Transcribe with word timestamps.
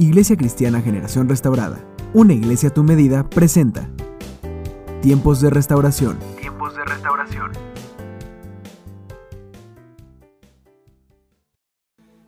Iglesia 0.00 0.36
Cristiana 0.36 0.80
Generación 0.80 1.28
Restaurada, 1.28 1.84
una 2.14 2.32
iglesia 2.32 2.68
a 2.68 2.72
tu 2.72 2.84
medida, 2.84 3.28
presenta 3.28 3.90
Tiempos 5.02 5.40
de 5.40 5.50
Restauración. 5.50 6.20
Tiempos 6.38 6.76
de 6.76 6.84
restauración. 6.84 7.50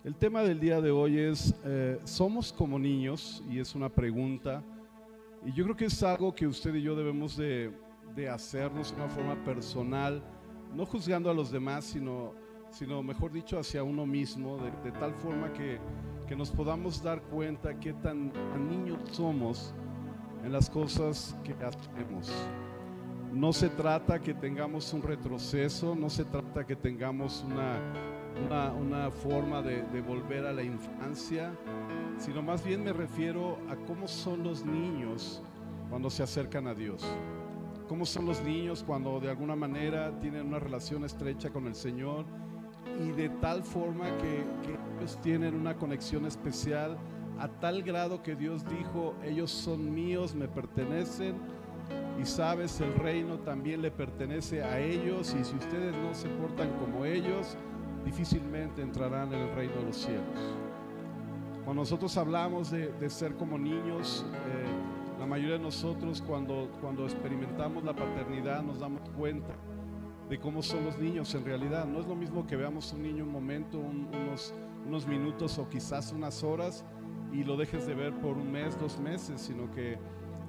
El 0.02 0.16
tema 0.16 0.42
del 0.42 0.58
día 0.58 0.80
de 0.80 0.90
hoy 0.90 1.20
es, 1.20 1.54
eh, 1.64 2.00
¿somos 2.02 2.52
como 2.52 2.76
niños? 2.76 3.44
Y 3.48 3.60
es 3.60 3.76
una 3.76 3.88
pregunta. 3.88 4.64
Y 5.46 5.52
yo 5.52 5.62
creo 5.62 5.76
que 5.76 5.84
es 5.84 6.02
algo 6.02 6.34
que 6.34 6.48
usted 6.48 6.74
y 6.74 6.82
yo 6.82 6.96
debemos 6.96 7.36
de, 7.36 7.70
de 8.16 8.28
hacernos 8.28 8.90
de 8.90 8.96
una 8.96 9.08
forma 9.08 9.44
personal, 9.44 10.24
no 10.74 10.84
juzgando 10.86 11.30
a 11.30 11.34
los 11.34 11.52
demás, 11.52 11.84
sino, 11.84 12.34
sino 12.72 13.00
mejor 13.00 13.30
dicho, 13.30 13.60
hacia 13.60 13.84
uno 13.84 14.06
mismo, 14.06 14.58
de, 14.58 14.72
de 14.82 14.90
tal 14.98 15.14
forma 15.14 15.52
que, 15.52 15.78
que, 16.30 16.36
nos 16.36 16.52
podamos 16.52 17.02
dar 17.02 17.20
cuenta 17.22 17.74
qué 17.80 17.92
tan 17.92 18.32
niños 18.68 19.00
somos 19.10 19.74
en 20.44 20.52
las 20.52 20.70
cosas 20.70 21.36
que 21.42 21.52
hacemos. 21.54 22.32
No 23.32 23.52
se 23.52 23.68
trata 23.68 24.20
que 24.20 24.32
tengamos 24.32 24.92
un 24.92 25.02
retroceso, 25.02 25.96
no 25.96 26.08
se 26.08 26.24
trata 26.24 26.64
que 26.64 26.76
tengamos 26.76 27.44
una, 27.44 27.80
una, 28.46 28.72
una 28.72 29.10
forma 29.10 29.60
de, 29.60 29.82
de, 29.82 30.00
volver 30.02 30.46
a 30.46 30.52
la 30.52 30.62
infancia, 30.62 31.52
sino 32.16 32.42
más 32.42 32.64
bien 32.64 32.84
me 32.84 32.92
refiero 32.92 33.58
a 33.68 33.74
cómo 33.74 34.06
son 34.06 34.44
los 34.44 34.64
niños 34.64 35.42
cuando 35.88 36.10
se 36.10 36.22
acercan 36.22 36.68
a 36.68 36.74
Dios. 36.74 37.04
Cómo 37.88 38.06
son 38.06 38.26
los 38.26 38.40
niños 38.40 38.84
cuando 38.86 39.18
de 39.18 39.30
alguna 39.30 39.56
manera 39.56 40.16
tienen 40.20 40.46
una 40.46 40.60
relación 40.60 41.04
estrecha 41.04 41.50
con 41.50 41.66
el 41.66 41.74
Señor 41.74 42.24
y 43.00 43.12
de 43.12 43.28
tal 43.28 43.62
forma 43.62 44.04
que, 44.18 44.44
ellos 44.98 45.18
tienen 45.22 45.54
una 45.54 45.76
conexión 45.76 46.26
especial 46.26 46.98
a 47.38 47.48
tal 47.48 47.82
grado 47.82 48.22
que 48.22 48.36
Dios 48.36 48.66
dijo, 48.68 49.14
ellos 49.24 49.50
son 49.50 49.94
míos, 49.94 50.34
me 50.34 50.46
pertenecen 50.46 51.36
y 52.20 52.26
sabes, 52.26 52.82
el 52.82 52.94
reino 52.96 53.38
también 53.38 53.80
le 53.80 53.90
pertenece 53.90 54.62
a 54.62 54.78
ellos 54.78 55.34
y 55.38 55.42
si 55.42 55.56
ustedes 55.56 55.96
no 55.96 56.12
se 56.12 56.28
portan 56.28 56.68
como 56.78 57.06
ellos, 57.06 57.56
difícilmente 58.04 58.82
entrarán 58.82 59.32
en 59.32 59.40
el 59.40 59.54
reino 59.54 59.76
de 59.76 59.84
los 59.84 59.96
cielos. 59.96 60.54
Cuando 61.64 61.80
nosotros 61.82 62.14
hablamos 62.18 62.70
de, 62.70 62.92
de 62.92 63.08
ser 63.08 63.34
como 63.36 63.58
niños, 63.58 64.26
eh, 64.34 65.18
la 65.18 65.24
mayoría 65.24 65.56
de 65.56 65.62
nosotros 65.62 66.22
cuando, 66.26 66.70
cuando 66.82 67.04
experimentamos 67.04 67.84
la 67.84 67.94
paternidad 67.94 68.62
nos 68.62 68.80
damos 68.80 69.08
cuenta 69.16 69.54
de 70.30 70.38
cómo 70.38 70.62
son 70.62 70.84
los 70.84 70.96
niños 70.96 71.34
en 71.34 71.44
realidad. 71.44 71.84
No 71.86 72.00
es 72.00 72.06
lo 72.06 72.14
mismo 72.14 72.46
que 72.46 72.54
veamos 72.54 72.92
un 72.92 73.02
niño 73.02 73.24
un 73.24 73.32
momento, 73.32 73.78
un, 73.78 74.08
unos, 74.14 74.54
unos 74.86 75.06
minutos 75.06 75.58
o 75.58 75.68
quizás 75.68 76.12
unas 76.12 76.44
horas 76.44 76.84
y 77.32 77.42
lo 77.42 77.56
dejes 77.56 77.86
de 77.86 77.94
ver 77.94 78.14
por 78.20 78.36
un 78.38 78.50
mes, 78.50 78.78
dos 78.78 78.98
meses, 79.00 79.40
sino 79.40 79.68
que 79.72 79.98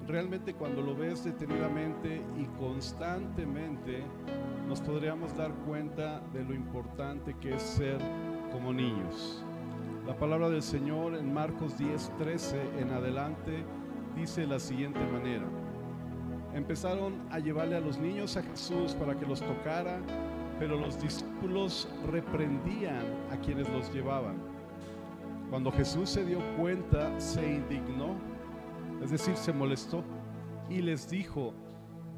realmente 0.06 0.54
cuando 0.54 0.82
lo 0.82 0.94
ves 0.94 1.24
detenidamente 1.24 2.22
y 2.38 2.44
constantemente, 2.58 4.04
nos 4.68 4.80
podríamos 4.80 5.36
dar 5.36 5.52
cuenta 5.66 6.20
de 6.32 6.44
lo 6.44 6.54
importante 6.54 7.34
que 7.40 7.54
es 7.54 7.62
ser 7.62 7.98
como 8.52 8.72
niños. 8.72 9.44
La 10.06 10.16
palabra 10.16 10.48
del 10.48 10.62
Señor 10.62 11.16
en 11.16 11.34
Marcos 11.34 11.76
10, 11.76 12.12
13 12.18 12.80
en 12.80 12.92
adelante 12.92 13.64
dice 14.16 14.42
de 14.42 14.46
la 14.46 14.60
siguiente 14.60 15.00
manera. 15.06 15.61
Empezaron 16.54 17.14
a 17.30 17.38
llevarle 17.38 17.76
a 17.76 17.80
los 17.80 17.98
niños 17.98 18.36
a 18.36 18.42
Jesús 18.42 18.94
para 18.94 19.16
que 19.16 19.24
los 19.24 19.40
tocara, 19.40 20.00
pero 20.58 20.76
los 20.76 21.00
discípulos 21.00 21.88
reprendían 22.10 23.06
a 23.30 23.36
quienes 23.38 23.68
los 23.70 23.92
llevaban. 23.92 24.36
Cuando 25.48 25.72
Jesús 25.72 26.10
se 26.10 26.24
dio 26.24 26.38
cuenta, 26.56 27.18
se 27.18 27.42
indignó, 27.44 28.16
es 29.02 29.10
decir, 29.10 29.36
se 29.36 29.52
molestó 29.52 30.04
y 30.68 30.80
les 30.80 31.10
dijo, 31.10 31.54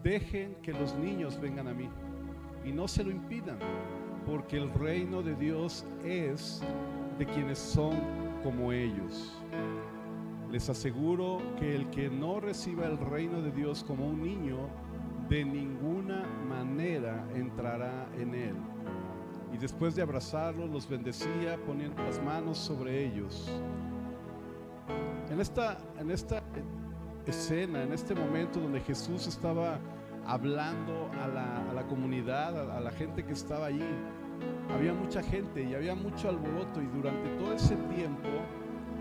dejen 0.02 0.56
que 0.62 0.72
los 0.72 0.94
niños 0.96 1.40
vengan 1.40 1.68
a 1.68 1.74
mí 1.74 1.88
y 2.64 2.72
no 2.72 2.88
se 2.88 3.04
lo 3.04 3.10
impidan, 3.10 3.58
porque 4.26 4.56
el 4.56 4.70
reino 4.70 5.22
de 5.22 5.34
Dios 5.34 5.84
es 6.04 6.62
de 7.18 7.26
quienes 7.26 7.58
son 7.58 7.94
como 8.42 8.72
ellos. 8.72 9.32
Les 10.54 10.68
aseguro 10.68 11.42
que 11.58 11.74
el 11.74 11.90
que 11.90 12.08
no 12.08 12.38
reciba 12.38 12.86
el 12.86 12.96
reino 12.96 13.42
de 13.42 13.50
Dios 13.50 13.82
como 13.82 14.06
un 14.06 14.22
niño, 14.22 14.68
de 15.28 15.44
ninguna 15.44 16.22
manera 16.48 17.26
entrará 17.34 18.06
en 18.16 18.36
él. 18.36 18.54
Y 19.52 19.56
después 19.56 19.96
de 19.96 20.02
abrazarlos, 20.02 20.70
los 20.70 20.88
bendecía 20.88 21.56
poniendo 21.66 22.00
las 22.04 22.22
manos 22.22 22.56
sobre 22.56 23.04
ellos. 23.04 23.50
En 25.28 25.40
esta, 25.40 25.76
en 25.98 26.12
esta 26.12 26.40
escena, 27.26 27.82
en 27.82 27.92
este 27.92 28.14
momento 28.14 28.60
donde 28.60 28.80
Jesús 28.80 29.26
estaba 29.26 29.80
hablando 30.24 31.10
a 31.20 31.26
la, 31.26 31.68
a 31.68 31.72
la 31.72 31.84
comunidad, 31.88 32.70
a, 32.70 32.76
a 32.76 32.80
la 32.80 32.92
gente 32.92 33.24
que 33.24 33.32
estaba 33.32 33.66
allí, 33.66 33.90
había 34.72 34.94
mucha 34.94 35.20
gente 35.20 35.64
y 35.64 35.74
había 35.74 35.96
mucho 35.96 36.28
alboroto 36.28 36.80
y 36.80 36.86
durante 36.86 37.28
todo 37.38 37.54
ese 37.54 37.74
tiempo 37.74 38.28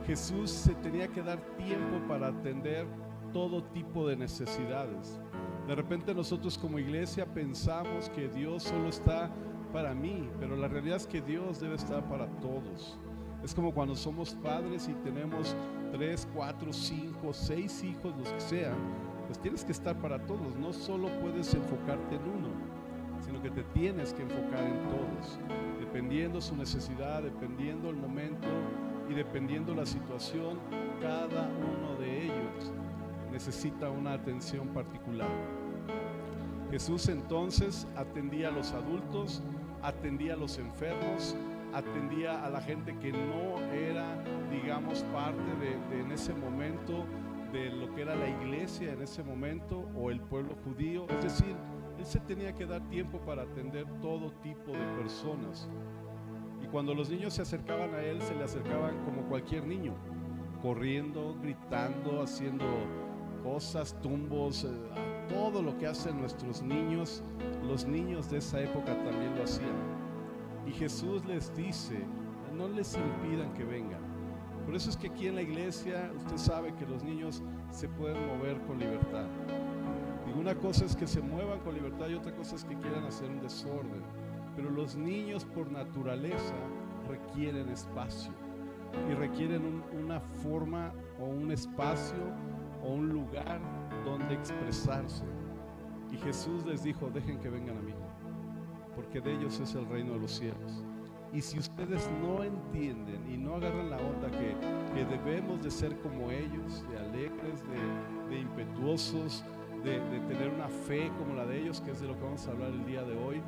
Jesús 0.06 0.52
se 0.52 0.76
tenía 0.76 1.08
que 1.08 1.22
dar 1.22 1.40
tiempo 1.58 2.06
para 2.08 2.28
atender 2.28 2.86
todo 3.32 3.64
tipo 3.64 4.08
de 4.08 4.16
necesidades. 4.16 5.20
De 5.68 5.76
repente 5.76 6.14
nosotros 6.14 6.58
como 6.58 6.78
iglesia 6.78 7.26
pensamos 7.26 8.10
que 8.10 8.28
Dios 8.28 8.64
solo 8.64 8.90
está 8.90 9.32
para 9.72 9.94
mí, 9.94 10.30
pero 10.40 10.56
la 10.56 10.68
realidad 10.68 10.98
es 10.98 11.08
que 11.08 11.22
Dios 11.22 11.60
debe 11.60 11.76
estar 11.76 12.08
para 12.08 12.28
todos. 12.42 12.98
Es 13.44 13.54
como 13.54 13.74
cuando 13.74 13.96
somos 13.96 14.36
padres 14.36 14.88
y 14.88 14.94
tenemos 15.04 15.56
tres, 15.92 16.28
cuatro, 16.34 16.72
cinco, 16.72 17.34
seis 17.34 17.84
hijos, 17.84 18.14
los 18.18 18.30
que 18.30 18.40
sean, 18.40 18.78
pues 19.26 19.40
tienes 19.40 19.64
que 19.66 19.72
estar 19.72 19.98
para 19.98 20.20
todos. 20.26 20.56
No 20.58 20.74
solo 20.74 21.08
puedes 21.22 21.54
enfocarte 21.54 22.16
en 22.16 22.22
uno, 22.22 22.50
sino 23.20 23.42
que 23.42 23.50
te 23.50 23.64
tienes 23.64 24.14
que 24.14 24.24
enfocar 24.24 24.64
en 24.64 24.84
todos, 24.84 25.40
dependiendo 25.80 26.40
su 26.42 26.56
necesidad, 26.56 27.24
dependiendo 27.24 27.90
el 27.90 27.96
momento 27.96 28.48
y 29.10 29.14
dependiendo 29.14 29.74
la 29.74 29.86
situación, 29.86 30.60
cada 31.02 31.50
uno 31.50 31.96
de 32.00 32.26
ellos 32.26 32.72
necesita 33.32 33.90
una 33.90 34.14
atención 34.14 34.68
particular. 34.70 35.30
Jesús 36.72 37.08
entonces 37.10 37.88
atendía 37.96 38.48
a 38.48 38.52
los 38.52 38.72
adultos, 38.72 39.44
atendía 39.82 40.34
a 40.34 40.38
los 40.38 40.58
enfermos, 40.58 41.36
atendía 41.74 42.44
a 42.44 42.50
la 42.50 42.62
gente 42.62 42.98
que 43.00 43.12
no 43.12 43.60
era, 43.74 44.24
digamos, 44.52 45.04
parte 45.14 45.42
de, 45.60 46.00
en 46.00 46.12
ese 46.12 46.34
momento 46.34 47.06
de 47.54 47.70
lo 47.70 47.94
que 47.94 48.02
era 48.02 48.16
la 48.16 48.28
iglesia 48.28 48.92
en 48.92 49.04
ese 49.04 49.24
momento 49.24 49.88
o 49.96 50.10
el 50.10 50.20
pueblo 50.20 50.56
judío. 50.64 51.06
Es 51.10 51.24
decir, 51.24 51.56
él 52.00 52.06
se 52.06 52.20
tenía 52.22 52.54
que 52.54 52.66
dar 52.66 52.82
tiempo 52.90 53.20
para 53.20 53.44
atender 53.44 53.86
todo 54.02 54.32
tipo 54.42 54.72
de 54.72 54.86
personas. 54.98 55.70
Cuando 56.74 56.96
los 56.96 57.12
niños 57.12 57.36
se 57.36 57.44
acercaban 57.44 57.94
a 57.94 58.02
él, 58.02 58.20
se 58.20 58.34
le 58.34 58.44
acercaban 58.46 58.98
como 59.06 59.22
cualquier 59.30 59.68
niño, 59.68 59.94
corriendo, 60.60 61.38
gritando, 61.40 62.24
haciendo 62.24 62.66
cosas, 63.44 63.96
tumbos, 64.02 64.64
eh, 64.64 64.70
todo 65.30 65.62
lo 65.62 65.78
que 65.78 65.86
hacen 65.86 66.20
nuestros 66.20 66.64
niños, 66.64 67.24
los 67.62 67.86
niños 67.86 68.32
de 68.32 68.40
esa 68.40 68.60
época 68.60 68.98
también 69.04 69.36
lo 69.36 69.44
hacían. 69.44 69.70
Y 70.66 70.72
Jesús 70.72 71.24
les 71.26 71.56
dice, 71.56 72.08
no 72.52 72.68
les 72.68 72.98
impidan 72.98 73.54
que 73.54 73.66
vengan. 73.66 74.02
Por 74.66 74.74
eso 74.74 74.90
es 74.90 74.98
que 74.98 75.10
aquí 75.10 75.28
en 75.28 75.36
la 75.36 75.44
iglesia 75.44 76.12
usted 76.18 76.38
sabe 76.38 76.74
que 76.74 76.88
los 76.88 77.04
niños 77.04 77.44
se 77.70 77.88
pueden 77.88 78.18
mover 78.36 78.60
con 78.62 78.80
libertad. 78.80 79.28
Y 80.28 80.40
una 80.40 80.56
cosa 80.56 80.86
es 80.86 80.96
que 80.96 81.06
se 81.06 81.22
muevan 81.22 81.60
con 81.60 81.76
libertad 81.76 82.08
y 82.10 82.16
otra 82.16 82.34
cosa 82.34 82.56
es 82.56 82.66
que 82.66 82.76
quieran 82.78 83.06
hacer 83.06 83.30
un 83.30 83.42
desorden. 83.42 84.23
Pero 84.56 84.70
los 84.70 84.96
niños 84.96 85.46
por 85.46 85.72
naturaleza 85.72 86.56
requieren 87.08 87.70
espacio 87.70 88.32
y 89.10 89.14
requieren 89.14 89.66
un, 89.66 90.04
una 90.04 90.20
forma 90.20 90.94
o 91.20 91.26
un 91.26 91.52
espacio 91.52 92.24
o 92.84 92.94
un 92.94 93.10
lugar 93.10 93.60
donde 94.06 94.36
expresarse. 94.36 95.26
Y 96.12 96.18
Jesús 96.18 96.66
les 96.66 96.84
dijo, 96.84 97.10
dejen 97.10 97.40
que 97.40 97.50
vengan 97.50 97.78
a 97.78 97.82
mí 97.82 97.94
porque 98.96 99.22
de 99.22 99.34
ellos 99.34 99.60
es 99.60 99.76
el 99.76 99.86
reino 99.88 100.14
de 100.14 100.20
los 100.20 100.32
cielos. 100.32 100.84
Y 101.34 101.42
si 101.42 101.58
ustedes 101.58 102.10
no 102.22 102.44
entienden 102.44 103.28
y 103.32 103.38
no 103.38 103.56
agarran 103.56 103.90
la 103.90 103.98
onda 103.98 104.30
que, 104.30 104.56
que 104.94 105.06
debemos 105.06 105.64
de 105.64 105.72
ser 105.72 105.98
como 106.02 106.30
ellos, 106.30 106.88
de 106.90 107.00
alegres, 107.00 107.64
de, 108.30 108.40
impetuosos, 108.40 109.44
de, 109.84 110.00
tener 110.28 110.50
una 110.50 110.68
fe 110.68 111.12
como 111.18 111.34
la 111.34 111.46
de 111.46 111.60
ellos, 111.60 111.82
que 111.82 111.92
es 111.92 112.02
de 112.02 112.08
lo 112.08 112.16
que 112.16 112.24
vamos 112.24 112.48
a 112.48 112.52
hablar 112.52 112.70
el 112.70 112.86
día 112.86 113.04
de 113.04 113.18
hoy, 113.18 113.42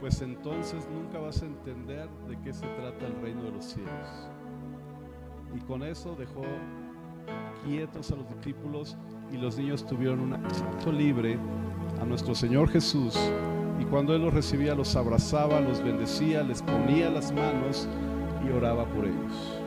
pues 0.00 0.22
entonces 0.22 0.88
nunca 0.90 1.18
vas 1.18 1.42
a 1.42 1.46
entender 1.46 2.08
de 2.26 2.40
qué 2.40 2.54
se 2.54 2.66
trata 2.66 3.06
el 3.06 3.20
reino 3.20 3.42
de 3.42 3.52
los 3.52 3.64
cielos. 3.66 4.30
Y 5.54 5.60
con 5.60 5.82
eso 5.82 6.16
dejó 6.18 6.42
quietos 7.64 8.10
a 8.10 8.16
los 8.16 8.28
discípulos 8.34 8.96
y 9.30 9.36
los 9.36 9.58
niños 9.58 9.86
tuvieron 9.86 10.20
un 10.20 10.32
acceso 10.34 10.90
libre 10.90 11.38
a 12.00 12.04
nuestro 12.04 12.34
Señor 12.34 12.68
Jesús 12.70 13.14
y 13.78 13.84
cuando 13.84 14.14
Él 14.14 14.22
los 14.22 14.32
recibía, 14.32 14.74
los 14.74 14.96
abrazaba, 14.96 15.60
los 15.60 15.82
bendecía, 15.82 16.42
les 16.42 16.62
ponía 16.62 17.10
las 17.10 17.32
manos 17.32 17.86
y 18.46 18.50
oraba 18.50 18.86
por 18.86 19.04
ellos. 19.04 19.60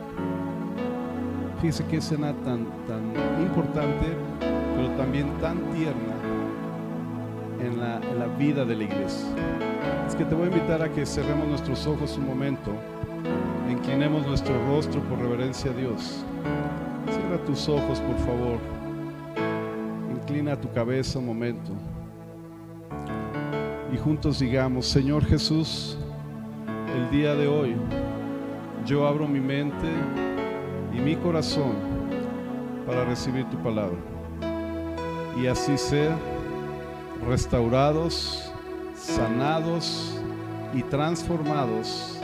Fíjese 1.60 1.86
qué 1.86 1.98
escena 1.98 2.32
tan, 2.44 2.66
tan 2.86 3.12
importante, 3.40 4.16
pero 4.40 4.90
también 4.96 5.28
tan 5.40 5.58
tierna 5.72 6.14
en 7.60 8.18
la 8.18 8.26
vida 8.38 8.64
de 8.64 8.76
la 8.76 8.84
iglesia. 8.84 9.73
Es 10.06 10.14
que 10.14 10.24
te 10.24 10.34
voy 10.34 10.44
a 10.44 10.46
invitar 10.48 10.82
a 10.82 10.92
que 10.92 11.06
cerremos 11.06 11.48
nuestros 11.48 11.86
ojos 11.86 12.16
un 12.18 12.26
momento, 12.26 12.72
inclinemos 13.70 14.26
nuestro 14.26 14.54
rostro 14.66 15.00
por 15.02 15.18
reverencia 15.18 15.70
a 15.70 15.74
Dios. 15.74 16.24
Cierra 17.10 17.44
tus 17.44 17.68
ojos, 17.68 18.00
por 18.00 18.16
favor. 18.18 18.58
Inclina 20.10 20.60
tu 20.60 20.70
cabeza 20.72 21.18
un 21.18 21.26
momento. 21.26 21.72
Y 23.92 23.96
juntos 23.96 24.38
digamos, 24.38 24.86
Señor 24.86 25.24
Jesús, 25.24 25.98
el 26.94 27.10
día 27.10 27.34
de 27.34 27.46
hoy 27.46 27.76
yo 28.86 29.06
abro 29.06 29.26
mi 29.26 29.40
mente 29.40 29.88
y 30.92 31.00
mi 31.00 31.16
corazón 31.16 31.72
para 32.86 33.04
recibir 33.04 33.48
tu 33.50 33.56
palabra. 33.58 33.96
Y 35.40 35.46
así 35.46 35.76
sea, 35.76 36.16
restaurados, 37.26 38.53
sanados 39.04 40.18
y 40.72 40.82
transformados 40.84 42.18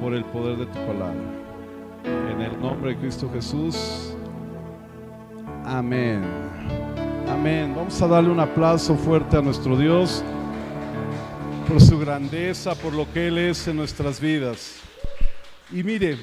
por 0.00 0.14
el 0.14 0.24
poder 0.26 0.58
de 0.58 0.66
tu 0.66 0.78
palabra. 0.86 1.14
En 2.04 2.40
el 2.40 2.60
nombre 2.60 2.90
de 2.90 2.98
Cristo 2.98 3.30
Jesús. 3.32 4.14
Amén. 5.64 6.22
Amén. 7.28 7.72
Vamos 7.74 8.00
a 8.02 8.06
darle 8.06 8.30
un 8.30 8.40
aplauso 8.40 8.94
fuerte 8.94 9.38
a 9.38 9.42
nuestro 9.42 9.76
Dios 9.76 10.22
por 11.66 11.80
su 11.80 11.98
grandeza, 11.98 12.74
por 12.74 12.92
lo 12.92 13.10
que 13.10 13.28
Él 13.28 13.38
es 13.38 13.66
en 13.66 13.76
nuestras 13.76 14.20
vidas. 14.20 14.80
Y 15.72 15.82
mire, 15.82 16.18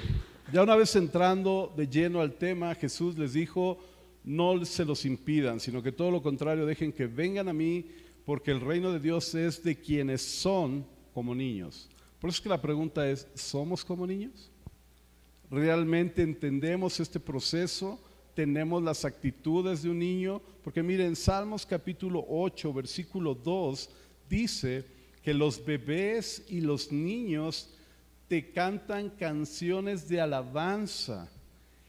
ya 0.53 0.61
una 0.61 0.75
vez 0.75 0.95
entrando 0.95 1.73
de 1.75 1.87
lleno 1.87 2.21
al 2.21 2.33
tema, 2.33 2.75
Jesús 2.75 3.17
les 3.17 3.33
dijo, 3.33 3.79
no 4.23 4.63
se 4.65 4.85
los 4.85 5.03
impidan, 5.05 5.59
sino 5.59 5.81
que 5.81 5.91
todo 5.91 6.11
lo 6.11 6.21
contrario, 6.21 6.67
dejen 6.67 6.93
que 6.93 7.07
vengan 7.07 7.49
a 7.49 7.53
mí, 7.53 7.87
porque 8.29 8.51
el 8.51 8.61
reino 8.61 8.93
de 8.93 8.99
Dios 8.99 9.33
es 9.33 9.63
de 9.63 9.75
quienes 9.75 10.21
son 10.21 10.85
como 11.15 11.33
niños. 11.33 11.89
Por 12.19 12.29
eso 12.29 12.37
es 12.37 12.41
que 12.43 12.49
la 12.49 12.61
pregunta 12.61 13.09
es, 13.09 13.25
¿somos 13.33 13.83
como 13.83 14.05
niños? 14.05 14.51
¿Realmente 15.49 16.21
entendemos 16.21 16.99
este 16.99 17.19
proceso? 17.19 17.99
¿Tenemos 18.35 18.83
las 18.83 19.03
actitudes 19.03 19.81
de 19.81 19.89
un 19.89 19.97
niño? 19.97 20.43
Porque 20.63 20.83
miren, 20.83 21.15
Salmos 21.15 21.65
capítulo 21.65 22.23
8, 22.29 22.71
versículo 22.71 23.33
2, 23.33 23.89
dice 24.29 24.85
que 25.23 25.33
los 25.33 25.65
bebés 25.65 26.45
y 26.49 26.61
los 26.61 26.91
niños 26.91 27.71
te 28.27 28.51
cantan 28.51 29.09
canciones 29.09 30.07
de 30.07 30.21
alabanza 30.21 31.27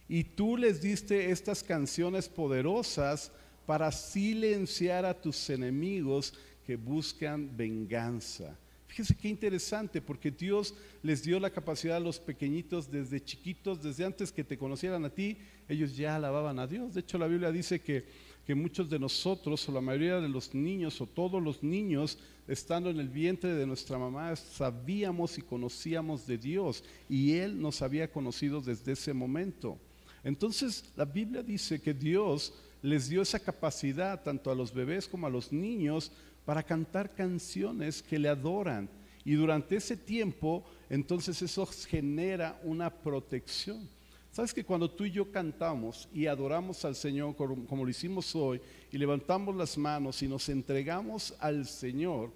y 0.08 0.25
tú 0.25 0.56
les 0.56 0.81
diste 0.81 1.31
estas 1.31 1.62
canciones 1.62 2.31
poderosas 2.31 3.31
para 3.70 3.93
silenciar 3.93 5.05
a 5.05 5.14
tus 5.14 5.49
enemigos 5.49 6.34
que 6.67 6.75
buscan 6.75 7.56
venganza. 7.56 8.58
Fíjense 8.88 9.14
qué 9.14 9.28
interesante, 9.28 10.02
porque 10.02 10.32
Dios 10.32 10.75
les 11.05 11.22
dio 11.22 11.38
la 11.38 11.50
capacidad 11.50 11.99
a 11.99 12.00
los 12.00 12.19
pequeñitos 12.19 12.90
desde 12.90 13.22
chiquitos, 13.22 13.81
desde 13.81 14.05
antes 14.05 14.32
que 14.32 14.43
te 14.43 14.58
conocieran 14.58 15.05
a 15.05 15.11
ti, 15.11 15.38
ellos 15.69 15.96
ya 15.96 16.17
alababan 16.17 16.58
a 16.58 16.67
Dios. 16.67 16.94
De 16.94 16.99
hecho, 17.02 17.17
la 17.17 17.28
Biblia 17.28 17.52
dice 17.52 17.81
que, 17.81 18.06
que 18.44 18.56
muchos 18.56 18.90
de 18.90 18.99
nosotros, 18.99 19.69
o 19.69 19.72
la 19.72 19.81
mayoría 19.81 20.20
de 20.20 20.28
los 20.28 20.52
niños, 20.52 21.00
o 21.00 21.06
todos 21.06 21.40
los 21.40 21.62
niños, 21.62 22.19
estando 22.49 22.90
en 22.90 22.99
el 22.99 23.08
vientre 23.08 23.55
de 23.55 23.69
nuestra 23.69 23.99
mamá, 23.99 24.34
sabíamos 24.34 25.38
y 25.38 25.43
conocíamos 25.43 26.26
de 26.26 26.38
Dios, 26.38 26.82
y 27.08 27.34
Él 27.34 27.62
nos 27.62 27.82
había 27.82 28.11
conocido 28.11 28.61
desde 28.61 28.90
ese 28.90 29.12
momento. 29.12 29.78
Entonces, 30.25 30.87
la 30.96 31.05
Biblia 31.05 31.44
dice 31.44 31.81
que 31.81 31.94
Dios 31.94 32.52
les 32.82 33.09
dio 33.09 33.23
esa 33.23 33.41
capacidad 33.41 34.23
tanto 34.23 34.50
a 34.50 34.55
los 34.55 34.73
bebés 34.73 35.06
como 35.06 35.27
a 35.27 35.31
los 35.31 35.53
niños 35.53 36.12
para 36.44 36.62
cantar 36.62 37.15
canciones 37.15 38.03
que 38.03 38.19
le 38.19 38.29
adoran. 38.29 38.88
Y 39.25 39.35
durante 39.35 39.77
ese 39.77 39.97
tiempo, 39.97 40.65
entonces 40.88 41.41
eso 41.43 41.67
genera 41.67 42.59
una 42.65 42.91
protección. 42.91 43.88
Sabes 44.32 44.55
que 44.55 44.65
cuando 44.65 44.91
tú 44.91 45.05
y 45.05 45.11
yo 45.11 45.31
cantamos 45.31 46.09
y 46.15 46.27
adoramos 46.27 46.85
al 46.85 46.94
Señor 46.94 47.35
como, 47.35 47.85
lo 47.85 47.91
hicimos 47.91 48.35
hoy 48.37 48.61
y 48.93 48.97
levantamos 48.97 49.56
las 49.56 49.77
manos 49.77 50.23
y 50.23 50.29
nos 50.29 50.49
entregamos 50.49 51.35
al 51.41 51.67
Señor, 51.67 52.31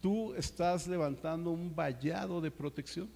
tú 0.00 0.34
estás 0.34 0.86
levantando 0.86 1.50
un 1.50 1.74
vallado 1.74 2.40
de 2.40 2.50
protección 2.50 3.08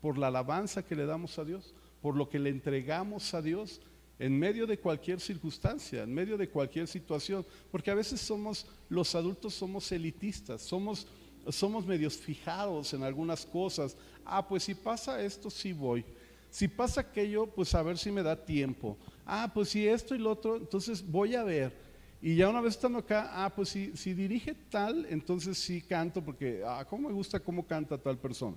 por 0.00 0.16
la 0.16 0.28
alabanza 0.28 0.84
que 0.84 0.96
le 0.96 1.04
damos 1.04 1.38
a 1.38 1.44
Dios, 1.44 1.74
por 2.00 2.16
lo 2.16 2.28
que 2.28 2.38
le 2.38 2.48
entregamos 2.50 3.34
a 3.34 3.42
Dios 3.42 3.82
en 4.18 4.38
medio 4.38 4.66
de 4.66 4.78
cualquier 4.78 5.20
circunstancia, 5.20 6.02
en 6.02 6.12
medio 6.12 6.36
de 6.36 6.48
cualquier 6.48 6.88
situación, 6.88 7.46
porque 7.70 7.90
a 7.90 7.94
veces 7.94 8.20
somos, 8.20 8.66
los 8.88 9.14
adultos 9.14 9.54
somos 9.54 9.90
elitistas, 9.92 10.62
somos, 10.62 11.06
somos 11.48 11.86
medios 11.86 12.16
fijados 12.16 12.92
en 12.94 13.02
algunas 13.04 13.46
cosas. 13.46 13.96
Ah, 14.24 14.46
pues 14.46 14.64
si 14.64 14.74
pasa 14.74 15.22
esto, 15.22 15.50
sí 15.50 15.72
voy. 15.72 16.04
Si 16.50 16.66
pasa 16.66 17.02
aquello, 17.02 17.46
pues 17.46 17.74
a 17.74 17.82
ver 17.82 17.98
si 17.98 18.10
me 18.10 18.22
da 18.22 18.34
tiempo. 18.34 18.96
Ah, 19.24 19.50
pues 19.52 19.68
si 19.68 19.86
esto 19.86 20.14
y 20.14 20.18
lo 20.18 20.32
otro, 20.32 20.56
entonces 20.56 21.06
voy 21.06 21.34
a 21.34 21.44
ver. 21.44 21.72
Y 22.20 22.34
ya 22.34 22.48
una 22.48 22.60
vez 22.60 22.74
estando 22.74 22.98
acá, 22.98 23.30
ah, 23.32 23.54
pues 23.54 23.68
si, 23.68 23.96
si 23.96 24.14
dirige 24.14 24.54
tal, 24.54 25.06
entonces 25.08 25.56
sí 25.58 25.80
canto, 25.80 26.24
porque, 26.24 26.62
ah, 26.66 26.84
cómo 26.88 27.08
me 27.08 27.14
gusta 27.14 27.38
cómo 27.38 27.64
canta 27.64 27.96
tal 27.96 28.18
persona. 28.18 28.56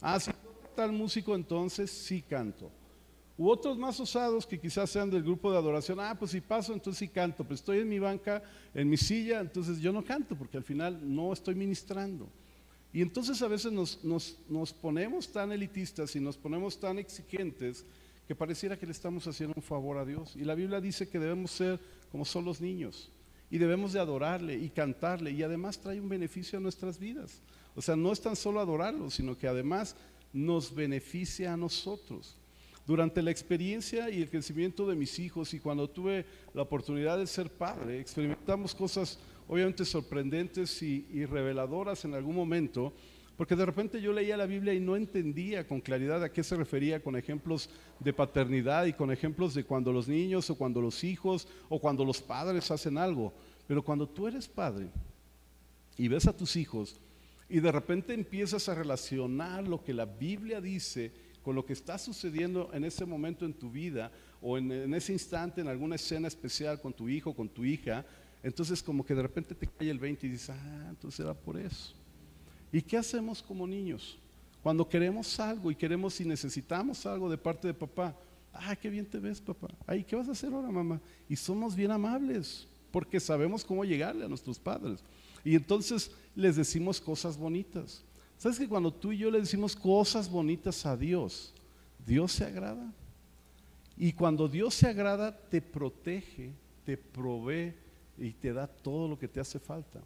Ah, 0.00 0.18
si 0.18 0.32
tal 0.74 0.90
músico, 0.90 1.34
entonces 1.34 1.90
sí 1.90 2.22
canto. 2.22 2.70
U 3.38 3.50
otros 3.50 3.76
más 3.76 4.00
osados 4.00 4.46
que 4.46 4.58
quizás 4.58 4.88
sean 4.88 5.10
del 5.10 5.22
grupo 5.22 5.52
de 5.52 5.58
adoración, 5.58 6.00
ah, 6.00 6.16
pues 6.18 6.30
si 6.30 6.40
paso, 6.40 6.72
entonces 6.72 6.98
sí 6.98 7.08
canto, 7.08 7.44
pues 7.44 7.60
estoy 7.60 7.80
en 7.80 7.88
mi 7.88 7.98
banca, 7.98 8.42
en 8.74 8.88
mi 8.88 8.96
silla, 8.96 9.40
entonces 9.40 9.78
yo 9.78 9.92
no 9.92 10.02
canto, 10.02 10.36
porque 10.36 10.56
al 10.56 10.64
final 10.64 10.98
no 11.02 11.32
estoy 11.32 11.54
ministrando. 11.54 12.28
Y 12.94 13.02
entonces 13.02 13.42
a 13.42 13.48
veces 13.48 13.72
nos, 13.72 14.02
nos, 14.02 14.38
nos 14.48 14.72
ponemos 14.72 15.30
tan 15.30 15.52
elitistas 15.52 16.16
y 16.16 16.20
nos 16.20 16.38
ponemos 16.38 16.80
tan 16.80 16.98
exigentes 16.98 17.84
que 18.26 18.34
pareciera 18.34 18.78
que 18.78 18.86
le 18.86 18.92
estamos 18.92 19.26
haciendo 19.26 19.54
un 19.54 19.62
favor 19.62 19.98
a 19.98 20.04
Dios. 20.06 20.34
Y 20.34 20.44
la 20.44 20.54
Biblia 20.54 20.80
dice 20.80 21.08
que 21.08 21.18
debemos 21.18 21.50
ser 21.50 21.78
como 22.10 22.24
son 22.24 22.46
los 22.46 22.60
niños 22.60 23.10
y 23.50 23.58
debemos 23.58 23.92
de 23.92 24.00
adorarle 24.00 24.56
y 24.56 24.70
cantarle 24.70 25.30
y 25.30 25.42
además 25.42 25.78
trae 25.78 26.00
un 26.00 26.08
beneficio 26.08 26.58
a 26.58 26.62
nuestras 26.62 26.98
vidas. 26.98 27.40
O 27.74 27.82
sea, 27.82 27.94
no 27.94 28.10
es 28.12 28.20
tan 28.20 28.34
solo 28.34 28.60
adorarlo, 28.60 29.10
sino 29.10 29.36
que 29.36 29.46
además 29.46 29.94
nos 30.32 30.74
beneficia 30.74 31.52
a 31.52 31.56
nosotros. 31.56 32.36
Durante 32.86 33.20
la 33.20 33.32
experiencia 33.32 34.08
y 34.10 34.22
el 34.22 34.30
crecimiento 34.30 34.86
de 34.86 34.94
mis 34.94 35.18
hijos 35.18 35.52
y 35.54 35.58
cuando 35.58 35.90
tuve 35.90 36.24
la 36.54 36.62
oportunidad 36.62 37.18
de 37.18 37.26
ser 37.26 37.50
padre, 37.50 37.98
experimentamos 37.98 38.74
cosas 38.74 39.18
obviamente 39.48 39.84
sorprendentes 39.84 40.82
y, 40.82 41.26
reveladoras 41.26 42.04
en 42.04 42.14
algún 42.14 42.36
momento, 42.36 42.92
porque 43.36 43.56
de 43.56 43.66
repente 43.66 44.00
yo 44.00 44.12
leía 44.12 44.36
la 44.36 44.46
Biblia 44.46 44.72
y 44.72 44.80
no 44.80 44.96
entendía 44.96 45.66
con 45.66 45.80
claridad 45.80 46.22
a 46.22 46.32
qué 46.32 46.42
se 46.42 46.56
refería 46.56 47.02
con 47.02 47.16
ejemplos 47.16 47.68
de 48.00 48.12
paternidad 48.12 48.86
y 48.86 48.92
con 48.92 49.10
ejemplos 49.10 49.54
de 49.54 49.64
cuando 49.64 49.92
los 49.92 50.08
niños 50.08 50.48
o 50.48 50.54
cuando 50.54 50.80
los 50.80 51.04
hijos 51.04 51.48
o 51.68 51.80
cuando 51.80 52.04
los 52.04 52.22
padres 52.22 52.70
hacen 52.70 52.96
algo. 52.98 53.34
Pero 53.66 53.82
cuando 53.82 54.08
tú 54.08 54.26
eres 54.26 54.48
padre 54.48 54.88
y 55.98 56.08
ves 56.08 56.26
a 56.26 56.36
tus 56.36 56.56
hijos 56.56 56.98
y 57.48 57.60
de 57.60 57.72
repente 57.72 58.14
empiezas 58.14 58.68
a 58.68 58.74
relacionar 58.74 59.66
lo 59.68 59.82
que 59.84 59.92
la 59.92 60.06
Biblia 60.06 60.60
dice, 60.60 61.12
con 61.46 61.54
lo 61.54 61.64
que 61.64 61.74
está 61.74 61.96
sucediendo 61.96 62.70
en 62.72 62.82
ese 62.82 63.06
momento 63.06 63.46
en 63.46 63.54
tu 63.54 63.70
vida 63.70 64.10
o 64.42 64.58
en, 64.58 64.92
ese 64.94 65.12
instante 65.12 65.60
en 65.60 65.68
alguna 65.68 65.94
escena 65.94 66.26
especial 66.26 66.80
con 66.80 66.92
tu 66.92 67.08
hijo, 67.08 67.36
con 67.36 67.48
tu 67.48 67.64
hija, 67.64 68.04
entonces 68.42 68.82
como 68.82 69.06
que 69.06 69.14
de 69.14 69.22
repente 69.22 69.54
te 69.54 69.68
cae 69.68 69.90
el 69.90 70.00
20 70.00 70.26
y 70.26 70.30
dices, 70.30 70.50
ah, 70.50 70.86
entonces 70.90 71.20
era 71.20 71.34
por 71.34 71.56
eso. 71.56 71.94
¿Y 72.72 72.82
qué 72.82 72.96
hacemos 72.96 73.44
como 73.44 73.64
niños? 73.64 74.18
Cuando 74.60 74.88
queremos 74.88 75.38
algo 75.38 75.70
y 75.70 75.76
queremos 75.76 76.20
y 76.20 76.24
necesitamos 76.24 77.06
algo 77.06 77.30
de 77.30 77.38
parte 77.38 77.68
de 77.68 77.74
papá, 77.74 78.12
ah, 78.52 78.74
qué 78.74 78.90
bien 78.90 79.06
te 79.06 79.20
ves 79.20 79.40
papá, 79.40 79.68
ay, 79.86 80.02
¿qué 80.02 80.16
vas 80.16 80.28
a 80.28 80.32
hacer 80.32 80.52
ahora 80.52 80.68
mamá? 80.68 81.00
Y 81.28 81.36
somos 81.36 81.76
bien 81.76 81.92
amables 81.92 82.66
porque 82.90 83.20
sabemos 83.20 83.64
cómo 83.64 83.84
llegarle 83.84 84.24
a 84.24 84.28
nuestros 84.28 84.58
padres. 84.58 84.98
Y 85.44 85.54
entonces 85.54 86.10
les 86.34 86.56
decimos 86.56 87.00
cosas 87.00 87.36
bonitas. 87.36 88.02
¿Sabes 88.38 88.58
que 88.58 88.68
cuando 88.68 88.92
tú 88.92 89.12
y 89.12 89.18
yo 89.18 89.30
le 89.30 89.40
decimos 89.40 89.74
cosas 89.74 90.30
bonitas 90.30 90.84
a 90.84 90.96
Dios, 90.96 91.54
Dios 92.06 92.32
se 92.32 92.44
agrada? 92.44 92.92
Y 93.96 94.12
cuando 94.12 94.46
Dios 94.46 94.74
se 94.74 94.88
agrada, 94.88 95.34
te 95.34 95.62
protege, 95.62 96.52
te 96.84 96.98
provee 96.98 97.74
y 98.18 98.32
te 98.32 98.52
da 98.52 98.66
todo 98.66 99.08
lo 99.08 99.18
que 99.18 99.26
te 99.26 99.40
hace 99.40 99.58
falta. 99.58 100.00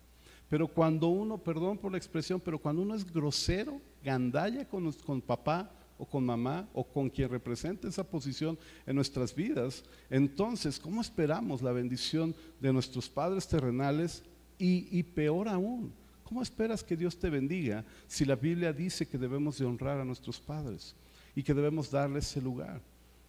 Pero 0.49 0.69
cuando 0.69 1.09
uno, 1.09 1.39
perdón 1.39 1.77
por 1.77 1.91
la 1.91 1.99
expresión, 1.99 2.41
pero 2.41 2.59
cuando 2.59 2.83
uno 2.83 2.95
es 2.95 3.05
grosero, 3.05 3.81
gandalla 4.03 4.67
con, 4.67 4.93
con 4.93 5.21
papá 5.21 5.71
o 5.99 6.07
con 6.07 6.25
mamá 6.25 6.69
o 6.73 6.85
con 6.85 7.11
quien 7.11 7.29
representa 7.29 7.89
esa 7.89 8.09
posición 8.09 8.59
en 8.87 8.95
nuestras 8.95 9.35
vidas, 9.35 9.85
entonces, 10.09 10.79
¿cómo 10.79 11.01
esperamos 11.01 11.63
la 11.63 11.73
bendición 11.73 12.35
de 12.61 12.73
nuestros 12.73 13.09
padres 13.09 13.47
terrenales? 13.47 14.23
Y 14.63 15.03
peor 15.05 15.49
aún, 15.49 15.91
¿Cómo 16.31 16.43
esperas 16.43 16.85
que 16.85 16.97
Dios 16.97 17.19
te 17.19 17.29
bendiga 17.29 17.85
si 18.07 18.25
la 18.25 18.37
Biblia 18.37 18.73
dice 18.73 19.05
que 19.05 19.19
debemos 19.19 19.59
de 19.59 19.65
honrar 19.65 19.99
a 19.99 20.05
nuestros 20.05 20.39
padres 20.39 20.95
y 21.35 21.43
que 21.43 21.53
debemos 21.53 21.91
darles 21.91 22.31
ese 22.31 22.41
lugar? 22.41 22.81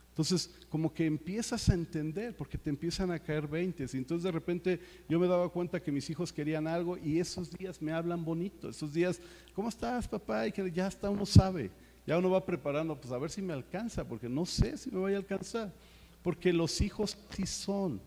Entonces, 0.09 0.51
como 0.69 0.93
que 0.93 1.07
empiezas 1.07 1.67
a 1.69 1.73
entender, 1.73 2.35
porque 2.35 2.59
te 2.59 2.69
empiezan 2.69 3.09
a 3.09 3.17
caer 3.17 3.47
20. 3.47 3.87
Y 3.91 3.97
entonces 3.97 4.21
de 4.21 4.31
repente 4.31 4.79
yo 5.09 5.19
me 5.19 5.25
daba 5.25 5.49
cuenta 5.49 5.81
que 5.81 5.91
mis 5.91 6.11
hijos 6.11 6.31
querían 6.31 6.67
algo 6.67 6.95
y 6.95 7.17
esos 7.17 7.49
días 7.49 7.81
me 7.81 7.91
hablan 7.91 8.23
bonito. 8.23 8.69
Esos 8.69 8.93
días, 8.93 9.19
¿cómo 9.55 9.69
estás, 9.69 10.07
papá? 10.07 10.45
Y 10.45 10.51
que 10.51 10.71
ya 10.71 10.85
hasta 10.85 11.09
uno 11.09 11.25
sabe. 11.25 11.71
Ya 12.05 12.19
uno 12.19 12.29
va 12.29 12.45
preparando, 12.45 12.95
pues 13.01 13.11
a 13.11 13.17
ver 13.17 13.31
si 13.31 13.41
me 13.41 13.53
alcanza, 13.53 14.07
porque 14.07 14.29
no 14.29 14.45
sé 14.45 14.77
si 14.77 14.91
me 14.91 14.99
voy 14.99 15.15
a 15.15 15.17
alcanzar. 15.17 15.73
Porque 16.21 16.53
los 16.53 16.81
hijos 16.81 17.17
sí 17.35 17.47
son, 17.47 17.99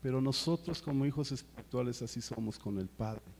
pero 0.00 0.20
nosotros 0.20 0.80
como 0.80 1.04
hijos 1.04 1.32
espirituales 1.32 2.02
así 2.02 2.20
somos 2.20 2.56
con 2.56 2.78
el 2.78 2.86
Padre. 2.86 3.37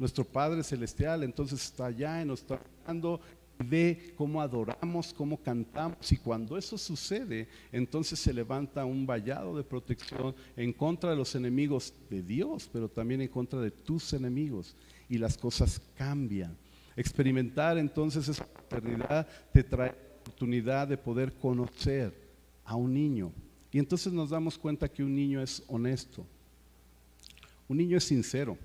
Nuestro 0.00 0.24
Padre 0.24 0.62
Celestial 0.62 1.22
entonces 1.24 1.62
está 1.62 1.84
allá 1.84 2.22
y 2.22 2.24
nos 2.24 2.40
está 2.40 2.58
dando 2.86 3.20
ve 3.58 4.14
cómo 4.16 4.40
adoramos, 4.40 5.12
cómo 5.12 5.36
cantamos 5.36 6.10
y 6.10 6.16
cuando 6.16 6.56
eso 6.56 6.78
sucede, 6.78 7.46
entonces 7.70 8.18
se 8.18 8.32
levanta 8.32 8.86
un 8.86 9.06
vallado 9.06 9.54
de 9.54 9.62
protección 9.62 10.34
en 10.56 10.72
contra 10.72 11.10
de 11.10 11.16
los 11.16 11.34
enemigos 11.34 11.92
de 12.08 12.22
Dios, 12.22 12.70
pero 12.72 12.88
también 12.88 13.20
en 13.20 13.28
contra 13.28 13.60
de 13.60 13.70
tus 13.70 14.14
enemigos 14.14 14.74
y 15.06 15.18
las 15.18 15.36
cosas 15.36 15.82
cambian. 15.94 16.56
Experimentar 16.96 17.76
entonces 17.76 18.26
esa 18.26 18.46
paternidad 18.46 19.28
te 19.52 19.62
trae 19.62 19.90
la 19.90 20.20
oportunidad 20.22 20.88
de 20.88 20.96
poder 20.96 21.34
conocer 21.34 22.14
a 22.64 22.74
un 22.74 22.94
niño. 22.94 23.32
Y 23.70 23.78
entonces 23.78 24.14
nos 24.14 24.30
damos 24.30 24.56
cuenta 24.56 24.88
que 24.88 25.04
un 25.04 25.14
niño 25.14 25.42
es 25.42 25.62
honesto, 25.68 26.24
un 27.68 27.76
niño 27.76 27.98
es 27.98 28.04
sincero, 28.04 28.56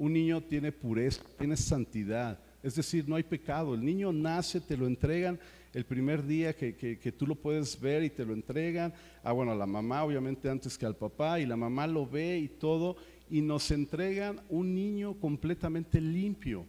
un 0.00 0.12
niño 0.12 0.40
tiene 0.40 0.72
pureza, 0.72 1.22
tiene 1.38 1.56
santidad 1.56 2.38
es 2.62 2.74
decir, 2.74 3.08
no 3.08 3.16
hay 3.16 3.22
pecado. 3.22 3.74
El 3.74 3.84
niño 3.84 4.12
nace, 4.12 4.60
te 4.60 4.76
lo 4.76 4.86
entregan 4.86 5.38
el 5.72 5.84
primer 5.84 6.26
día 6.26 6.54
que, 6.54 7.14
tú 7.16 7.26
lo 7.26 7.34
puedes 7.34 7.80
ver 7.80 8.02
y 8.02 8.10
te 8.10 8.24
lo 8.24 8.34
entregan. 8.34 8.92
Ah, 9.22 9.32
bueno, 9.32 9.52
a 9.52 9.54
la 9.54 9.66
mamá 9.66 10.04
obviamente 10.04 10.50
antes 10.50 10.76
que 10.76 10.86
al 10.86 10.96
papá 10.96 11.40
y 11.40 11.46
la 11.46 11.56
mamá 11.56 11.86
lo 11.86 12.06
ve 12.06 12.38
y 12.38 12.48
todo. 12.48 12.96
Y 13.30 13.40
nos 13.40 13.70
entregan 13.70 14.40
un 14.48 14.74
niño 14.74 15.14
completamente 15.14 16.00
limpio, 16.00 16.66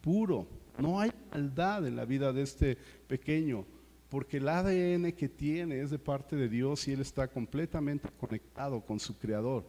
puro. 0.00 0.46
No 0.78 1.00
hay 1.00 1.10
maldad 1.32 1.86
en 1.86 1.96
la 1.96 2.04
vida 2.04 2.32
de 2.32 2.42
este 2.42 2.78
pequeño, 3.08 3.64
porque 4.10 4.36
el 4.36 4.48
ADN 4.48 5.10
que 5.12 5.28
tiene 5.28 5.80
es 5.80 5.90
de 5.90 5.98
parte 5.98 6.36
de 6.36 6.48
Dios 6.48 6.86
y 6.86 6.92
él 6.92 7.00
está 7.00 7.26
completamente 7.26 8.08
conectado 8.20 8.80
con 8.82 9.00
su 9.00 9.18
creador. 9.18 9.64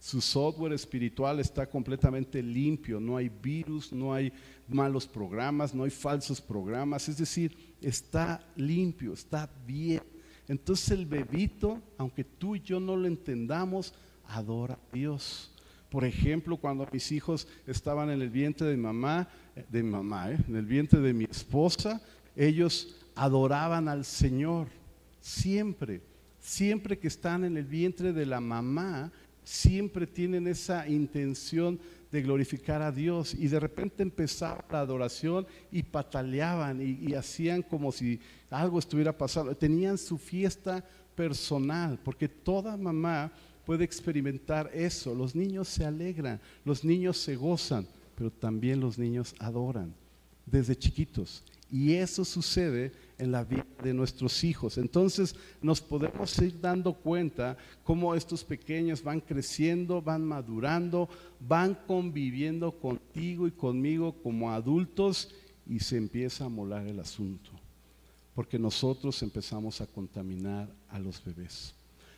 Su 0.00 0.22
software 0.22 0.72
espiritual 0.72 1.40
está 1.40 1.68
completamente 1.68 2.42
limpio, 2.42 2.98
no 2.98 3.18
hay 3.18 3.28
virus, 3.28 3.92
no 3.92 4.14
hay 4.14 4.32
malos 4.66 5.06
programas, 5.06 5.74
no 5.74 5.84
hay 5.84 5.90
falsos 5.90 6.40
programas, 6.40 7.06
es 7.10 7.18
decir, 7.18 7.74
está 7.82 8.42
limpio, 8.56 9.12
está 9.12 9.50
bien. 9.66 10.02
Entonces 10.48 10.90
el 10.92 11.04
bebito, 11.04 11.82
aunque 11.98 12.24
tú 12.24 12.56
y 12.56 12.60
yo 12.60 12.80
no 12.80 12.96
lo 12.96 13.06
entendamos, 13.06 13.92
adora 14.26 14.74
a 14.74 14.96
Dios. 14.96 15.52
Por 15.90 16.06
ejemplo, 16.06 16.56
cuando 16.56 16.88
mis 16.90 17.12
hijos 17.12 17.46
estaban 17.66 18.08
en 18.08 18.22
el 18.22 18.30
vientre 18.30 18.68
de 18.68 18.78
mamá, 18.78 19.28
de 19.68 19.82
mamá, 19.82 20.30
¿eh? 20.30 20.38
en 20.48 20.56
el 20.56 20.64
vientre 20.64 21.00
de 21.00 21.12
mi 21.12 21.24
esposa, 21.24 22.00
ellos 22.34 22.96
adoraban 23.14 23.86
al 23.86 24.06
Señor. 24.06 24.68
Siempre, 25.20 26.00
siempre 26.38 26.98
que 26.98 27.08
están 27.08 27.44
en 27.44 27.58
el 27.58 27.66
vientre 27.66 28.14
de 28.14 28.24
la 28.24 28.40
mamá, 28.40 29.12
siempre 29.44 30.06
tienen 30.06 30.46
esa 30.46 30.88
intención 30.88 31.78
de 32.10 32.22
glorificar 32.22 32.82
a 32.82 32.90
Dios 32.90 33.34
y 33.34 33.48
de 33.48 33.60
repente 33.60 34.02
empezaba 34.02 34.64
la 34.70 34.80
adoración 34.80 35.46
y 35.70 35.82
pataleaban 35.82 36.80
y, 36.80 37.14
hacían 37.14 37.62
como 37.62 37.92
si 37.92 38.20
algo 38.50 38.78
estuviera 38.78 39.16
pasando. 39.16 39.56
Tenían 39.56 39.96
su 39.96 40.18
fiesta 40.18 40.84
personal, 41.14 41.98
porque 42.02 42.28
toda 42.28 42.76
mamá 42.76 43.32
puede 43.64 43.84
experimentar 43.84 44.70
eso. 44.74 45.14
Los 45.14 45.34
niños 45.34 45.68
se 45.68 45.84
alegran, 45.84 46.40
los 46.64 46.84
niños 46.84 47.18
se 47.18 47.36
gozan, 47.36 47.86
pero 48.16 48.30
también 48.30 48.80
los 48.80 48.98
niños 48.98 49.34
adoran 49.38 49.94
desde 50.46 50.76
chiquitos. 50.76 51.44
Y 51.70 51.92
eso 51.94 52.24
sucede 52.24 52.90
en 53.20 53.32
la 53.32 53.44
vida 53.44 53.66
de 53.82 53.94
nuestros 53.94 54.42
hijos. 54.44 54.78
Entonces 54.78 55.36
nos 55.60 55.80
podemos 55.80 56.36
ir 56.38 56.58
dando 56.60 56.94
cuenta 56.94 57.56
cómo 57.84 58.14
estos 58.14 58.42
pequeños 58.42 59.02
van 59.02 59.20
creciendo, 59.20 60.00
van 60.02 60.24
madurando, 60.24 61.08
van 61.38 61.74
conviviendo 61.86 62.72
contigo 62.72 63.46
y 63.46 63.50
conmigo 63.50 64.14
como 64.22 64.50
adultos 64.50 65.30
y 65.66 65.80
se 65.80 65.98
empieza 65.98 66.46
a 66.46 66.48
molar 66.48 66.86
el 66.86 66.98
asunto. 66.98 67.50
Porque 68.34 68.58
nosotros 68.58 69.22
empezamos 69.22 69.80
a 69.80 69.86
contaminar 69.86 70.68
a 70.88 70.98
los 70.98 71.22
bebés. 71.22 71.74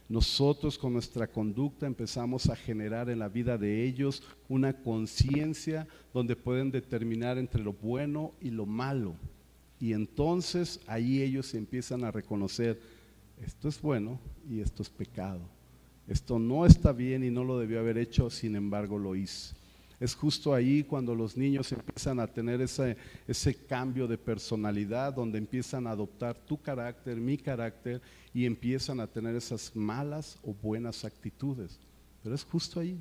Nosotros 0.08 0.78
con 0.78 0.92
nuestra 0.92 1.26
conducta 1.26 1.86
empezamos 1.86 2.48
a 2.48 2.56
generar 2.56 3.08
en 3.08 3.18
la 3.18 3.28
vida 3.28 3.56
de 3.56 3.84
ellos 3.84 4.22
una 4.48 4.72
conciencia 4.72 5.88
donde 6.12 6.36
pueden 6.36 6.70
determinar 6.70 7.38
entre 7.38 7.62
lo 7.62 7.72
bueno 7.72 8.32
y 8.40 8.50
lo 8.50 8.66
malo 8.66 9.16
y 9.82 9.94
entonces 9.94 10.78
ahí 10.86 11.22
ellos 11.22 11.52
empiezan 11.54 12.04
a 12.04 12.12
reconocer, 12.12 12.80
esto 13.44 13.68
es 13.68 13.82
bueno 13.82 14.20
y 14.48 14.60
esto 14.60 14.80
es 14.84 14.88
pecado. 14.88 15.40
Esto 16.06 16.38
no 16.38 16.64
está 16.64 16.92
bien 16.92 17.24
y 17.24 17.30
no 17.30 17.42
lo 17.42 17.58
debió 17.58 17.80
haber 17.80 17.98
hecho, 17.98 18.30
sin 18.30 18.54
embargo 18.54 18.96
lo 18.96 19.16
hice. 19.16 19.56
Es 19.98 20.14
justo 20.14 20.54
ahí 20.54 20.84
cuando 20.84 21.16
los 21.16 21.36
niños 21.36 21.72
empiezan 21.72 22.20
a 22.20 22.28
tener 22.28 22.60
ese, 22.60 22.96
ese 23.26 23.56
cambio 23.56 24.06
de 24.06 24.18
personalidad, 24.18 25.14
donde 25.14 25.38
empiezan 25.38 25.88
a 25.88 25.90
adoptar 25.90 26.36
tu 26.36 26.62
carácter, 26.62 27.16
mi 27.16 27.36
carácter, 27.36 28.00
y 28.32 28.46
empiezan 28.46 29.00
a 29.00 29.08
tener 29.08 29.34
esas 29.34 29.74
malas 29.74 30.38
o 30.44 30.54
buenas 30.54 31.04
actitudes. 31.04 31.80
Pero 32.22 32.36
es 32.36 32.44
justo 32.44 32.78
ahí. 32.78 33.00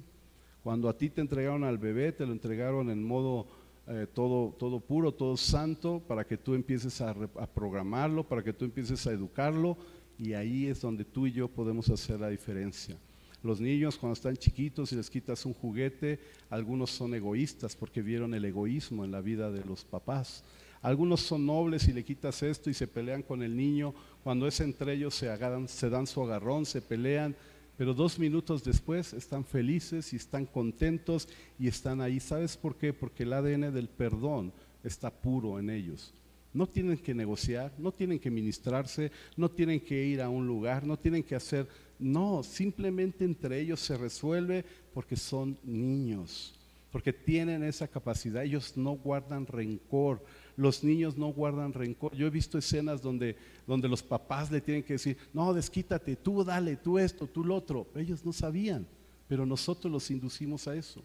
Cuando 0.63 0.89
a 0.89 0.97
ti 0.97 1.11
te 1.11 1.21
entregaron 1.21 1.63
al 1.63 1.77
bebé, 1.77 2.11
te 2.11 2.25
lo 2.25 2.31
entregaron 2.31 2.89
en 2.89 3.03
modo 3.03 3.45
eh, 3.93 4.07
todo, 4.07 4.55
todo 4.57 4.79
puro, 4.79 5.11
todo 5.11 5.35
santo, 5.35 6.01
para 6.07 6.25
que 6.25 6.37
tú 6.37 6.53
empieces 6.53 7.01
a, 7.01 7.13
programarlo, 7.53 8.23
para 8.23 8.41
que 8.41 8.53
tú 8.53 8.63
empieces 8.63 9.05
a 9.05 9.11
educarlo, 9.11 9.75
y 10.17 10.31
ahí 10.31 10.67
es 10.67 10.79
donde 10.79 11.03
tú 11.03 11.27
y 11.27 11.33
yo 11.33 11.49
podemos 11.49 11.89
hacer 11.89 12.21
la 12.21 12.29
diferencia. 12.29 12.97
Los 13.43 13.59
niños 13.59 13.97
cuando 13.97 14.13
están 14.13 14.37
chiquitos 14.37 14.93
y 14.93 14.95
les 14.95 15.09
quitas 15.09 15.45
un 15.45 15.53
juguete, 15.53 16.21
algunos 16.49 16.91
son 16.91 17.13
egoístas 17.15 17.75
porque 17.75 18.01
vieron 18.01 18.33
el 18.33 18.45
egoísmo 18.45 19.03
en 19.03 19.11
la 19.11 19.19
vida 19.19 19.51
de 19.51 19.65
los 19.65 19.83
papás. 19.83 20.45
Algunos 20.81 21.19
son 21.19 21.45
nobles 21.45 21.87
y 21.89 21.93
le 21.93 22.05
quitas 22.05 22.41
esto 22.43 22.69
y 22.69 22.73
se 22.73 22.87
pelean 22.87 23.23
con 23.23 23.43
el 23.43 23.57
niño. 23.57 23.93
Cuando 24.23 24.47
es 24.47 24.61
entre 24.61 24.93
ellos 24.93 25.15
se, 25.15 25.29
agarran, 25.29 25.67
se 25.67 25.89
dan 25.89 26.07
su 26.07 26.23
agarrón, 26.23 26.65
se 26.65 26.81
pelean 26.81 27.35
pero 27.81 27.95
dos 27.95 28.19
minutos 28.19 28.63
después 28.63 29.11
están 29.11 29.43
felices 29.43 30.13
y 30.13 30.15
están 30.15 30.45
contentos 30.45 31.27
y 31.57 31.67
están 31.67 31.99
ahí. 31.99 32.19
¿Sabes 32.19 32.55
por 32.55 32.75
qué? 32.75 32.93
Porque 32.93 33.23
el 33.23 33.33
ADN 33.33 33.73
del 33.73 33.89
perdón 33.89 34.53
está 34.83 35.09
puro 35.09 35.57
en 35.57 35.71
ellos. 35.71 36.13
No 36.53 36.67
tienen 36.67 36.99
que 36.99 37.15
negociar, 37.15 37.73
no 37.79 37.91
tienen 37.91 38.19
que 38.19 38.29
ministrarse, 38.29 39.11
no 39.35 39.49
tienen 39.49 39.79
que 39.79 40.05
ir 40.05 40.21
a 40.21 40.29
un 40.29 40.45
lugar, 40.45 40.85
no 40.85 40.95
tienen 40.95 41.23
que 41.23 41.33
hacer, 41.33 41.67
no, 41.97 42.43
simplemente 42.43 43.25
entre 43.25 43.59
ellos 43.59 43.79
se 43.79 43.97
resuelve 43.97 44.63
porque 44.93 45.15
son 45.15 45.57
niños, 45.63 46.53
porque 46.91 47.11
tienen 47.11 47.63
esa 47.63 47.87
capacidad, 47.87 48.43
ellos 48.43 48.77
no 48.77 48.91
guardan 48.91 49.47
rencor, 49.47 50.23
los 50.61 50.83
niños 50.83 51.17
no 51.17 51.27
guardan 51.29 51.73
rencor. 51.73 52.13
Yo 52.15 52.27
he 52.27 52.29
visto 52.29 52.55
escenas 52.55 53.01
donde, 53.01 53.35
donde 53.65 53.89
los 53.89 54.03
papás 54.03 54.51
le 54.51 54.61
tienen 54.61 54.83
que 54.83 54.93
decir, 54.93 55.17
no, 55.33 55.53
desquítate, 55.55 56.15
tú 56.15 56.43
dale, 56.43 56.75
tú 56.75 56.99
esto, 56.99 57.25
tú 57.25 57.43
lo 57.43 57.55
otro. 57.55 57.87
Ellos 57.95 58.23
no 58.23 58.31
sabían, 58.31 58.85
pero 59.27 59.43
nosotros 59.43 59.91
los 59.91 60.11
inducimos 60.11 60.67
a 60.67 60.75
eso. 60.75 61.01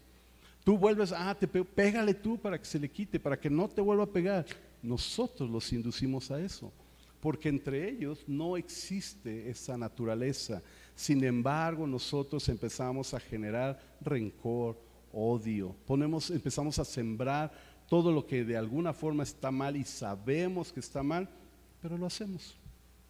Tú 0.63 0.77
vuelves, 0.77 1.11
ah, 1.11 1.33
te 1.33 1.47
pégale 1.47 2.13
tú 2.13 2.37
para 2.37 2.59
que 2.59 2.65
se 2.65 2.77
le 2.77 2.87
quite, 2.87 3.19
para 3.19 3.39
que 3.39 3.49
no 3.49 3.67
te 3.67 3.81
vuelva 3.81 4.03
a 4.03 4.07
pegar. 4.07 4.45
Nosotros 4.83 5.49
los 5.49 5.73
inducimos 5.73 6.29
a 6.29 6.39
eso, 6.39 6.71
porque 7.19 7.49
entre 7.49 7.89
ellos 7.89 8.23
no 8.27 8.57
existe 8.57 9.49
esa 9.49 9.75
naturaleza. 9.75 10.61
Sin 10.95 11.23
embargo, 11.23 11.87
nosotros 11.87 12.47
empezamos 12.47 13.11
a 13.15 13.19
generar 13.19 13.79
rencor, 14.01 14.77
odio. 15.11 15.75
Ponemos, 15.87 16.29
empezamos 16.29 16.77
a 16.77 16.85
sembrar 16.85 17.51
todo 17.87 18.11
lo 18.11 18.25
que 18.25 18.43
de 18.43 18.57
alguna 18.57 18.93
forma 18.93 19.23
está 19.23 19.49
mal 19.51 19.75
y 19.75 19.83
sabemos 19.83 20.73
que 20.73 20.79
está 20.79 21.03
mal, 21.03 21.29
pero 21.81 21.97
lo 21.97 22.05
hacemos. 22.05 22.57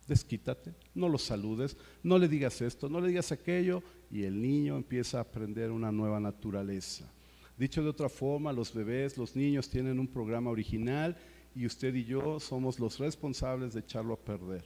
Desquítate, 0.08 0.74
no 0.96 1.10
lo 1.10 1.18
saludes, 1.18 1.76
no 2.04 2.18
le 2.18 2.28
digas 2.28 2.62
esto, 2.62 2.88
no 2.88 3.02
le 3.02 3.10
digas 3.10 3.32
aquello, 3.32 3.84
y 4.10 4.24
el 4.24 4.42
niño 4.42 4.78
empieza 4.78 5.18
a 5.18 5.22
aprender 5.22 5.72
una 5.72 5.92
nueva 5.92 6.20
naturaleza. 6.20 7.12
Dicho 7.58 7.84
de 7.84 7.90
otra 7.90 8.08
forma, 8.08 8.54
los 8.54 8.74
bebés, 8.74 9.18
los 9.18 9.36
niños 9.36 9.70
tienen 9.70 10.00
un 10.00 10.08
programa 10.08 10.52
original 10.52 11.18
y 11.56 11.66
usted 11.66 11.94
y 11.96 12.06
yo 12.06 12.40
somos 12.40 12.80
los 12.80 13.00
responsables 13.00 13.74
de 13.74 13.80
echarlo 13.80 14.14
a 14.14 14.20
perder. 14.20 14.64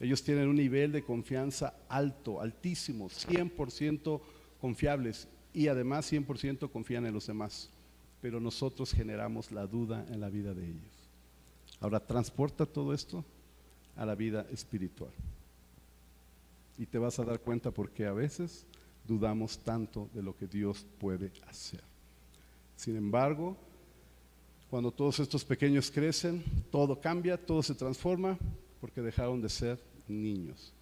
Ellos 0.00 0.22
tienen 0.22 0.48
un 0.48 0.56
nivel 0.56 0.92
de 0.92 1.04
confianza 1.04 1.74
alto, 1.88 2.40
altísimo, 2.40 3.08
100% 3.08 4.20
confiables 4.60 5.28
y 5.52 5.68
además 5.68 6.10
100% 6.10 6.70
confían 6.70 7.06
en 7.06 7.14
los 7.14 7.26
demás 7.26 7.70
pero 8.26 8.40
nosotros 8.40 8.92
generamos 8.92 9.52
la 9.52 9.68
duda 9.68 10.04
en 10.10 10.18
la 10.18 10.28
vida 10.28 10.52
de 10.52 10.66
ellos. 10.66 11.08
Ahora, 11.78 12.00
transporta 12.00 12.66
todo 12.66 12.92
esto 12.92 13.24
a 13.94 14.04
la 14.04 14.16
vida 14.16 14.44
espiritual. 14.50 15.12
Y 16.76 16.86
te 16.86 16.98
vas 16.98 17.20
a 17.20 17.24
dar 17.24 17.38
cuenta 17.38 17.70
porque 17.70 18.04
a 18.04 18.12
veces 18.12 18.66
dudamos 19.06 19.60
tanto 19.60 20.10
de 20.12 20.24
lo 20.24 20.36
que 20.36 20.48
Dios 20.48 20.84
puede 20.98 21.30
hacer. 21.48 21.80
Sin 22.74 22.96
embargo, 22.96 23.56
cuando 24.70 24.90
todos 24.90 25.20
estos 25.20 25.44
pequeños 25.44 25.88
crecen, 25.88 26.42
todo 26.72 27.00
cambia, 27.00 27.36
todo 27.36 27.62
se 27.62 27.76
transforma 27.76 28.36
porque 28.80 29.02
dejaron 29.02 29.40
de 29.40 29.50
ser 29.50 29.78
niños. 30.08 30.72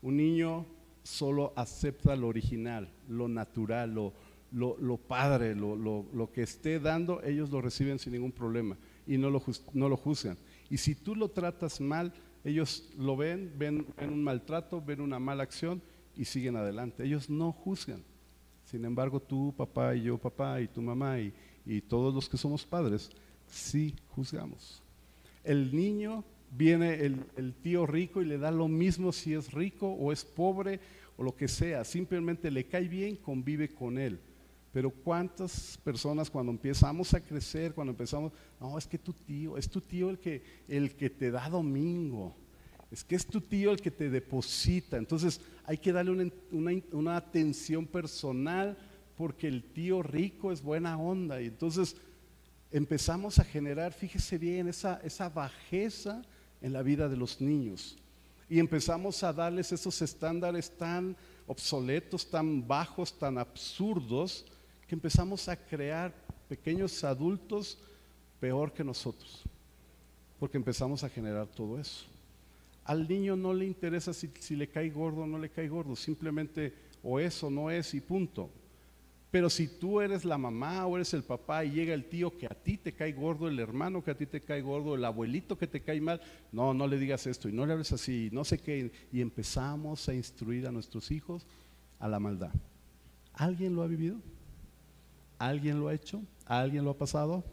Un 0.00 0.16
niño 0.16 0.64
solo 1.02 1.52
acepta 1.54 2.16
lo 2.16 2.28
original, 2.28 2.88
lo 3.10 3.28
natural, 3.28 3.92
lo, 3.92 4.14
padre, 5.06 5.54
lo, 5.54 6.30
que 6.32 6.42
esté 6.42 6.80
dando, 6.80 7.22
ellos 7.22 7.50
lo 7.50 7.60
reciben 7.60 7.98
sin 7.98 8.12
ningún 8.12 8.32
problema 8.32 8.76
y 9.06 9.18
no 9.18 9.30
lo, 9.30 9.42
no 9.72 9.88
lo 9.88 9.96
juzgan. 9.96 10.36
Y 10.70 10.78
si 10.78 10.94
tú 10.94 11.14
lo 11.14 11.28
tratas 11.28 11.80
mal, 11.80 12.12
ellos 12.44 12.88
lo 12.96 13.16
ven, 13.16 13.52
ven, 13.56 13.86
un 14.00 14.22
maltrato, 14.22 14.80
ven 14.80 15.00
una 15.00 15.18
mala 15.18 15.42
acción 15.42 15.82
y 16.16 16.24
siguen 16.24 16.56
adelante. 16.56 17.04
Ellos 17.04 17.28
no 17.28 17.52
juzgan. 17.52 18.02
Sin 18.64 18.84
embargo, 18.84 19.20
tú, 19.20 19.54
papá, 19.56 19.94
y 19.94 20.02
yo, 20.02 20.18
papá, 20.18 20.60
y 20.60 20.68
tu 20.68 20.82
mamá, 20.82 21.18
y, 21.20 21.32
y 21.64 21.80
todos 21.80 22.14
los 22.14 22.28
que 22.28 22.36
somos 22.36 22.66
padres, 22.66 23.10
sí 23.46 23.94
juzgamos. 24.08 24.82
El 25.42 25.74
niño 25.74 26.24
viene 26.50 26.94
el, 26.94 27.54
tío 27.62 27.86
rico 27.86 28.22
y 28.22 28.24
le 28.24 28.38
da 28.38 28.50
lo 28.50 28.68
mismo 28.68 29.12
si 29.12 29.34
es 29.34 29.52
rico 29.52 29.88
o 29.88 30.12
es 30.12 30.24
pobre 30.24 30.80
o 31.16 31.22
lo 31.22 31.34
que 31.34 31.48
sea, 31.48 31.84
simplemente 31.84 32.50
le 32.50 32.66
cae 32.66 32.88
bien, 32.88 33.16
convive 33.16 33.68
con 33.68 33.98
él. 33.98 34.20
Pero 34.78 34.92
cuántas 34.92 35.76
personas 35.82 36.30
cuando 36.30 36.52
empezamos 36.52 37.12
a 37.12 37.20
crecer, 37.20 37.74
cuando 37.74 37.90
empezamos, 37.90 38.30
no, 38.60 38.78
es 38.78 38.86
que 38.86 38.96
tu 38.96 39.12
tío, 39.12 39.58
es 39.58 39.68
tu 39.68 39.80
tío 39.80 40.08
el 40.08 40.20
que, 40.20 40.40
el 40.68 40.94
que 40.94 41.10
te 41.10 41.32
da 41.32 41.48
domingo, 41.48 42.36
es 42.88 43.02
que 43.02 43.16
es 43.16 43.26
tu 43.26 43.40
tío 43.40 43.72
el 43.72 43.80
que 43.80 43.90
te 43.90 44.08
deposita. 44.08 44.96
Entonces 44.96 45.40
hay 45.64 45.78
que 45.78 45.90
darle 45.90 46.30
una, 46.92 47.16
atención 47.16 47.88
personal 47.88 48.78
porque 49.16 49.48
el 49.48 49.64
tío 49.64 50.00
rico 50.00 50.52
es 50.52 50.62
buena 50.62 50.96
onda. 50.96 51.42
Y 51.42 51.46
entonces 51.46 51.96
empezamos 52.70 53.40
a 53.40 53.44
generar, 53.44 53.92
fíjese 53.92 54.38
bien, 54.38 54.68
esa, 54.68 55.00
esa 55.02 55.28
bajeza 55.28 56.22
en 56.60 56.72
la 56.72 56.82
vida 56.82 57.08
de 57.08 57.16
los 57.16 57.40
niños. 57.40 57.98
Y 58.48 58.60
empezamos 58.60 59.24
a 59.24 59.32
darles 59.32 59.72
esos 59.72 60.00
estándares 60.02 60.70
tan 60.70 61.16
obsoletos, 61.48 62.30
tan 62.30 62.64
bajos, 62.64 63.18
tan 63.18 63.38
absurdos, 63.38 64.46
que 64.88 64.94
empezamos 64.94 65.48
a 65.48 65.56
crear 65.56 66.14
pequeños 66.48 67.04
adultos 67.04 67.78
peor 68.40 68.72
que 68.72 68.82
nosotros, 68.82 69.44
porque 70.40 70.56
empezamos 70.56 71.04
a 71.04 71.10
generar 71.10 71.46
todo 71.46 71.78
eso. 71.78 72.06
Al 72.84 73.06
niño 73.06 73.36
no 73.36 73.52
le 73.52 73.66
interesa 73.66 74.14
si, 74.14 74.56
le 74.56 74.68
cae 74.68 74.88
gordo 74.88 75.22
o 75.22 75.26
no 75.26 75.38
le 75.38 75.50
cae 75.50 75.68
gordo, 75.68 75.94
simplemente 75.94 76.72
o 77.02 77.20
es 77.20 77.42
o 77.42 77.50
no 77.50 77.70
es 77.70 77.92
y 77.92 78.00
punto. 78.00 78.50
Pero 79.30 79.50
si 79.50 79.68
tú 79.68 80.00
eres 80.00 80.24
la 80.24 80.38
mamá 80.38 80.86
o 80.86 80.96
eres 80.96 81.12
el 81.12 81.22
papá 81.22 81.66
y 81.66 81.72
llega 81.72 81.92
el 81.92 82.06
tío 82.06 82.38
que 82.38 82.46
a 82.46 82.54
ti 82.54 82.78
te 82.78 82.94
cae 82.94 83.12
gordo, 83.12 83.46
el 83.46 83.60
hermano 83.60 84.02
que 84.02 84.12
a 84.12 84.16
ti 84.16 84.24
te 84.24 84.40
cae 84.40 84.62
gordo, 84.62 84.94
el 84.94 85.04
abuelito 85.04 85.58
que 85.58 85.66
te 85.66 85.82
cae 85.82 86.00
mal, 86.00 86.22
no, 86.50 86.72
no 86.72 86.86
le 86.86 86.98
digas 86.98 87.26
esto 87.26 87.46
y 87.46 87.52
no 87.52 87.66
le 87.66 87.74
hables 87.74 87.92
así, 87.92 88.30
no 88.32 88.42
sé 88.42 88.56
qué, 88.56 88.90
y 89.12 89.20
empezamos 89.20 90.08
a 90.08 90.14
instruir 90.14 90.66
a 90.66 90.72
nuestros 90.72 91.10
hijos 91.10 91.46
a 91.98 92.08
la 92.08 92.18
maldad. 92.18 92.54
¿Alguien 93.34 93.74
lo 93.74 93.82
ha 93.82 93.86
vivido? 93.86 94.16
¿Alguien 95.38 95.80
lo 95.80 95.88
ha 95.88 95.94
hecho? 95.94 96.22
¿Alguien 96.46 96.84
lo 96.84 96.90
ha 96.90 96.98
pasado? 96.98 97.44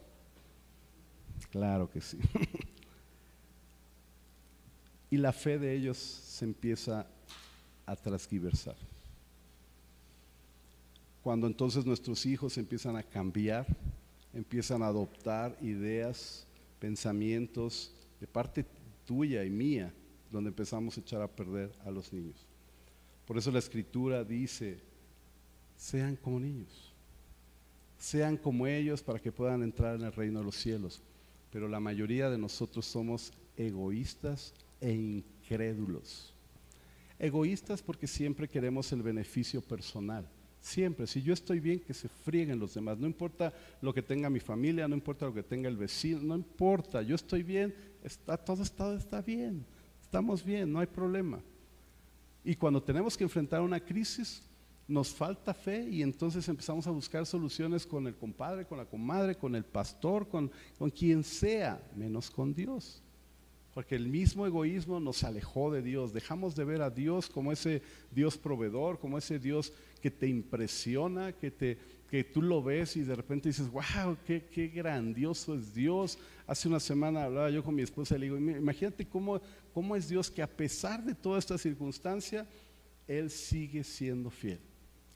Claro 1.52 1.90
que 1.90 2.02
sí. 2.02 2.20
y 5.12 5.18
la 5.18 5.32
fe 5.32 5.60
de 5.60 5.76
ellos 5.76 5.98
se 5.98 6.46
empieza 6.46 7.06
a 7.86 7.96
transgiversar 7.96 8.76
cuando 11.26 11.48
entonces 11.48 11.88
nuestros 11.88 12.24
hijos 12.28 12.56
empiezan 12.60 12.98
a 12.98 13.02
cambiar, 13.02 13.66
empiezan 14.32 14.84
a 14.84 14.86
adoptar 14.86 15.58
ideas, 15.60 16.46
pensamientos 16.80 17.96
de 18.20 18.28
parte 18.28 18.64
tuya 19.08 19.44
y 19.44 19.50
mía, 19.50 19.92
donde 20.32 20.50
empezamos 20.50 20.96
a 20.96 21.00
echar 21.00 21.24
a 21.24 21.28
perder 21.28 21.72
a 21.84 21.90
los 21.90 22.14
niños. 22.14 22.46
Por 23.26 23.40
eso 23.40 23.50
la 23.50 23.58
escritura 23.58 24.24
dice, 24.24 24.78
sean 25.76 26.16
como 26.16 26.40
niños, 26.40 26.85
sean 27.98 28.38
como 28.38 28.68
ellos 28.68 29.02
para 29.02 29.20
que 29.20 29.32
puedan 29.32 29.64
entrar 29.64 29.96
en 29.96 30.04
el 30.04 30.14
reino 30.14 30.40
de 30.40 30.46
los 30.46 30.56
cielos. 30.56 31.02
Pero 31.52 31.68
la 31.68 31.80
mayoría 31.80 32.30
de 32.30 32.38
nosotros 32.38 32.86
somos 32.86 33.32
egoístas 33.58 34.54
e 34.82 34.92
incrédulos. 34.92 36.34
Egoístas 37.18 37.82
porque 37.82 38.08
siempre 38.08 38.48
queremos 38.50 38.92
el 38.92 39.02
beneficio 39.02 39.62
personal. 39.62 40.28
Siempre, 40.60 41.06
si 41.06 41.22
yo 41.22 41.34
estoy 41.34 41.60
bien, 41.60 41.80
que 41.80 41.94
se 41.94 42.10
frieguen 42.10 42.60
los 42.60 42.74
demás. 42.74 42.98
No 42.98 43.06
importa 43.06 43.54
lo 43.82 43.94
que 43.94 44.02
tenga 44.02 44.30
mi 44.30 44.40
familia, 44.40 44.88
no 44.88 44.96
importa 44.96 45.28
lo 45.28 45.34
que 45.34 45.44
tenga 45.44 45.70
el 45.70 45.78
vecino, 45.78 46.22
no 46.22 46.36
importa. 46.36 47.02
Yo 47.04 47.16
estoy 47.16 47.44
bien, 47.44 47.74
está, 48.04 48.36
todo 48.36 48.64
está, 48.64 48.96
está 48.96 49.22
bien. 49.22 49.64
Estamos 50.02 50.44
bien, 50.44 50.72
no 50.72 50.80
hay 50.80 50.88
problema. 50.88 51.40
Y 52.44 52.56
cuando 52.56 52.82
tenemos 52.82 53.16
que 53.16 53.24
enfrentar 53.24 53.62
una 53.62 53.80
crisis, 53.80 54.42
nos 54.88 55.10
falta 55.10 55.54
fe 55.54 55.88
y 55.90 56.04
entonces 56.04 56.48
empezamos 56.48 56.86
a 56.86 56.92
buscar 56.92 57.26
soluciones 57.26 57.88
con 57.88 58.06
el 58.06 58.16
compadre, 58.16 58.66
con 58.66 58.78
la 58.78 58.86
comadre, 58.86 59.36
con 59.36 59.56
el 59.56 59.64
pastor, 59.64 60.28
con, 60.28 60.52
con 60.78 60.92
quien 60.92 61.24
sea, 61.24 61.82
menos 61.96 62.30
con 62.30 62.54
Dios. 62.54 63.02
Porque 63.74 63.96
el 63.96 64.08
mismo 64.08 64.46
egoísmo 64.46 65.02
nos 65.02 65.24
alejó 65.24 65.70
de 65.70 65.82
Dios. 65.82 66.14
Dejamos 66.14 66.56
de 66.56 66.64
ver 66.64 66.82
a 66.82 66.90
Dios 66.90 67.28
como 67.28 67.52
ese 67.52 67.82
Dios 68.12 68.38
proveedor, 68.38 69.00
como 69.00 69.18
ese 69.18 69.38
Dios 69.38 69.74
que 70.02 70.10
te 70.10 70.28
impresiona, 70.28 71.34
que, 71.34 71.52
te, 71.52 71.78
que 72.10 72.24
tú 72.24 72.42
lo 72.42 72.64
ves 72.64 72.96
y 72.96 73.02
de 73.02 73.16
repente 73.16 73.50
dices, 73.50 73.70
wow, 73.70 74.16
qué, 74.26 74.46
qué 74.46 74.68
grandioso 74.68 75.56
es 75.56 75.74
Dios. 75.74 76.18
Hace 76.48 76.70
una 76.70 76.80
semana 76.80 77.26
hablaba 77.26 77.50
yo 77.50 77.64
con 77.64 77.76
mi 77.76 77.82
esposa 77.82 78.16
y 78.16 78.20
le 78.20 78.26
digo, 78.28 78.38
imagínate 78.38 79.06
cómo, 79.08 79.42
cómo 79.74 79.96
es 79.96 80.08
Dios 80.08 80.32
que 80.32 80.44
a 80.44 80.48
pesar 80.48 81.04
de 81.04 81.16
toda 81.16 81.40
esta 81.40 81.58
circunstancia, 81.58 82.48
Él 83.08 83.30
sigue 83.30 83.84
siendo 83.84 84.30
fiel. 84.30 84.60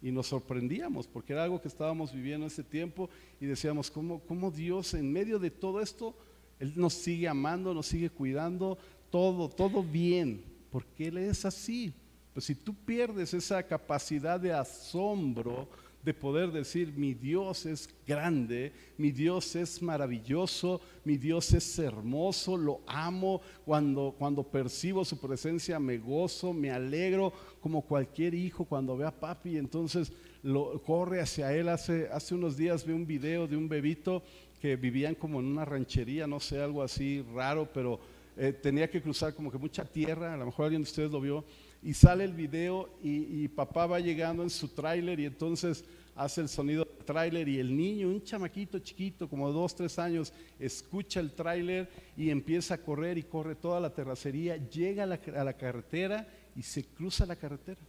Y 0.02 0.12
nos 0.12 0.28
sorprendíamos 0.28 1.08
porque 1.08 1.34
era 1.34 1.44
algo 1.44 1.62
que 1.62 1.68
estábamos 1.68 2.14
viviendo 2.14 2.46
ese 2.46 2.64
tiempo 2.64 3.10
y 3.40 3.46
decíamos, 3.46 3.92
¿cómo, 3.92 4.20
cómo 4.22 4.50
Dios 4.50 4.94
en 4.94 5.12
medio 5.12 5.40
de 5.40 5.52
todo 5.52 5.82
esto, 5.82 6.16
Él 6.60 6.74
nos 6.76 6.94
sigue 6.94 7.28
amando, 7.28 7.74
nos 7.74 7.88
sigue 7.88 8.10
cuidando, 8.10 8.78
todo, 9.10 9.50
todo 9.50 9.84
bien, 9.84 10.44
porque 10.72 11.08
Él 11.08 11.18
es 11.18 11.44
así. 11.46 11.94
Pues 12.34 12.46
si 12.46 12.56
tú 12.56 12.74
pierdes 12.74 13.34
esa 13.34 13.62
capacidad 13.64 14.40
de 14.40 14.54
asombro, 14.54 15.68
de 16.04 16.14
poder 16.14 16.52
decir, 16.52 16.94
mi 16.96 17.14
Dios 17.14 17.66
es 17.66 17.90
grande, 18.08 18.72
mi 18.98 19.12
Dios 19.12 19.56
es 19.56 19.82
maravilloso, 19.82 20.80
mi 21.04 21.18
Dios 21.18 21.54
es 21.54 21.78
hermoso, 21.78 22.56
lo 22.56 22.82
amo, 22.88 23.42
cuando, 23.66 24.16
cuando 24.18 24.44
percibo 24.44 25.04
su 25.04 25.20
presencia 25.20 25.78
me 25.80 25.98
gozo, 25.98 26.54
me 26.54 26.72
alegro, 26.72 27.34
como 27.60 27.82
cualquier 27.82 28.34
hijo 28.34 28.64
cuando 28.64 28.96
ve 28.96 29.06
a 29.06 29.12
papi, 29.12 29.58
entonces 29.58 30.14
lo, 30.42 30.82
corre 30.84 31.20
hacia 31.20 31.54
él. 31.54 31.68
Hace, 31.68 32.08
hace 32.12 32.34
unos 32.34 32.56
días 32.56 32.86
vi 32.86 32.94
un 32.94 33.06
video 33.06 33.46
de 33.48 33.58
un 33.58 33.68
bebito 33.68 34.24
que 34.62 34.78
vivían 34.78 35.16
como 35.16 35.40
en 35.40 35.48
una 35.48 35.66
ranchería, 35.66 36.28
no 36.28 36.40
sé, 36.40 36.62
algo 36.62 36.82
así 36.82 37.26
raro, 37.34 37.68
pero 37.74 38.00
eh, 38.38 38.54
tenía 38.54 38.90
que 38.90 39.02
cruzar 39.02 39.34
como 39.36 39.52
que 39.52 39.58
mucha 39.58 39.84
tierra, 39.84 40.34
a 40.34 40.38
lo 40.38 40.46
mejor 40.46 40.66
alguien 40.66 40.84
de 40.84 40.90
ustedes 40.90 41.12
lo 41.12 41.20
vio 41.20 41.44
y 41.82 41.94
sale 41.94 42.24
el 42.26 42.34
video 42.34 42.90
y, 43.02 43.48
papá 43.50 43.86
va 43.86 44.00
llegando 44.00 44.44
en 44.44 44.50
su 44.50 44.68
tráiler 44.68 45.20
y 45.20 45.26
entonces 45.26 45.86
hace 46.16 46.42
el 46.42 46.50
sonido 46.50 46.84
del 46.84 47.06
tráiler 47.06 47.48
y 47.48 47.60
el 47.60 47.76
niño, 47.76 48.10
un 48.10 48.22
chamaquito 48.22 48.80
chiquito, 48.80 49.30
como 49.30 49.52
dos, 49.52 49.76
tres 49.76 49.98
años, 49.98 50.34
escucha 50.60 51.22
el 51.22 51.32
tráiler 51.32 51.90
y 52.18 52.30
empieza 52.30 52.74
a 52.74 52.78
correr 52.80 53.18
y 53.18 53.24
corre 53.24 53.56
toda 53.56 53.80
la 53.80 53.94
terracería, 53.94 54.58
llega 54.58 55.04
a 55.04 55.06
la, 55.06 55.20
a 55.38 55.44
la 55.44 55.54
carretera 55.54 56.28
y 56.56 56.64
se 56.64 56.84
cruza 56.84 57.26
la 57.26 57.38
carretera, 57.38 57.80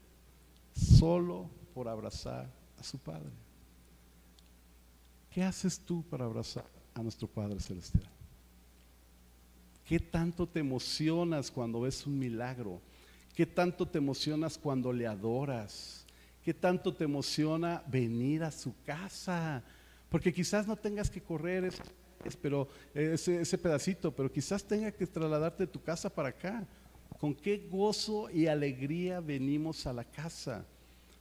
solo 0.73 1.51
por 1.75 1.89
abrazar 1.89 2.49
a 2.79 2.85
su 2.85 2.99
padre. 2.99 3.31
¿Qué 5.31 5.43
haces 5.43 5.81
tú 5.81 6.03
para 6.03 6.25
abrazar 6.25 6.67
a 6.95 7.03
nuestro 7.03 7.29
Padre 7.29 7.61
Celestial? 7.61 8.09
¿Qué 9.85 9.99
tanto 9.99 10.47
te 10.47 10.61
emocionas 10.61 11.51
cuando 11.51 11.81
ves 11.81 12.07
un 12.07 12.19
milagro? 12.19 12.81
¿Qué 13.41 13.47
tanto 13.47 13.89
te 13.89 13.97
emocionas 13.97 14.59
cuando 14.59 14.93
le 14.93 15.07
adoras? 15.07 16.05
¿Qué 16.45 16.53
tanto 16.53 16.93
te 16.93 17.05
emociona 17.05 17.83
venir 17.87 18.43
a 18.43 18.51
su 18.51 18.75
casa? 18.85 19.65
Porque 20.11 20.31
quizás 20.31 20.67
no 20.67 20.77
tengas 20.77 21.09
que 21.09 21.23
correr 21.23 21.73
ese, 22.23 23.41
ese 23.41 23.57
pedacito, 23.57 24.15
pero 24.15 24.31
quizás 24.31 24.63
tenga 24.63 24.93
que 24.93 25.07
trasladarte 25.07 25.65
de 25.65 25.73
tu 25.73 25.83
casa 25.83 26.15
para 26.15 26.29
acá. 26.29 26.67
¿Con 27.19 27.35
qué 27.35 27.67
gozo 27.71 28.29
y 28.29 28.47
alegría 28.47 29.21
venimos 29.21 29.87
a 29.87 29.95
la 29.95 30.05
casa? 30.05 30.67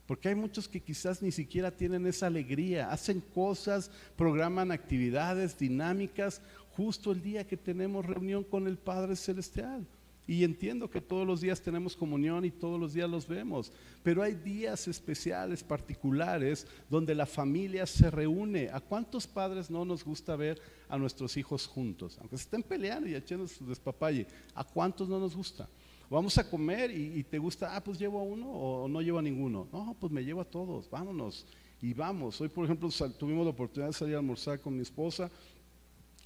Porque 0.06 0.28
hay 0.28 0.36
muchos 0.36 0.68
que 0.68 0.82
quizás 0.82 1.22
ni 1.22 1.32
siquiera 1.32 1.72
tienen 1.72 2.06
esa 2.06 2.28
alegría, 2.28 2.92
hacen 2.92 3.22
cosas, 3.22 3.90
programan 4.18 4.74
actividades 4.74 5.58
dinámicas 5.58 6.42
justo 6.76 7.14
el 7.14 7.22
día 7.22 7.48
que 7.48 7.56
tenemos 7.56 8.06
reunión 8.06 8.44
con 8.44 8.68
el 8.68 8.78
Padre 8.78 9.16
Celestial. 9.16 9.88
Y 10.30 10.44
entiendo 10.44 10.92
que 10.92 11.02
todos 11.02 11.26
los 11.26 11.42
días 11.42 11.60
tenemos 11.60 11.96
comunión 11.96 12.46
y 12.46 12.52
todos 12.52 12.80
los 12.80 12.94
días 12.94 13.10
los 13.10 13.28
vemos, 13.28 13.72
pero 14.04 14.22
hay 14.22 14.36
días 14.36 14.88
especiales, 14.88 15.64
particulares, 15.64 16.68
donde 16.88 17.16
la 17.16 17.26
familia 17.26 17.88
se 17.88 18.12
reúne. 18.12 18.70
¿A 18.72 18.80
cuántos 18.80 19.26
padres 19.26 19.72
no 19.72 19.84
nos 19.86 20.06
gusta 20.06 20.36
ver 20.36 20.62
a 20.88 21.00
nuestros 21.00 21.36
hijos 21.36 21.66
juntos? 21.66 22.16
Aunque 22.20 22.38
se 22.38 22.44
estén 22.44 22.62
peleando 22.62 23.10
y 23.10 23.16
echando 23.16 23.48
su 23.48 23.66
despapalle, 23.66 24.28
¿a 24.54 24.64
cuántos 24.64 25.10
no 25.10 25.20
nos 25.20 25.36
gusta? 25.36 25.68
Vamos 26.12 26.38
a 26.38 26.48
comer 26.48 26.92
y, 26.92 27.24
te 27.24 27.40
gusta, 27.40 27.76
ah, 27.76 27.84
pues 27.84 27.98
llevo 27.98 28.20
a 28.20 28.24
uno 28.24 28.52
o 28.52 28.88
no 28.88 29.02
llevo 29.02 29.18
a 29.18 29.24
ninguno. 29.24 29.68
No, 29.74 29.98
pues 30.00 30.14
me 30.14 30.24
llevo 30.24 30.42
a 30.42 30.46
todos, 30.46 30.88
vámonos 30.92 31.48
y 31.82 31.96
vamos. 31.96 32.40
Hoy, 32.40 32.50
por 32.50 32.66
ejemplo, 32.66 32.88
tuvimos 33.18 33.46
la 33.46 33.52
oportunidad 33.52 33.88
de 33.88 33.94
salir 33.94 34.14
a 34.14 34.20
almorzar 34.20 34.60
con 34.60 34.76
mi 34.76 34.84
esposa 34.84 35.32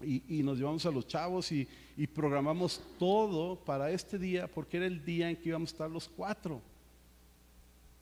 y, 0.03 0.43
nos 0.43 0.57
llevamos 0.57 0.85
a 0.85 0.91
los 0.91 1.07
chavos 1.07 1.51
y, 1.51 1.67
programamos 2.13 2.81
todo 2.97 3.55
para 3.55 3.91
este 3.91 4.17
día 4.17 4.47
porque 4.47 4.77
era 4.77 4.85
el 4.85 5.03
día 5.03 5.29
en 5.29 5.35
que 5.35 5.49
íbamos 5.49 5.69
a 5.69 5.73
estar 5.73 5.91
los 5.91 6.07
cuatro. 6.07 6.61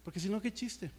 Porque 0.03 0.19
si 0.19 0.29
no, 0.29 0.41
qué 0.41 0.51
chiste. 0.51 0.91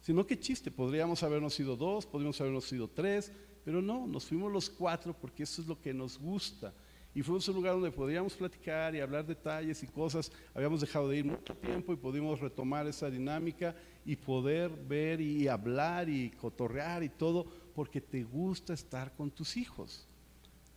Si 0.00 0.12
no, 0.12 0.26
qué 0.26 0.38
chiste. 0.38 0.70
Podríamos 0.70 1.22
habernos 1.22 1.54
sido 1.54 1.76
dos, 1.76 2.06
podríamos 2.06 2.40
habernos 2.40 2.64
sido 2.64 2.88
tres, 2.88 3.32
pero 3.64 3.80
no, 3.80 4.06
nos 4.06 4.26
fuimos 4.26 4.52
los 4.52 4.68
cuatro 4.68 5.14
porque 5.14 5.42
eso 5.42 5.62
es 5.62 5.68
lo 5.68 5.80
que 5.80 5.92
nos 5.94 6.18
gusta. 6.18 6.72
Y 7.14 7.22
fuimos 7.22 7.46
a 7.46 7.52
un 7.52 7.56
lugar 7.56 7.74
donde 7.74 7.92
podíamos 7.92 8.34
platicar 8.34 8.94
y 8.94 9.00
hablar 9.00 9.24
detalles 9.24 9.82
y 9.82 9.86
cosas. 9.86 10.32
Habíamos 10.52 10.80
dejado 10.80 11.08
de 11.08 11.18
ir 11.18 11.24
mucho 11.24 11.54
tiempo 11.54 11.92
y 11.92 11.96
pudimos 11.96 12.40
retomar 12.40 12.88
esa 12.88 13.08
dinámica 13.08 13.74
y 14.04 14.16
poder 14.16 14.70
ver 14.70 15.20
y 15.20 15.46
hablar 15.46 16.08
y 16.08 16.30
cotorrear 16.30 17.04
y 17.04 17.08
todo 17.08 17.46
porque 17.74 18.00
te 18.00 18.22
gusta 18.22 18.72
estar 18.72 19.14
con 19.14 19.30
tus 19.30 19.56
hijos. 19.56 20.06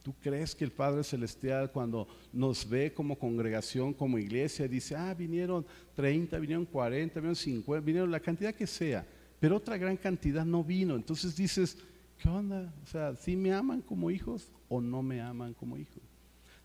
¿Tú 0.03 0.13
crees 0.21 0.55
que 0.55 0.63
el 0.63 0.71
Padre 0.71 1.03
Celestial 1.03 1.71
cuando 1.71 2.07
nos 2.31 2.67
ve 2.67 2.93
como 2.93 3.19
congregación, 3.19 3.93
como 3.93 4.17
iglesia, 4.17 4.67
dice, 4.67 4.95
ah, 4.95 5.13
vinieron 5.13 5.65
30, 5.95 6.39
vinieron 6.39 6.65
40, 6.65 7.19
vinieron 7.19 7.35
50, 7.35 7.85
vinieron 7.85 8.11
la 8.11 8.19
cantidad 8.21 8.55
que 8.55 8.65
sea, 8.65 9.05
pero 9.39 9.57
otra 9.57 9.77
gran 9.77 9.97
cantidad 9.97 10.45
no 10.45 10.63
vino? 10.63 10.95
Entonces 10.95 11.35
dices, 11.35 11.77
¿qué 12.17 12.29
onda? 12.29 12.73
O 12.83 12.87
sea, 12.87 13.15
¿sí 13.15 13.35
me 13.35 13.51
aman 13.51 13.81
como 13.81 14.09
hijos 14.09 14.49
o 14.69 14.79
no 14.79 15.03
me 15.03 15.19
aman 15.21 15.53
como 15.53 15.77
hijos? 15.77 16.01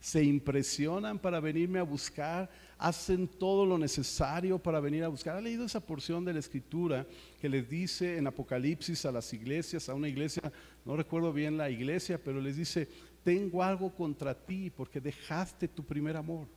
Se 0.03 0.25
impresionan 0.25 1.17
para 1.17 1.39
venirme 1.39 1.79
a 1.79 1.85
buscar, 1.85 2.51
hacen 2.77 3.29
todo 3.29 3.65
lo 3.65 3.79
necesario 3.79 4.59
para 4.59 4.81
venir 4.81 5.05
a 5.05 5.09
buscar. 5.09 5.37
¿Ha 5.37 5.41
leído 5.41 5.65
esa 5.65 5.79
porción 5.79 6.25
de 6.25 6.33
la 6.33 6.41
escritura 6.41 7.07
que 7.41 7.49
les 7.49 7.71
dice 7.71 8.19
en 8.19 8.27
Apocalipsis 8.27 9.07
a 9.07 9.13
las 9.13 9.33
iglesias, 9.33 9.89
a 9.89 9.95
una 9.95 10.09
iglesia, 10.09 10.43
no 10.85 10.97
recuerdo 10.97 11.33
bien 11.33 11.57
la 11.57 11.71
iglesia, 11.71 12.21
pero 12.23 12.41
les 12.41 12.57
dice, 12.57 12.89
tengo 13.23 13.63
algo 13.63 13.95
contra 13.95 14.35
ti 14.35 14.71
porque 14.71 15.01
dejaste 15.01 15.69
tu 15.69 15.85
primer 15.85 16.17
amor? 16.17 16.49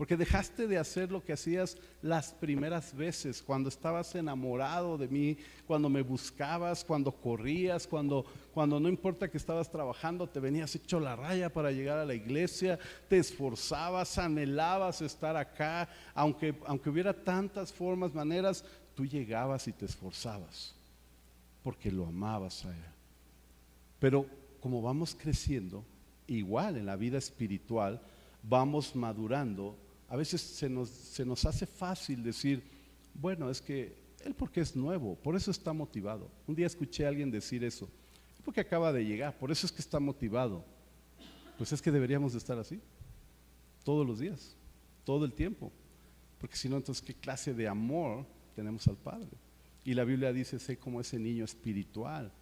Porque 0.00 0.16
dejaste 0.16 0.66
de 0.66 0.78
hacer 0.78 1.12
lo 1.12 1.22
que 1.22 1.34
hacías 1.34 1.76
las 2.00 2.32
primeras 2.32 2.96
veces, 2.96 3.42
cuando 3.42 3.68
estabas 3.68 4.14
enamorado 4.14 4.96
de 4.96 5.08
mí, 5.08 5.36
cuando 5.66 5.90
me 5.90 6.00
buscabas, 6.00 6.82
cuando 6.82 7.12
corrías, 7.12 7.86
cuando, 7.86 8.24
cuando 8.54 8.80
no 8.80 8.88
importa 8.88 9.30
que 9.30 9.36
estabas 9.36 9.70
trabajando, 9.70 10.26
te 10.26 10.40
venías 10.40 10.74
hecho 10.74 11.00
la 11.00 11.16
raya 11.16 11.52
para 11.52 11.70
llegar 11.70 11.98
a 11.98 12.06
la 12.06 12.14
iglesia, 12.14 12.78
te 13.10 13.18
esforzabas, 13.18 14.16
anhelabas 14.16 15.02
estar 15.02 15.36
acá, 15.36 15.86
aunque, 16.14 16.54
aunque 16.64 16.88
hubiera 16.88 17.12
tantas 17.12 17.70
formas, 17.70 18.14
maneras, 18.14 18.64
tú 18.94 19.04
llegabas 19.04 19.68
y 19.68 19.72
te 19.74 19.84
esforzabas, 19.84 20.74
porque 21.62 21.92
lo 21.92 22.06
amabas 22.06 22.64
a 22.64 22.70
Él. 22.70 22.84
Pero 23.98 24.24
como 24.60 24.80
vamos 24.80 25.14
creciendo, 25.14 25.84
igual 26.26 26.78
en 26.78 26.86
la 26.86 26.96
vida 26.96 27.18
espiritual, 27.18 28.00
vamos 28.42 28.96
madurando 28.96 29.76
a 30.10 30.16
veces 30.16 30.40
se 30.40 30.68
nos, 30.68 31.46
hace 31.46 31.66
fácil 31.66 32.24
decir, 32.24 32.64
bueno, 33.14 33.48
es 33.48 33.62
que 33.62 33.96
él 34.24 34.34
porque 34.34 34.60
es 34.60 34.74
nuevo, 34.74 35.14
por 35.14 35.36
eso 35.36 35.52
está 35.52 35.72
motivado. 35.72 36.28
Un 36.48 36.56
día 36.56 36.66
escuché 36.66 37.06
a 37.06 37.08
alguien 37.08 37.30
decir 37.30 37.62
eso, 37.62 37.88
porque 38.44 38.60
acaba 38.60 38.92
de 38.92 39.04
llegar, 39.04 39.38
por 39.38 39.52
eso 39.52 39.66
es 39.66 39.72
que 39.72 39.80
está 39.80 40.00
motivado. 40.00 40.64
Pues 41.56 41.72
es 41.72 41.80
que 41.80 41.92
deberíamos 41.92 42.32
de 42.32 42.38
estar 42.38 42.58
así, 42.58 42.80
todos 43.84 44.04
los 44.04 44.18
días, 44.18 44.56
todo 45.04 45.24
el 45.24 45.32
tiempo, 45.32 45.70
porque 46.40 46.56
si 46.56 46.68
no, 46.68 46.76
entonces, 46.76 47.04
¿qué 47.04 47.14
clase 47.14 47.54
de 47.54 47.68
amor 47.68 48.26
tenemos 48.56 48.88
al 48.88 48.96
Padre? 48.96 49.30
Y 49.84 49.94
la 49.94 50.02
Biblia 50.02 50.32
dice, 50.32 50.58
sé 50.58 50.76
como 50.76 51.00
ese 51.00 51.20
niño 51.20 51.44
espiritual 51.44 52.32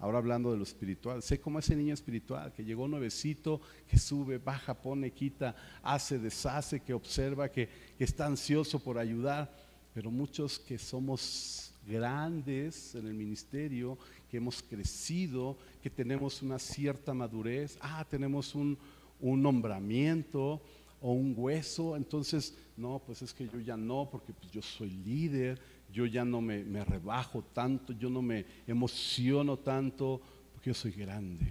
Ahora 0.00 0.18
hablando 0.18 0.52
de 0.52 0.58
lo 0.58 0.62
espiritual, 0.62 1.22
sé 1.22 1.40
como 1.40 1.58
ese 1.58 1.74
niño 1.74 1.92
espiritual 1.92 2.52
que 2.52 2.64
llegó 2.64 2.86
nuevecito, 2.86 3.60
que 3.88 3.98
sube, 3.98 4.38
baja, 4.38 4.72
pone, 4.74 5.10
quita, 5.10 5.56
hace, 5.82 6.20
deshace, 6.20 6.80
que 6.80 6.94
observa, 6.94 7.48
que, 7.48 7.68
está 7.98 8.26
ansioso 8.26 8.78
por 8.78 8.96
ayudar, 8.96 9.52
pero 9.92 10.08
muchos 10.12 10.60
que 10.60 10.78
somos 10.78 11.74
grandes 11.84 12.94
en 12.94 13.08
el 13.08 13.14
ministerio, 13.14 13.98
que 14.30 14.36
hemos 14.36 14.62
crecido, 14.62 15.56
que 15.82 15.90
tenemos 15.90 16.42
una 16.42 16.60
cierta 16.60 17.12
madurez, 17.12 17.76
ah, 17.80 18.06
tenemos 18.08 18.54
un, 18.54 18.78
nombramiento 19.20 20.62
o 21.00 21.12
un 21.12 21.34
hueso, 21.36 21.96
entonces, 21.96 22.56
no, 22.76 23.02
pues 23.04 23.22
es 23.22 23.34
que 23.34 23.48
yo 23.48 23.58
ya 23.58 23.76
no, 23.76 24.08
porque 24.08 24.32
pues 24.32 24.52
yo 24.52 24.62
soy 24.62 24.90
líder, 24.90 25.60
yo 25.92 26.06
ya 26.06 26.24
no 26.24 26.40
me, 26.40 26.84
rebajo 26.84 27.42
tanto, 27.42 27.92
yo 27.92 28.10
no 28.10 28.22
me 28.22 28.44
emociono 28.66 29.56
tanto, 29.58 30.20
porque 30.52 30.70
yo 30.70 30.74
soy 30.74 30.92
grande. 30.92 31.46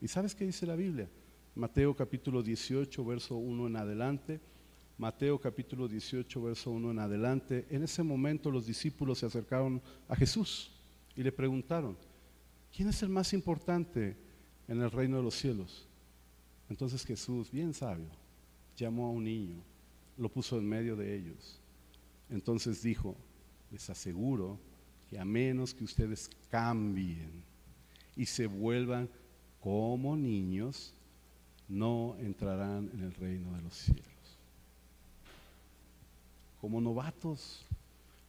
¿Y 0.00 0.08
sabes 0.08 0.34
qué 0.34 0.44
dice 0.44 0.66
la 0.66 0.76
Biblia? 0.76 1.08
Mateo 1.54 1.94
capítulo 1.94 2.42
18, 2.42 3.04
verso 3.04 3.36
1 3.36 3.66
en 3.66 3.76
adelante. 3.76 4.40
Mateo 4.96 5.38
capítulo 5.40 5.86
18, 5.86 6.42
verso 6.42 6.70
1 6.70 6.90
en 6.92 6.98
adelante. 6.98 7.66
En 7.70 7.82
ese 7.82 8.02
momento 8.02 8.50
los 8.50 8.66
discípulos 8.66 9.18
se 9.18 9.26
acercaron 9.26 9.82
a 10.08 10.16
Jesús 10.16 10.70
y 11.14 11.22
le 11.22 11.32
preguntaron, 11.32 11.96
¿quién 12.74 12.88
es 12.88 13.02
el 13.02 13.08
más 13.08 13.32
importante 13.32 14.16
en 14.66 14.80
el 14.80 14.90
reino 14.90 15.18
de 15.18 15.22
los 15.22 15.34
cielos? 15.34 15.86
Entonces 16.70 17.04
Jesús, 17.04 17.50
bien 17.50 17.74
sabio, 17.74 18.08
llamó 18.76 19.06
a 19.06 19.10
un 19.10 19.24
niño, 19.24 19.56
lo 20.16 20.28
puso 20.28 20.58
en 20.58 20.68
medio 20.68 20.96
de 20.96 21.16
ellos. 21.16 21.60
Entonces 22.30 22.82
dijo, 22.82 23.16
les 23.70 23.90
aseguro 23.90 24.58
que 25.08 25.18
a 25.18 25.24
menos 25.24 25.74
que 25.74 25.84
ustedes 25.84 26.30
cambien 26.50 27.42
y 28.16 28.26
se 28.26 28.46
vuelvan 28.46 29.08
como 29.60 30.16
niños, 30.16 30.94
no 31.68 32.16
entrarán 32.20 32.90
en 32.94 33.04
el 33.04 33.14
reino 33.14 33.54
de 33.54 33.62
los 33.62 33.74
cielos. 33.74 34.04
Como 36.60 36.80
novatos, 36.80 37.66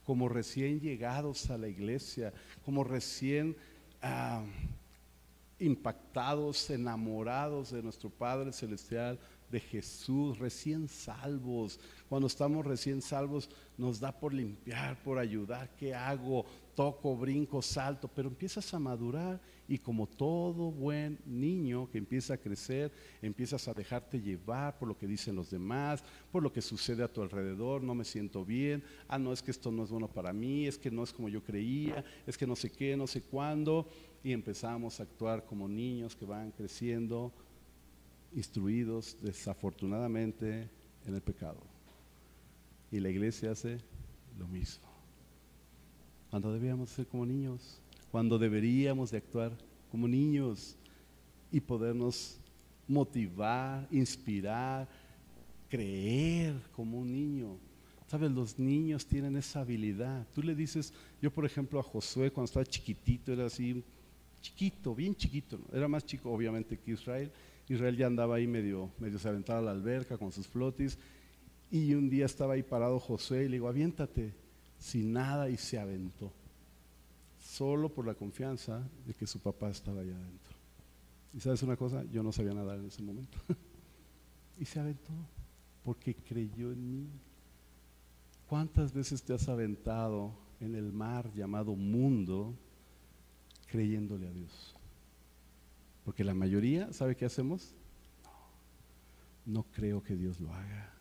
como 0.04 0.28
recién 0.28 0.80
llegados 0.80 1.50
a 1.50 1.58
la 1.58 1.68
iglesia, 1.68 2.32
como 2.64 2.84
recién 2.84 3.56
ah, 4.02 4.42
impactados, 5.58 6.70
enamorados 6.70 7.70
de 7.70 7.82
nuestro 7.82 8.10
Padre 8.10 8.52
Celestial, 8.52 9.18
de 9.50 9.60
Jesús, 9.60 10.38
recién 10.38 10.88
salvos. 10.88 11.80
Cuando 12.08 12.26
estamos 12.26 12.64
recién 12.64 13.02
salvos 13.02 13.50
nos 13.76 13.98
da 13.98 14.12
por 14.12 14.32
limpiar, 14.32 15.02
por 15.02 15.18
ayudar. 15.18 15.74
¿Qué 15.76 15.94
hago? 15.94 16.44
Toco, 16.74 17.16
brinco, 17.16 17.60
salto, 17.60 18.08
pero 18.08 18.28
empiezas 18.28 18.72
a 18.72 18.78
madurar 18.78 19.40
y 19.68 19.78
como 19.78 20.06
todo 20.06 20.70
buen 20.70 21.18
niño 21.26 21.88
que 21.90 21.98
empieza 21.98 22.34
a 22.34 22.38
crecer, 22.38 22.90
empiezas 23.22 23.68
a 23.68 23.74
dejarte 23.74 24.20
llevar 24.20 24.78
por 24.78 24.88
lo 24.88 24.96
que 24.96 25.06
dicen 25.06 25.36
los 25.36 25.50
demás, 25.50 26.02
por 26.32 26.42
lo 26.42 26.52
que 26.52 26.62
sucede 26.62 27.02
a 27.02 27.12
tu 27.12 27.22
alrededor, 27.22 27.82
no 27.82 27.94
me 27.94 28.04
siento 28.04 28.44
bien, 28.44 28.82
ah, 29.08 29.18
no, 29.18 29.32
es 29.32 29.42
que 29.42 29.50
esto 29.50 29.70
no 29.70 29.84
es 29.84 29.90
bueno 29.90 30.08
para 30.08 30.32
mí, 30.32 30.66
es 30.66 30.78
que 30.78 30.90
no 30.90 31.04
es 31.04 31.12
como 31.12 31.28
yo 31.28 31.44
creía, 31.44 32.04
es 32.26 32.36
que 32.36 32.46
no 32.46 32.56
sé 32.56 32.70
qué, 32.70 32.96
no 32.96 33.06
sé 33.06 33.22
cuándo, 33.22 33.88
y 34.24 34.32
empezamos 34.32 34.98
a 34.98 35.04
actuar 35.04 35.44
como 35.44 35.68
niños 35.68 36.16
que 36.16 36.24
van 36.24 36.50
creciendo, 36.50 37.32
instruidos 38.34 39.16
desafortunadamente 39.22 40.68
en 41.06 41.14
el 41.14 41.20
pecado. 41.20 41.60
Y 42.90 43.00
la 43.00 43.10
iglesia 43.10 43.52
hace 43.52 43.78
lo 44.38 44.46
mismo. 44.48 44.88
Cuando 46.30 46.52
debíamos 46.52 46.90
ser 46.90 47.06
como 47.06 47.26
niños, 47.26 47.80
cuando 48.10 48.38
deberíamos 48.38 49.10
de 49.10 49.18
actuar 49.18 49.52
como 49.90 50.06
niños 50.06 50.76
y 51.50 51.60
podernos 51.60 52.38
motivar, 52.86 53.86
inspirar, 53.90 54.88
creer 55.68 56.54
como 56.74 56.98
un 56.98 57.12
niño. 57.12 57.56
Sabes, 58.06 58.30
los 58.32 58.58
niños 58.58 59.06
tienen 59.06 59.36
esa 59.36 59.60
habilidad. 59.60 60.26
Tú 60.34 60.42
le 60.42 60.54
dices, 60.54 60.92
yo 61.22 61.30
por 61.32 61.46
ejemplo 61.46 61.78
a 61.78 61.82
Josué 61.82 62.32
cuando 62.32 62.46
estaba 62.46 62.66
chiquitito, 62.66 63.32
era 63.32 63.46
así, 63.46 63.84
chiquito, 64.40 64.94
bien 64.94 65.14
chiquito, 65.14 65.60
era 65.72 65.86
más 65.86 66.04
chico 66.04 66.30
obviamente 66.30 66.76
que 66.76 66.92
Israel, 66.92 67.30
Israel 67.70 67.96
ya 67.96 68.08
andaba 68.08 68.34
ahí 68.34 68.48
medio, 68.48 68.90
medio 68.98 69.20
se 69.20 69.28
a 69.28 69.60
la 69.60 69.70
alberca 69.70 70.18
con 70.18 70.32
sus 70.32 70.48
flotis. 70.48 70.98
Y 71.70 71.94
un 71.94 72.10
día 72.10 72.26
estaba 72.26 72.54
ahí 72.54 72.64
parado 72.64 72.98
José 72.98 73.44
y 73.44 73.48
le 73.48 73.52
digo, 73.52 73.68
aviéntate, 73.68 74.34
sin 74.76 75.12
nada, 75.12 75.48
y 75.48 75.56
se 75.56 75.78
aventó. 75.78 76.32
Solo 77.38 77.88
por 77.88 78.04
la 78.04 78.14
confianza 78.14 78.82
de 79.06 79.14
que 79.14 79.24
su 79.24 79.38
papá 79.38 79.70
estaba 79.70 80.00
allá 80.00 80.16
adentro. 80.16 80.56
Y 81.32 81.38
sabes 81.38 81.62
una 81.62 81.76
cosa, 81.76 82.04
yo 82.10 82.24
no 82.24 82.32
sabía 82.32 82.54
nadar 82.54 82.80
en 82.80 82.86
ese 82.86 83.02
momento. 83.02 83.38
y 84.58 84.64
se 84.64 84.80
aventó. 84.80 85.12
porque 85.84 86.16
creyó 86.16 86.72
en 86.72 86.90
mí. 86.90 87.08
¿Cuántas 88.48 88.92
veces 88.92 89.22
te 89.22 89.32
has 89.32 89.48
aventado 89.48 90.34
en 90.58 90.74
el 90.74 90.92
mar 90.92 91.32
llamado 91.34 91.76
mundo 91.76 92.52
creyéndole 93.68 94.26
a 94.26 94.32
Dios? 94.32 94.74
Porque 96.10 96.24
la 96.24 96.34
mayoría, 96.34 96.92
¿sabe 96.92 97.14
qué 97.14 97.24
hacemos? 97.24 97.72
No, 99.46 99.64
creo 99.72 100.02
que 100.02 100.16
Dios 100.16 100.40
lo 100.40 100.52
haga. 100.52 100.92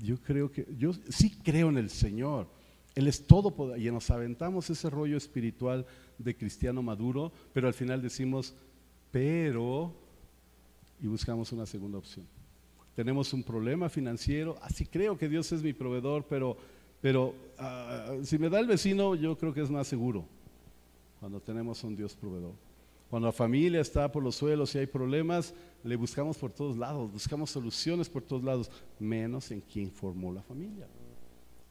Yo, 0.00 0.16
creo 0.22 0.52
que, 0.52 0.64
yo 0.78 0.92
sí 1.08 1.36
creo 1.42 1.70
en 1.70 1.76
el 1.76 1.90
Señor. 1.90 2.46
Él 2.94 3.08
es 3.08 3.26
todo 3.26 3.76
y 3.76 3.90
nos 3.90 4.08
aventamos 4.12 4.70
ese 4.70 4.88
rollo 4.90 5.16
espiritual 5.16 5.84
de 6.18 6.36
cristiano 6.36 6.84
maduro, 6.84 7.32
pero 7.52 7.66
al 7.66 7.74
final 7.74 8.00
decimos, 8.00 8.54
pero, 9.10 9.92
y 11.02 11.08
buscamos 11.08 11.50
una 11.50 11.66
segunda 11.66 11.98
opción. 11.98 12.24
Tenemos 12.94 13.32
un 13.32 13.42
problema 13.42 13.88
financiero, 13.88 14.56
así 14.62 14.86
creo 14.86 15.18
que 15.18 15.28
Dios 15.28 15.50
es 15.50 15.64
mi 15.64 15.72
proveedor, 15.72 16.24
pero, 16.28 16.56
pero 17.00 17.34
ah, 17.58 18.18
si 18.22 18.38
me 18.38 18.50
da 18.50 18.60
el 18.60 18.68
vecino, 18.68 19.16
yo 19.16 19.36
creo 19.36 19.52
que 19.52 19.62
es 19.62 19.70
más 19.70 19.88
seguro 19.88 20.24
cuando 21.18 21.40
tenemos 21.40 21.82
un 21.82 21.96
Dios 21.96 22.14
proveedor. 22.14 22.69
Cuando 23.10 23.26
la 23.26 23.32
familia 23.32 23.80
está 23.80 24.10
por 24.10 24.22
los 24.22 24.36
suelos 24.36 24.72
y 24.72 24.78
hay 24.78 24.86
problemas, 24.86 25.52
le 25.82 25.96
buscamos 25.96 26.38
por 26.38 26.52
todos 26.52 26.78
lados, 26.78 27.10
buscamos 27.10 27.50
soluciones 27.50 28.08
por 28.08 28.22
todos 28.22 28.44
lados, 28.44 28.70
menos 29.00 29.50
en 29.50 29.60
quien 29.60 29.90
formó 29.90 30.32
la 30.32 30.42
familia. 30.42 30.86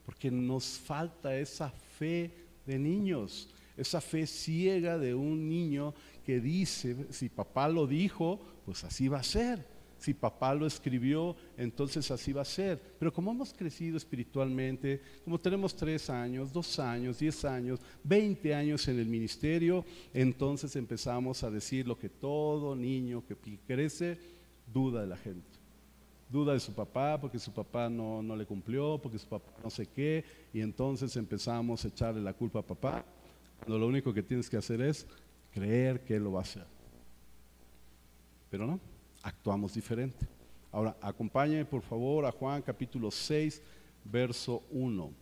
Porque 0.04 0.30
nos 0.30 0.78
falta 0.78 1.34
esa 1.34 1.70
fe 1.70 2.30
de 2.66 2.78
niños, 2.78 3.48
esa 3.74 4.02
fe 4.02 4.26
ciega 4.26 4.98
de 4.98 5.14
un 5.14 5.48
niño 5.48 5.94
que 6.26 6.40
dice, 6.40 7.06
si 7.08 7.30
papá 7.30 7.68
lo 7.68 7.86
dijo, 7.86 8.38
pues 8.66 8.84
así 8.84 9.08
va 9.08 9.20
a 9.20 9.24
ser. 9.24 9.64
Si 10.00 10.14
papá 10.14 10.54
lo 10.54 10.66
escribió, 10.66 11.36
entonces 11.58 12.10
así 12.10 12.32
va 12.32 12.40
a 12.40 12.46
ser. 12.46 12.80
Pero 12.98 13.12
como 13.12 13.32
hemos 13.32 13.52
crecido 13.52 13.98
espiritualmente, 13.98 15.02
como 15.22 15.38
tenemos 15.38 15.76
tres 15.76 16.08
años, 16.08 16.50
dos 16.50 16.78
años, 16.78 17.18
diez 17.18 17.44
años, 17.44 17.80
veinte 18.02 18.54
años 18.54 18.88
en 18.88 18.98
el 18.98 19.04
ministerio, 19.04 19.84
entonces 20.14 20.74
empezamos 20.74 21.44
a 21.44 21.50
decir 21.50 21.86
lo 21.86 21.98
que 21.98 22.08
todo 22.08 22.74
niño 22.74 23.22
que 23.26 23.36
crece 23.66 24.18
duda 24.72 25.02
de 25.02 25.06
la 25.06 25.18
gente. 25.18 25.46
Duda 26.30 26.54
de 26.54 26.60
su 26.60 26.72
papá 26.72 27.20
porque 27.20 27.38
su 27.38 27.52
papá 27.52 27.90
no, 27.90 28.22
no 28.22 28.34
le 28.34 28.46
cumplió, 28.46 28.96
porque 28.96 29.18
su 29.18 29.26
papá 29.26 29.52
no 29.62 29.68
sé 29.68 29.84
qué, 29.84 30.24
y 30.54 30.62
entonces 30.62 31.14
empezamos 31.16 31.84
a 31.84 31.88
echarle 31.88 32.22
la 32.22 32.32
culpa 32.32 32.60
a 32.60 32.62
papá, 32.62 33.04
cuando 33.58 33.78
lo 33.78 33.86
único 33.86 34.14
que 34.14 34.22
tienes 34.22 34.48
que 34.48 34.56
hacer 34.56 34.80
es 34.80 35.06
creer 35.52 36.00
que 36.04 36.16
él 36.16 36.24
lo 36.24 36.32
va 36.32 36.38
a 36.38 36.42
hacer. 36.42 36.64
Pero 38.48 38.66
no, 38.66 38.80
actuamos 39.22 39.74
diferente. 39.74 40.26
Ahora, 40.72 40.96
acompáñenme 41.00 41.64
por 41.64 41.82
favor 41.82 42.24
a 42.24 42.32
Juan 42.32 42.62
capítulo 42.62 43.10
6, 43.10 43.60
verso 44.04 44.62
1. 44.70 45.12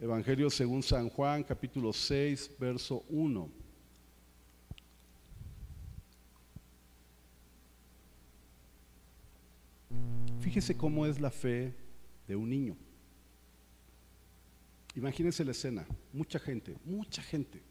Evangelio 0.00 0.48
según 0.48 0.82
San 0.82 1.08
Juan, 1.08 1.42
capítulo 1.42 1.92
6, 1.92 2.52
verso 2.58 3.04
1. 3.08 3.48
Fíjese 10.40 10.76
cómo 10.76 11.04
es 11.04 11.20
la 11.20 11.30
fe 11.30 11.74
de 12.26 12.36
un 12.36 12.48
niño. 12.48 12.76
Imagínense 14.98 15.44
la 15.44 15.52
escena, 15.52 15.86
mucha 16.12 16.40
gente, 16.40 16.76
mucha 16.84 17.22
gente, 17.22 17.62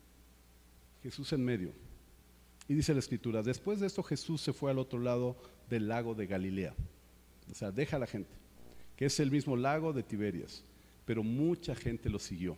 Jesús 1.03 1.33
en 1.33 1.43
medio. 1.43 1.73
Y 2.69 2.73
dice 2.73 2.93
la 2.93 3.01
escritura, 3.01 3.43
después 3.43 3.81
de 3.81 3.87
esto 3.87 4.01
Jesús 4.01 4.39
se 4.39 4.53
fue 4.53 4.71
al 4.71 4.79
otro 4.79 4.97
lado 4.97 5.35
del 5.69 5.89
lago 5.89 6.15
de 6.15 6.25
Galilea. 6.25 6.73
O 7.51 7.53
sea, 7.53 7.69
deja 7.69 7.97
a 7.97 7.99
la 7.99 8.07
gente, 8.07 8.33
que 8.95 9.07
es 9.07 9.19
el 9.19 9.29
mismo 9.29 9.57
lago 9.57 9.91
de 9.91 10.03
Tiberias, 10.03 10.63
pero 11.03 11.21
mucha 11.21 11.75
gente 11.75 12.09
lo 12.09 12.17
siguió, 12.17 12.55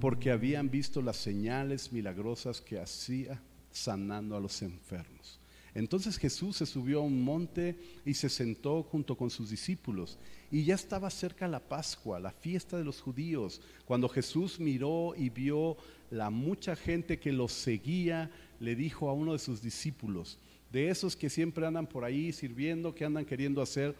porque 0.00 0.30
habían 0.30 0.70
visto 0.70 1.02
las 1.02 1.18
señales 1.18 1.92
milagrosas 1.92 2.62
que 2.62 2.80
hacía 2.80 3.42
sanando 3.70 4.38
a 4.38 4.40
los 4.40 4.62
enfermos. 4.62 5.38
Entonces 5.74 6.18
Jesús 6.18 6.56
se 6.56 6.66
subió 6.66 6.98
a 6.98 7.04
un 7.04 7.22
monte 7.22 7.76
y 8.04 8.14
se 8.14 8.28
sentó 8.28 8.82
junto 8.82 9.16
con 9.16 9.30
sus 9.30 9.50
discípulos. 9.50 10.18
Y 10.50 10.64
ya 10.64 10.74
estaba 10.74 11.10
cerca 11.10 11.46
la 11.46 11.60
Pascua, 11.60 12.18
la 12.18 12.32
fiesta 12.32 12.76
de 12.76 12.84
los 12.84 13.00
judíos. 13.00 13.60
Cuando 13.84 14.08
Jesús 14.08 14.58
miró 14.58 15.14
y 15.16 15.30
vio 15.30 15.76
la 16.10 16.30
mucha 16.30 16.74
gente 16.74 17.20
que 17.20 17.32
los 17.32 17.52
seguía, 17.52 18.30
le 18.58 18.74
dijo 18.74 19.08
a 19.08 19.12
uno 19.12 19.32
de 19.32 19.38
sus 19.38 19.62
discípulos, 19.62 20.38
de 20.72 20.88
esos 20.88 21.16
que 21.16 21.30
siempre 21.30 21.66
andan 21.66 21.86
por 21.86 22.04
ahí 22.04 22.32
sirviendo, 22.32 22.94
que 22.94 23.04
andan 23.04 23.24
queriendo 23.24 23.62
hacer, 23.62 23.94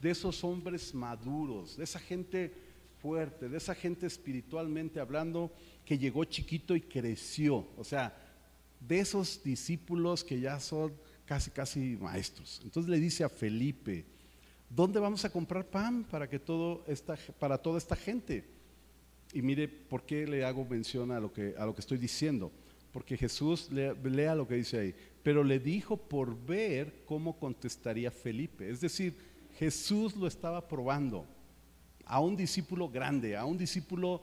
de 0.00 0.10
esos 0.10 0.44
hombres 0.44 0.94
maduros, 0.94 1.76
de 1.76 1.84
esa 1.84 1.98
gente 1.98 2.52
fuerte, 3.00 3.48
de 3.48 3.56
esa 3.56 3.74
gente 3.74 4.06
espiritualmente 4.06 5.00
hablando, 5.00 5.52
que 5.84 5.98
llegó 5.98 6.24
chiquito 6.24 6.76
y 6.76 6.80
creció. 6.80 7.68
O 7.76 7.84
sea, 7.84 8.16
de 8.80 9.00
esos 9.00 9.42
discípulos 9.42 10.22
que 10.22 10.40
ya 10.40 10.60
son 10.60 10.92
casi, 11.26 11.50
casi 11.50 11.96
maestros. 12.00 12.60
Entonces 12.64 12.88
le 12.88 12.98
dice 12.98 13.24
a 13.24 13.28
Felipe, 13.28 14.04
¿dónde 14.70 15.00
vamos 15.00 15.24
a 15.24 15.30
comprar 15.30 15.66
pan 15.66 16.04
para, 16.04 16.28
que 16.28 16.38
todo 16.38 16.84
esta, 16.86 17.16
para 17.38 17.58
toda 17.58 17.78
esta 17.78 17.96
gente? 17.96 18.44
Y 19.32 19.42
mire, 19.42 19.68
¿por 19.68 20.04
qué 20.04 20.26
le 20.26 20.44
hago 20.44 20.64
mención 20.64 21.10
a 21.10 21.20
lo 21.20 21.32
que, 21.32 21.54
a 21.58 21.66
lo 21.66 21.74
que 21.74 21.80
estoy 21.80 21.98
diciendo? 21.98 22.50
Porque 22.92 23.16
Jesús, 23.16 23.70
lea 23.70 24.34
lo 24.34 24.48
que 24.48 24.54
dice 24.54 24.78
ahí, 24.78 24.94
pero 25.22 25.44
le 25.44 25.58
dijo 25.58 25.96
por 25.96 26.40
ver 26.46 27.02
cómo 27.04 27.38
contestaría 27.38 28.10
Felipe. 28.10 28.70
Es 28.70 28.80
decir, 28.80 29.14
Jesús 29.58 30.16
lo 30.16 30.26
estaba 30.26 30.66
probando 30.66 31.26
a 32.06 32.20
un 32.20 32.36
discípulo 32.36 32.88
grande, 32.88 33.36
a 33.36 33.44
un 33.44 33.58
discípulo 33.58 34.22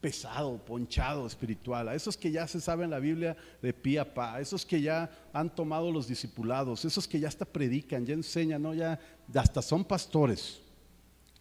pesado, 0.00 0.56
ponchado 0.64 1.26
espiritual, 1.26 1.88
a 1.88 1.94
esos 1.94 2.16
que 2.16 2.30
ya 2.30 2.46
se 2.46 2.60
saben 2.60 2.90
la 2.90 2.98
Biblia 2.98 3.36
de 3.60 3.72
pie 3.72 3.98
a 4.00 4.14
pa, 4.14 4.36
a 4.36 4.40
esos 4.40 4.64
que 4.64 4.80
ya 4.80 5.10
han 5.32 5.54
tomado 5.54 5.92
los 5.92 6.08
discipulados, 6.08 6.84
esos 6.84 7.06
que 7.06 7.20
ya 7.20 7.28
hasta 7.28 7.44
predican, 7.44 8.06
ya 8.06 8.14
enseñan, 8.14 8.62
¿no? 8.62 8.74
ya 8.74 8.98
hasta 9.34 9.60
son 9.60 9.84
pastores. 9.84 10.60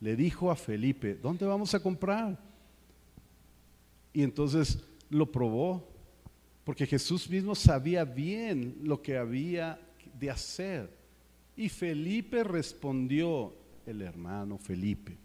Le 0.01 0.15
dijo 0.15 0.51
a 0.51 0.55
Felipe, 0.55 1.15
¿dónde 1.15 1.45
vamos 1.45 1.73
a 1.73 1.79
comprar? 1.81 2.37
Y 4.13 4.23
entonces 4.23 4.79
lo 5.09 5.31
probó, 5.31 5.87
porque 6.63 6.85
Jesús 6.85 7.29
mismo 7.29 7.55
sabía 7.55 8.03
bien 8.05 8.79
lo 8.83 9.01
que 9.01 9.17
había 9.17 9.79
de 10.19 10.29
hacer. 10.29 10.89
Y 11.55 11.69
Felipe 11.69 12.43
respondió, 12.43 13.53
el 13.85 14.01
hermano 14.01 14.57
Felipe, 14.57 15.17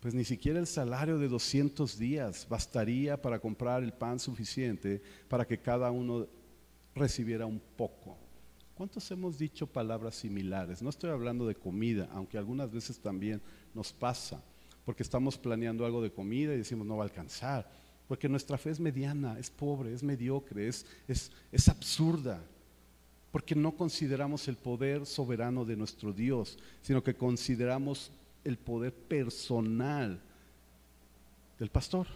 pues 0.00 0.14
ni 0.14 0.24
siquiera 0.24 0.58
el 0.60 0.66
salario 0.66 1.18
de 1.18 1.28
200 1.28 1.98
días 1.98 2.46
bastaría 2.48 3.20
para 3.20 3.40
comprar 3.40 3.82
el 3.82 3.92
pan 3.92 4.20
suficiente 4.20 5.02
para 5.28 5.46
que 5.46 5.58
cada 5.58 5.90
uno 5.90 6.26
recibiera 6.94 7.46
un 7.46 7.60
poco. 7.76 8.16
¿Cuántos 8.74 9.10
hemos 9.10 9.38
dicho 9.38 9.66
palabras 9.66 10.14
similares? 10.14 10.82
No 10.82 10.90
estoy 10.90 11.10
hablando 11.10 11.48
de 11.48 11.56
comida, 11.56 12.08
aunque 12.12 12.38
algunas 12.38 12.70
veces 12.70 13.00
también 13.00 13.42
nos 13.74 13.92
pasa, 13.92 14.40
porque 14.84 15.02
estamos 15.02 15.36
planeando 15.36 15.84
algo 15.84 16.00
de 16.00 16.12
comida 16.12 16.54
y 16.54 16.58
decimos 16.58 16.86
no 16.86 16.96
va 16.96 17.02
a 17.02 17.08
alcanzar, 17.08 17.68
porque 18.06 18.28
nuestra 18.28 18.56
fe 18.56 18.70
es 18.70 18.78
mediana, 18.78 19.36
es 19.36 19.50
pobre, 19.50 19.92
es 19.92 20.04
mediocre, 20.04 20.68
es, 20.68 20.86
es, 21.08 21.32
es 21.50 21.68
absurda, 21.68 22.40
porque 23.32 23.56
no 23.56 23.74
consideramos 23.74 24.46
el 24.46 24.56
poder 24.56 25.06
soberano 25.06 25.64
de 25.64 25.76
nuestro 25.76 26.12
Dios, 26.12 26.56
sino 26.80 27.02
que 27.02 27.16
consideramos 27.16 28.12
el 28.48 28.56
poder 28.56 28.94
personal 28.94 30.20
del 31.58 31.68
pastor, 31.68 32.06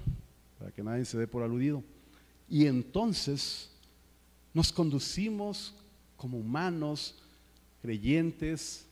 para 0.59 0.73
que 0.73 0.83
nadie 0.83 1.05
se 1.05 1.19
dé 1.19 1.27
por 1.27 1.43
aludido. 1.43 1.83
Y 2.49 2.67
entonces 2.67 3.71
nos 4.55 4.73
conducimos 4.73 5.75
como 6.17 6.39
humanos, 6.39 7.23
creyentes, 7.83 8.87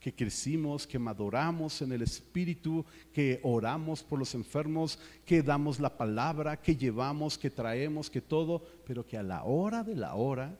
que 0.00 0.14
crecimos, 0.14 0.86
que 0.86 0.98
maduramos 0.98 1.82
en 1.82 1.92
el 1.92 2.02
Espíritu, 2.02 2.84
que 3.12 3.38
oramos 3.42 4.02
por 4.02 4.18
los 4.18 4.34
enfermos, 4.34 4.98
que 5.26 5.42
damos 5.42 5.78
la 5.78 5.96
palabra, 5.96 6.56
que 6.56 6.74
llevamos, 6.74 7.36
que 7.36 7.50
traemos, 7.50 8.08
que 8.08 8.22
todo, 8.22 8.64
pero 8.86 9.06
que 9.06 9.18
a 9.18 9.22
la 9.22 9.44
hora 9.44 9.84
de 9.84 9.94
la 9.94 10.14
hora 10.14 10.58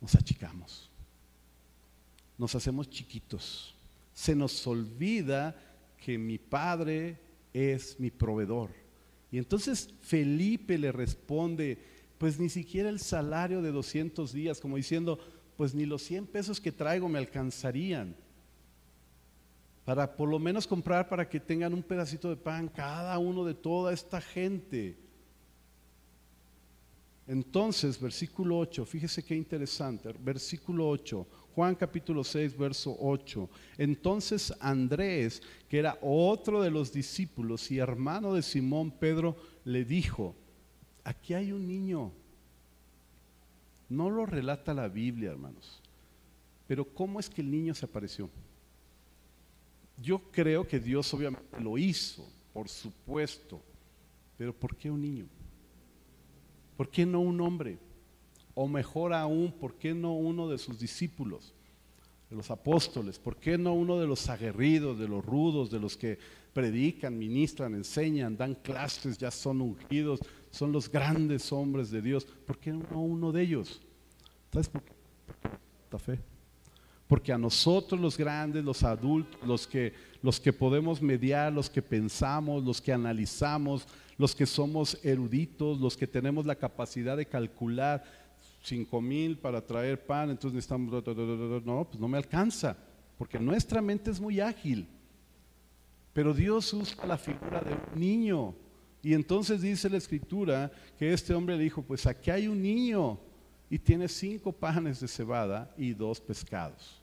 nos 0.00 0.14
achicamos, 0.14 0.88
nos 2.38 2.54
hacemos 2.54 2.88
chiquitos 2.88 3.74
se 4.20 4.36
nos 4.36 4.66
olvida 4.66 5.56
que 5.96 6.18
mi 6.18 6.36
Padre 6.36 7.18
es 7.54 7.98
mi 7.98 8.10
proveedor. 8.10 8.68
Y 9.32 9.38
entonces 9.38 9.88
Felipe 10.02 10.76
le 10.76 10.92
responde, 10.92 11.78
pues 12.18 12.38
ni 12.38 12.50
siquiera 12.50 12.90
el 12.90 13.00
salario 13.00 13.62
de 13.62 13.72
200 13.72 14.30
días, 14.30 14.60
como 14.60 14.76
diciendo, 14.76 15.18
pues 15.56 15.74
ni 15.74 15.86
los 15.86 16.02
100 16.02 16.26
pesos 16.26 16.60
que 16.60 16.70
traigo 16.70 17.08
me 17.08 17.18
alcanzarían 17.18 18.14
para 19.86 20.14
por 20.14 20.28
lo 20.28 20.38
menos 20.38 20.66
comprar 20.66 21.08
para 21.08 21.26
que 21.26 21.40
tengan 21.40 21.72
un 21.72 21.82
pedacito 21.82 22.28
de 22.28 22.36
pan 22.36 22.68
cada 22.68 23.18
uno 23.18 23.42
de 23.42 23.54
toda 23.54 23.90
esta 23.90 24.20
gente. 24.20 24.98
Entonces, 27.26 27.98
versículo 27.98 28.58
8, 28.58 28.84
fíjese 28.84 29.22
qué 29.22 29.34
interesante, 29.34 30.12
versículo 30.22 30.90
8, 30.90 31.26
Juan 31.54 31.74
capítulo 31.74 32.22
6, 32.22 32.56
verso 32.56 32.96
8. 33.00 33.48
Entonces 33.78 34.54
Andrés, 34.60 35.42
que 35.68 35.78
era 35.78 35.98
otro 36.00 36.62
de 36.62 36.70
los 36.70 36.92
discípulos 36.92 37.70
y 37.70 37.78
hermano 37.78 38.34
de 38.34 38.42
Simón 38.42 38.90
Pedro, 38.90 39.36
le 39.64 39.84
dijo, 39.84 40.34
aquí 41.04 41.34
hay 41.34 41.52
un 41.52 41.66
niño. 41.66 42.12
No 43.88 44.08
lo 44.08 44.26
relata 44.26 44.72
la 44.72 44.88
Biblia, 44.88 45.30
hermanos. 45.30 45.80
Pero 46.66 46.84
¿cómo 46.84 47.18
es 47.18 47.28
que 47.28 47.40
el 47.40 47.50
niño 47.50 47.74
se 47.74 47.84
apareció? 47.84 48.30
Yo 50.00 50.20
creo 50.30 50.66
que 50.66 50.78
Dios 50.78 51.12
obviamente 51.12 51.60
lo 51.60 51.76
hizo, 51.76 52.24
por 52.52 52.68
supuesto. 52.68 53.60
Pero 54.38 54.54
¿por 54.54 54.76
qué 54.76 54.90
un 54.90 55.02
niño? 55.02 55.26
¿Por 56.76 56.88
qué 56.88 57.04
no 57.04 57.20
un 57.20 57.40
hombre? 57.40 57.76
O 58.62 58.68
mejor 58.68 59.14
aún, 59.14 59.50
¿por 59.52 59.76
qué 59.76 59.94
no 59.94 60.12
uno 60.12 60.46
de 60.46 60.58
sus 60.58 60.78
discípulos, 60.78 61.54
de 62.28 62.36
los 62.36 62.50
apóstoles? 62.50 63.18
¿Por 63.18 63.36
qué 63.36 63.56
no 63.56 63.72
uno 63.72 63.98
de 63.98 64.06
los 64.06 64.28
aguerridos, 64.28 64.98
de 64.98 65.08
los 65.08 65.24
rudos, 65.24 65.70
de 65.70 65.80
los 65.80 65.96
que 65.96 66.18
predican, 66.52 67.18
ministran, 67.18 67.74
enseñan, 67.74 68.36
dan 68.36 68.54
clases, 68.54 69.16
ya 69.16 69.30
son 69.30 69.62
ungidos, 69.62 70.20
son 70.50 70.72
los 70.72 70.92
grandes 70.92 71.50
hombres 71.54 71.90
de 71.90 72.02
Dios? 72.02 72.26
¿Por 72.26 72.58
qué 72.58 72.70
no 72.70 73.00
uno 73.00 73.32
de 73.32 73.40
ellos? 73.40 73.80
¿Sabes 74.52 74.68
por 74.68 74.82
qué? 74.82 74.92
Fe. 75.98 76.20
Porque 77.08 77.32
a 77.32 77.38
nosotros 77.38 77.98
los 77.98 78.18
grandes, 78.18 78.62
los 78.62 78.82
adultos, 78.82 79.40
los 79.42 79.66
que, 79.66 79.94
los 80.20 80.38
que 80.38 80.52
podemos 80.52 81.00
mediar, 81.00 81.50
los 81.50 81.70
que 81.70 81.80
pensamos, 81.80 82.62
los 82.62 82.82
que 82.82 82.92
analizamos, 82.92 83.86
los 84.18 84.34
que 84.34 84.44
somos 84.44 84.98
eruditos, 85.02 85.80
los 85.80 85.96
que 85.96 86.06
tenemos 86.06 86.44
la 86.44 86.56
capacidad 86.56 87.16
de 87.16 87.24
calcular 87.24 88.19
cinco 88.62 89.00
mil 89.00 89.38
para 89.38 89.64
traer 89.64 90.04
pan, 90.04 90.30
entonces 90.30 90.54
necesitamos, 90.54 90.92
no, 91.64 91.84
pues 91.84 91.98
no 91.98 92.08
me 92.08 92.18
alcanza, 92.18 92.76
porque 93.18 93.38
nuestra 93.38 93.80
mente 93.80 94.10
es 94.10 94.20
muy 94.20 94.40
ágil. 94.40 94.86
Pero 96.12 96.34
Dios 96.34 96.72
usa 96.72 97.06
la 97.06 97.16
figura 97.16 97.60
de 97.60 97.72
un 97.72 98.00
niño. 98.00 98.54
Y 99.02 99.14
entonces 99.14 99.62
dice 99.62 99.88
la 99.88 99.96
escritura 99.96 100.70
que 100.98 101.12
este 101.12 101.32
hombre 101.32 101.56
dijo, 101.56 101.82
pues 101.82 102.06
aquí 102.06 102.30
hay 102.30 102.48
un 102.48 102.60
niño 102.60 103.18
y 103.70 103.78
tiene 103.78 104.08
cinco 104.08 104.52
panes 104.52 105.00
de 105.00 105.08
cebada 105.08 105.72
y 105.78 105.92
dos 105.92 106.20
pescados. 106.20 107.00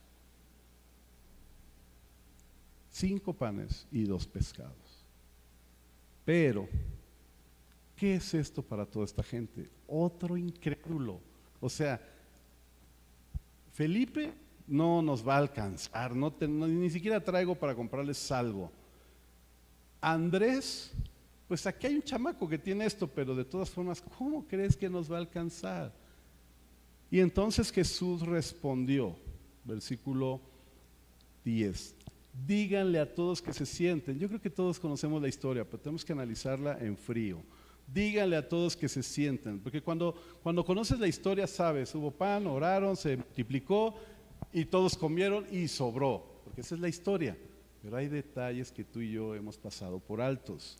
Cinco 2.91 3.33
panes 3.33 3.87
y 3.91 4.03
dos 4.03 4.27
pescados. 4.27 5.05
Pero 6.25 6.67
¿Qué 7.97 8.13
es 8.13 8.31
esto 8.35 8.61
para 8.61 8.85
toda 8.85 9.05
esta 9.05 9.23
gente? 9.23 9.67
Otro 9.87 10.37
incrédulo. 10.37 11.19
O 11.59 11.69
sea, 11.69 12.01
Felipe 13.73 14.33
no 14.67 15.01
nos 15.01 15.25
va 15.25 15.35
a 15.35 15.39
alcanzar, 15.39 16.15
no, 16.15 16.33
ni 16.39 16.89
siquiera 16.89 17.23
traigo 17.23 17.55
para 17.55 17.75
comprarles 17.75 18.31
algo. 18.31 18.71
Andrés, 20.01 20.91
pues 21.47 21.65
aquí 21.65 21.87
hay 21.87 21.95
un 21.95 22.03
chamaco 22.03 22.47
que 22.47 22.57
tiene 22.57 22.85
esto, 22.85 23.07
pero 23.07 23.33
de 23.33 23.45
todas 23.45 23.69
formas, 23.69 24.01
¿cómo 24.17 24.45
crees 24.45 24.75
que 24.75 24.89
nos 24.89 25.11
va 25.11 25.15
a 25.15 25.19
alcanzar? 25.19 25.93
Y 27.09 27.19
entonces 27.19 27.71
Jesús 27.71 28.21
respondió, 28.21 29.15
versículo 29.63 30.41
10, 31.45 31.95
díganle 32.45 32.99
a 32.99 33.13
todos 33.13 33.41
que 33.41 33.53
se 33.53 33.65
sienten. 33.65 34.19
Yo 34.19 34.27
creo 34.27 34.41
que 34.41 34.49
todos 34.49 34.79
conocemos 34.79 35.21
la 35.21 35.29
historia, 35.29 35.63
pero 35.63 35.79
tenemos 35.79 36.03
que 36.03 36.13
analizarla 36.13 36.77
en 36.79 36.97
frío 36.97 37.41
díganle 37.87 38.35
a 38.35 38.47
todos 38.47 38.75
que 38.75 38.89
se 38.89 39.01
sienten, 39.01 39.59
porque 39.59 39.81
cuando, 39.81 40.13
cuando 40.43 40.63
conoces 40.65 40.99
la 40.99 41.07
historia 41.07 41.47
sabes, 41.47 41.95
hubo 41.95 42.11
pan, 42.11 42.45
oraron, 42.45 42.95
se 42.97 43.15
multiplicó 43.15 43.95
y 44.51 44.65
todos 44.65 44.97
comieron 44.97 45.45
y 45.51 45.67
sobró, 45.67 46.41
porque 46.43 46.61
esa 46.61 46.75
es 46.75 46.81
la 46.81 46.89
historia, 46.89 47.37
pero 47.81 47.97
hay 47.97 48.07
detalles 48.07 48.71
que 48.71 48.83
tú 48.83 48.99
y 48.99 49.13
yo 49.13 49.33
hemos 49.35 49.57
pasado 49.57 49.99
por 49.99 50.21
altos. 50.21 50.77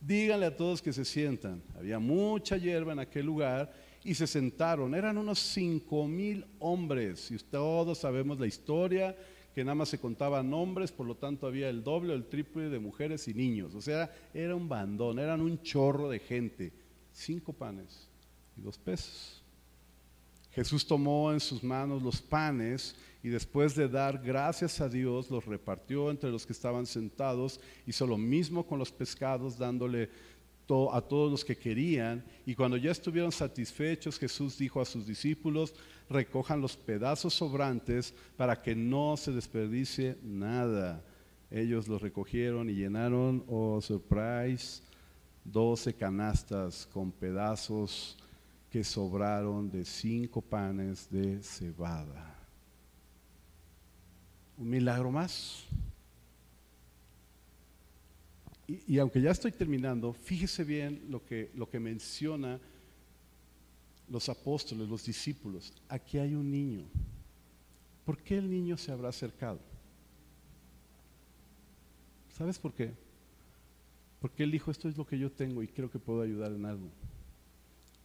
Díganle 0.00 0.46
a 0.46 0.56
todos 0.56 0.80
que 0.80 0.92
se 0.92 1.04
sientan, 1.04 1.62
había 1.76 1.98
mucha 1.98 2.56
hierba 2.56 2.92
en 2.92 3.00
aquel 3.00 3.26
lugar 3.26 3.72
y 4.04 4.14
se 4.14 4.26
sentaron, 4.26 4.94
eran 4.94 5.18
unos 5.18 5.38
cinco 5.38 6.06
mil 6.06 6.46
hombres 6.60 7.30
y 7.30 7.38
todos 7.38 7.98
sabemos 7.98 8.38
la 8.38 8.46
historia 8.46 9.16
que 9.58 9.64
nada 9.64 9.74
más 9.74 9.88
se 9.88 9.98
contaban 9.98 10.48
nombres, 10.48 10.92
por 10.92 11.04
lo 11.04 11.16
tanto 11.16 11.44
había 11.44 11.68
el 11.68 11.82
doble 11.82 12.12
o 12.12 12.14
el 12.14 12.26
triple 12.26 12.68
de 12.68 12.78
mujeres 12.78 13.26
y 13.26 13.34
niños. 13.34 13.74
O 13.74 13.80
sea, 13.80 14.08
era 14.32 14.54
un 14.54 14.68
bandón, 14.68 15.18
eran 15.18 15.40
un 15.40 15.60
chorro 15.62 16.08
de 16.08 16.20
gente. 16.20 16.72
Cinco 17.10 17.52
panes 17.52 18.08
y 18.56 18.60
dos 18.60 18.78
peces. 18.78 19.42
Jesús 20.52 20.86
tomó 20.86 21.32
en 21.32 21.40
sus 21.40 21.64
manos 21.64 22.04
los 22.04 22.22
panes 22.22 22.94
y 23.20 23.30
después 23.30 23.74
de 23.74 23.88
dar 23.88 24.22
gracias 24.22 24.80
a 24.80 24.88
Dios 24.88 25.28
los 25.28 25.44
repartió 25.44 26.08
entre 26.12 26.30
los 26.30 26.46
que 26.46 26.52
estaban 26.52 26.86
sentados, 26.86 27.60
hizo 27.84 28.06
lo 28.06 28.16
mismo 28.16 28.64
con 28.64 28.78
los 28.78 28.92
pescados 28.92 29.58
dándole 29.58 30.08
a 30.92 31.00
todos 31.00 31.32
los 31.32 31.44
que 31.44 31.56
querían. 31.56 32.24
Y 32.46 32.54
cuando 32.54 32.76
ya 32.76 32.92
estuvieron 32.92 33.32
satisfechos, 33.32 34.20
Jesús 34.20 34.56
dijo 34.56 34.80
a 34.80 34.84
sus 34.84 35.04
discípulos, 35.04 35.74
recojan 36.08 36.60
los 36.60 36.76
pedazos 36.76 37.34
sobrantes 37.34 38.14
para 38.36 38.60
que 38.62 38.74
no 38.74 39.16
se 39.16 39.32
desperdicie 39.32 40.16
nada. 40.22 41.04
Ellos 41.50 41.88
los 41.88 42.02
recogieron 42.02 42.68
y 42.68 42.74
llenaron, 42.74 43.44
oh 43.48 43.80
surprise, 43.80 44.82
doce 45.44 45.94
canastas 45.94 46.86
con 46.92 47.10
pedazos 47.10 48.16
que 48.70 48.84
sobraron 48.84 49.70
de 49.70 49.84
cinco 49.84 50.42
panes 50.42 51.08
de 51.10 51.42
cebada. 51.42 52.36
Un 54.58 54.68
milagro 54.70 55.10
más. 55.10 55.64
Y, 58.66 58.98
aunque 58.98 59.22
ya 59.22 59.30
estoy 59.30 59.52
terminando, 59.52 60.12
fíjese 60.12 60.62
bien 60.62 61.06
lo 61.08 61.24
que, 61.24 61.50
lo 61.54 61.70
que 61.70 61.80
menciona 61.80 62.60
los 64.10 64.28
apóstoles, 64.28 64.88
los 64.88 65.04
discípulos. 65.04 65.72
Aquí 65.88 66.18
hay 66.18 66.34
un 66.34 66.50
niño. 66.50 66.84
¿Por 68.04 68.18
qué 68.18 68.38
el 68.38 68.50
niño 68.50 68.76
se 68.76 68.92
habrá 68.92 69.10
acercado? 69.10 69.60
¿Sabes 72.36 72.58
por 72.58 72.72
qué? 72.72 72.94
Porque 74.20 74.44
él 74.44 74.50
dijo, 74.50 74.70
esto 74.70 74.88
es 74.88 74.96
lo 74.96 75.06
que 75.06 75.18
yo 75.18 75.30
tengo 75.30 75.62
y 75.62 75.68
creo 75.68 75.90
que 75.90 75.98
puedo 75.98 76.22
ayudar 76.22 76.52
en 76.52 76.64
algo. 76.64 76.88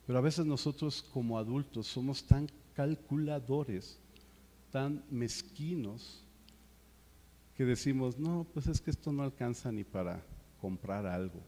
Pero 0.06 0.20
a 0.20 0.22
veces 0.22 0.46
nosotros 0.46 1.02
como 1.13 1.38
adultos 1.38 1.88
somos 1.88 2.24
tan 2.24 2.50
calculadores, 2.74 4.00
tan 4.72 5.04
mezquinos, 5.10 6.24
que 7.56 7.66
decimos, 7.66 8.18
no, 8.18 8.46
pues 8.54 8.68
es 8.68 8.82
que 8.82 8.92
esto 8.92 9.12
no 9.12 9.24
alcanza 9.24 9.72
ni 9.72 9.84
para 9.84 10.24
comprar 10.60 11.06
algo. 11.06 11.39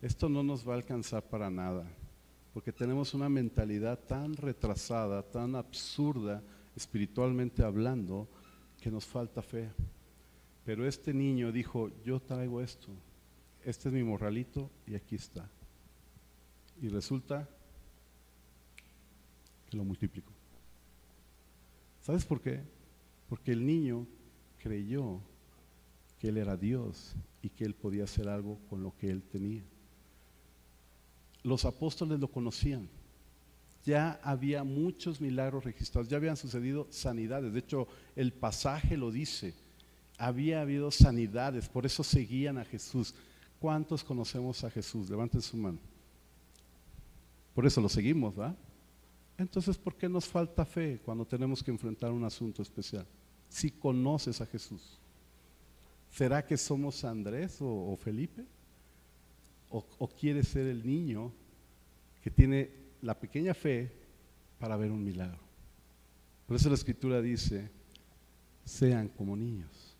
Esto 0.00 0.28
no 0.28 0.42
nos 0.42 0.66
va 0.66 0.74
a 0.74 0.76
alcanzar 0.76 1.22
para 1.28 1.50
nada, 1.50 1.86
porque 2.54 2.72
tenemos 2.72 3.12
una 3.14 3.28
mentalidad 3.28 3.98
tan 3.98 4.36
retrasada, 4.36 5.24
tan 5.24 5.56
absurda, 5.56 6.40
espiritualmente 6.76 7.64
hablando, 7.64 8.28
que 8.80 8.92
nos 8.92 9.04
falta 9.04 9.42
fe. 9.42 9.72
Pero 10.64 10.86
este 10.86 11.12
niño 11.12 11.50
dijo, 11.50 11.90
yo 12.04 12.20
traigo 12.20 12.60
esto, 12.60 12.92
este 13.64 13.88
es 13.88 13.94
mi 13.94 14.04
morralito 14.04 14.70
y 14.86 14.94
aquí 14.94 15.16
está. 15.16 15.50
Y 16.80 16.88
resulta 16.88 17.48
que 19.68 19.76
lo 19.76 19.84
multiplicó. 19.84 20.32
¿Sabes 22.02 22.24
por 22.24 22.40
qué? 22.40 22.60
Porque 23.28 23.50
el 23.50 23.66
niño 23.66 24.06
creyó 24.58 25.20
que 26.20 26.28
Él 26.28 26.36
era 26.36 26.56
Dios 26.56 27.16
y 27.42 27.48
que 27.48 27.64
Él 27.64 27.74
podía 27.74 28.04
hacer 28.04 28.28
algo 28.28 28.60
con 28.70 28.80
lo 28.84 28.94
que 28.96 29.10
Él 29.10 29.24
tenía. 29.24 29.64
Los 31.44 31.64
apóstoles 31.64 32.18
lo 32.18 32.26
conocían. 32.26 32.88
Ya 33.84 34.18
había 34.24 34.64
muchos 34.64 35.20
milagros 35.20 35.62
registrados, 35.62 36.08
ya 36.08 36.16
habían 36.16 36.36
sucedido 36.36 36.88
sanidades. 36.90 37.52
De 37.52 37.60
hecho, 37.60 37.86
el 38.16 38.32
pasaje 38.32 38.96
lo 38.96 39.12
dice. 39.12 39.54
Había 40.18 40.62
habido 40.62 40.90
sanidades, 40.90 41.68
por 41.68 41.86
eso 41.86 42.02
seguían 42.02 42.58
a 42.58 42.64
Jesús. 42.64 43.14
¿Cuántos 43.60 44.02
conocemos 44.02 44.64
a 44.64 44.70
Jesús? 44.70 45.08
Levanten 45.08 45.40
su 45.40 45.56
mano. 45.56 45.78
Por 47.54 47.66
eso 47.66 47.80
lo 47.80 47.88
seguimos, 47.88 48.38
¿va? 48.38 48.56
Entonces, 49.38 49.76
¿por 49.76 49.94
qué 49.94 50.08
nos 50.08 50.26
falta 50.26 50.64
fe 50.64 51.00
cuando 51.04 51.24
tenemos 51.24 51.62
que 51.62 51.70
enfrentar 51.70 52.10
un 52.10 52.24
asunto 52.24 52.62
especial? 52.62 53.06
Si 53.48 53.70
conoces 53.70 54.40
a 54.40 54.46
Jesús. 54.46 54.98
¿Será 56.10 56.44
que 56.44 56.56
somos 56.56 57.04
Andrés 57.04 57.58
o, 57.60 57.96
Felipe? 57.96 58.44
O, 59.74 59.84
¿O 59.98 60.06
quiere 60.06 60.44
ser 60.44 60.68
el 60.68 60.86
niño 60.86 61.32
que 62.22 62.30
tiene 62.30 62.70
la 63.02 63.18
pequeña 63.18 63.54
fe 63.54 63.90
para 64.60 64.76
ver 64.76 64.92
un 64.92 65.02
milagro? 65.02 65.40
Por 66.46 66.54
eso 66.54 66.68
la 66.68 66.76
escritura 66.76 67.20
dice, 67.20 67.68
sean 68.64 69.08
como 69.08 69.36
niños. 69.36 69.96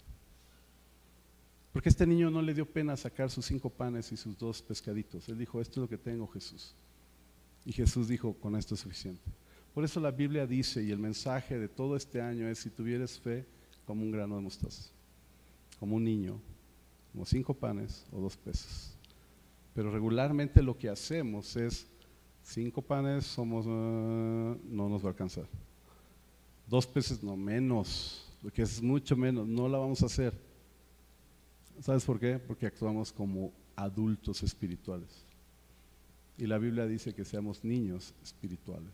Porque 1.72 1.88
este 1.88 2.06
niño 2.06 2.30
no 2.30 2.40
le 2.40 2.54
dio 2.54 2.66
pena 2.66 2.96
sacar 2.96 3.32
sus 3.32 3.46
cinco 3.46 3.68
panes 3.68 4.12
y 4.12 4.16
sus 4.16 4.38
dos 4.38 4.62
pescaditos. 4.62 5.28
Él 5.28 5.38
dijo, 5.38 5.60
esto 5.60 5.80
es 5.80 5.82
lo 5.82 5.88
que 5.88 5.98
tengo 5.98 6.28
Jesús. 6.28 6.72
Y 7.64 7.72
Jesús 7.72 8.06
dijo, 8.06 8.32
con 8.34 8.54
esto 8.54 8.74
es 8.74 8.80
suficiente. 8.80 9.24
Por 9.74 9.82
eso 9.82 9.98
la 9.98 10.12
Biblia 10.12 10.46
dice, 10.46 10.84
y 10.84 10.92
el 10.92 11.00
mensaje 11.00 11.58
de 11.58 11.68
todo 11.68 11.96
este 11.96 12.20
año 12.20 12.46
es, 12.46 12.60
si 12.60 12.70
tuvieres 12.70 13.18
fe 13.18 13.44
como 13.84 14.04
un 14.04 14.12
grano 14.12 14.36
de 14.36 14.42
mostaza, 14.42 14.88
como 15.80 15.96
un 15.96 16.04
niño, 16.04 16.40
como 17.10 17.26
cinco 17.26 17.54
panes 17.54 18.06
o 18.12 18.20
dos 18.20 18.36
peces. 18.36 18.94
Pero 19.74 19.90
regularmente 19.90 20.62
lo 20.62 20.78
que 20.78 20.88
hacemos 20.88 21.56
es, 21.56 21.86
cinco 22.42 22.80
panes 22.80 23.26
somos, 23.26 23.66
ah, 23.68 24.56
no 24.64 24.88
nos 24.88 25.02
va 25.02 25.08
a 25.08 25.10
alcanzar. 25.10 25.46
Dos 26.66 26.86
peces 26.86 27.22
no, 27.22 27.36
menos, 27.36 28.32
porque 28.40 28.62
es 28.62 28.80
mucho 28.80 29.16
menos, 29.16 29.46
no 29.46 29.68
la 29.68 29.78
vamos 29.78 30.02
a 30.02 30.06
hacer. 30.06 30.32
¿Sabes 31.80 32.04
por 32.04 32.20
qué? 32.20 32.38
Porque 32.38 32.66
actuamos 32.66 33.12
como 33.12 33.52
adultos 33.76 34.42
espirituales. 34.42 35.24
Y 36.38 36.46
la 36.46 36.58
Biblia 36.58 36.86
dice 36.86 37.14
que 37.14 37.24
seamos 37.24 37.64
niños 37.64 38.14
espirituales. 38.22 38.92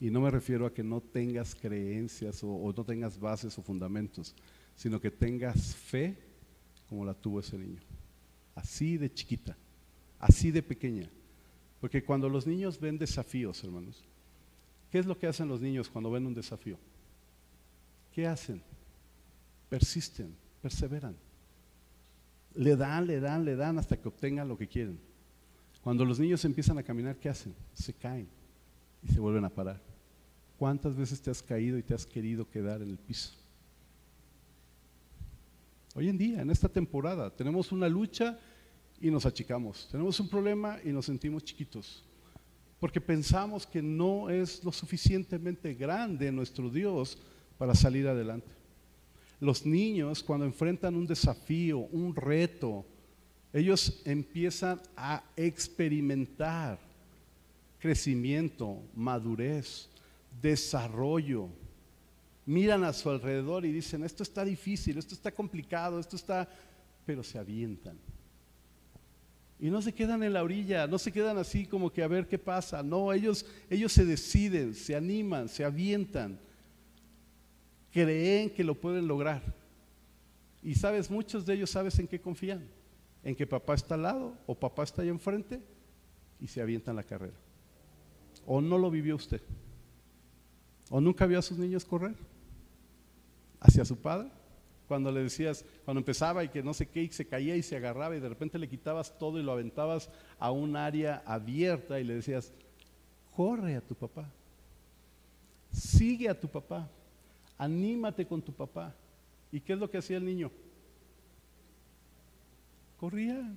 Y 0.00 0.10
no 0.10 0.20
me 0.20 0.30
refiero 0.30 0.66
a 0.66 0.72
que 0.72 0.84
no 0.84 1.00
tengas 1.00 1.54
creencias 1.54 2.42
o, 2.42 2.72
no 2.76 2.84
tengas 2.84 3.18
bases 3.18 3.58
o 3.58 3.62
fundamentos, 3.62 4.34
sino 4.76 5.00
que 5.00 5.10
tengas 5.10 5.74
fe 5.74 6.16
como 6.88 7.04
la 7.04 7.14
tuvo 7.14 7.40
ese 7.40 7.58
niño. 7.58 7.80
Así 8.54 8.96
de 8.96 9.12
chiquita, 9.12 9.56
así 10.18 10.50
de 10.50 10.62
pequeña. 10.62 11.08
Porque 11.80 12.02
cuando 12.02 12.28
los 12.28 12.46
niños 12.46 12.80
ven 12.80 12.98
desafíos, 12.98 13.62
hermanos, 13.62 14.02
¿qué 14.90 14.98
es 14.98 15.06
lo 15.06 15.18
que 15.18 15.26
hacen 15.26 15.48
los 15.48 15.60
niños 15.60 15.88
cuando 15.88 16.10
ven 16.10 16.26
un 16.26 16.34
desafío? 16.34 16.76
¿Qué 18.12 18.26
hacen? 18.26 18.60
Persisten, 19.68 20.34
perseveran. 20.60 21.16
Le 22.54 22.74
dan, 22.74 23.06
le 23.06 23.20
dan, 23.20 23.44
le 23.44 23.54
dan 23.54 23.78
hasta 23.78 23.96
que 23.96 24.08
obtengan 24.08 24.48
lo 24.48 24.58
que 24.58 24.66
quieren. 24.66 24.98
Cuando 25.82 26.04
los 26.04 26.18
niños 26.18 26.44
empiezan 26.44 26.78
a 26.78 26.82
caminar, 26.82 27.16
¿qué 27.16 27.28
hacen? 27.28 27.54
Se 27.74 27.92
caen 27.92 28.28
y 29.02 29.12
se 29.12 29.20
vuelven 29.20 29.44
a 29.44 29.50
parar. 29.50 29.80
¿Cuántas 30.58 30.96
veces 30.96 31.20
te 31.20 31.30
has 31.30 31.42
caído 31.42 31.78
y 31.78 31.82
te 31.82 31.94
has 31.94 32.04
querido 32.04 32.48
quedar 32.50 32.82
en 32.82 32.90
el 32.90 32.98
piso? 32.98 33.32
Hoy 35.94 36.08
en 36.08 36.18
día, 36.18 36.42
en 36.42 36.50
esta 36.50 36.68
temporada, 36.68 37.30
tenemos 37.30 37.70
una 37.70 37.88
lucha 37.88 38.38
y 39.00 39.10
nos 39.10 39.26
achicamos. 39.26 39.88
Tenemos 39.90 40.18
un 40.20 40.28
problema 40.28 40.78
y 40.84 40.88
nos 40.88 41.06
sentimos 41.06 41.44
chiquitos. 41.44 42.04
Porque 42.80 43.00
pensamos 43.00 43.66
que 43.66 43.82
no 43.82 44.30
es 44.30 44.62
lo 44.64 44.72
suficientemente 44.72 45.74
grande 45.74 46.30
nuestro 46.30 46.70
Dios 46.70 47.18
para 47.56 47.74
salir 47.74 48.06
adelante. 48.06 48.50
Los 49.40 49.66
niños 49.66 50.22
cuando 50.22 50.46
enfrentan 50.46 50.94
un 50.94 51.06
desafío, 51.06 51.78
un 51.78 52.14
reto, 52.14 52.84
ellos 53.52 54.00
empiezan 54.04 54.80
a 54.96 55.22
experimentar 55.36 56.78
crecimiento, 57.78 58.82
madurez, 58.94 59.88
desarrollo. 60.40 61.48
Miran 62.46 62.84
a 62.84 62.92
su 62.92 63.10
alrededor 63.10 63.64
y 63.64 63.72
dicen, 63.72 64.04
esto 64.04 64.22
está 64.22 64.44
difícil, 64.44 64.98
esto 64.98 65.14
está 65.14 65.30
complicado, 65.32 66.00
esto 66.00 66.16
está, 66.16 66.48
pero 67.04 67.22
se 67.22 67.38
avientan. 67.38 67.98
Y 69.60 69.70
no 69.70 69.82
se 69.82 69.92
quedan 69.92 70.22
en 70.22 70.32
la 70.32 70.42
orilla, 70.42 70.86
no 70.86 70.98
se 70.98 71.10
quedan 71.10 71.38
así 71.38 71.66
como 71.66 71.92
que 71.92 72.02
a 72.02 72.08
ver 72.08 72.28
qué 72.28 72.38
pasa. 72.38 72.82
No, 72.82 73.12
ellos, 73.12 73.44
ellos 73.68 73.92
se 73.92 74.04
deciden, 74.04 74.74
se 74.74 74.94
animan, 74.94 75.48
se 75.48 75.64
avientan 75.64 76.38
creen 77.90 78.50
que 78.50 78.64
lo 78.64 78.74
pueden 78.74 79.06
lograr. 79.06 79.42
Y 80.62 80.74
sabes, 80.74 81.10
muchos 81.10 81.46
de 81.46 81.54
ellos 81.54 81.70
sabes 81.70 81.98
en 81.98 82.06
qué 82.06 82.20
confían. 82.20 82.66
En 83.22 83.34
que 83.34 83.46
papá 83.46 83.74
está 83.74 83.94
al 83.94 84.02
lado 84.02 84.36
o 84.46 84.54
papá 84.54 84.84
está 84.84 85.02
ahí 85.02 85.08
enfrente 85.08 85.60
y 86.40 86.46
se 86.46 86.60
avientan 86.60 86.96
la 86.96 87.02
carrera. 87.02 87.36
O 88.46 88.60
no 88.60 88.78
lo 88.78 88.90
vivió 88.90 89.16
usted. 89.16 89.42
O 90.90 91.00
nunca 91.00 91.26
vio 91.26 91.38
a 91.38 91.42
sus 91.42 91.58
niños 91.58 91.84
correr 91.84 92.14
hacia 93.60 93.84
su 93.84 93.96
padre. 93.96 94.30
Cuando 94.88 95.12
le 95.12 95.22
decías, 95.22 95.64
cuando 95.84 96.00
empezaba 96.00 96.42
y 96.42 96.48
que 96.48 96.62
no 96.62 96.74
sé 96.74 96.88
qué, 96.88 97.02
y 97.02 97.08
se 97.08 97.26
caía 97.26 97.54
y 97.54 97.62
se 97.62 97.76
agarraba 97.76 98.16
y 98.16 98.20
de 98.20 98.28
repente 98.28 98.58
le 98.58 98.68
quitabas 98.68 99.16
todo 99.18 99.38
y 99.38 99.42
lo 99.42 99.52
aventabas 99.52 100.10
a 100.38 100.50
un 100.50 100.74
área 100.74 101.22
abierta 101.26 102.00
y 102.00 102.04
le 102.04 102.14
decías, 102.14 102.52
corre 103.36 103.76
a 103.76 103.80
tu 103.80 103.94
papá, 103.94 104.28
sigue 105.70 106.28
a 106.28 106.40
tu 106.40 106.48
papá 106.48 106.88
anímate 107.58 108.24
con 108.24 108.40
tu 108.40 108.52
papá. 108.52 108.94
¿Y 109.50 109.60
qué 109.60 109.72
es 109.72 109.78
lo 109.78 109.90
que 109.90 109.98
hacía 109.98 110.16
el 110.16 110.24
niño? 110.24 110.50
Corría, 112.96 113.52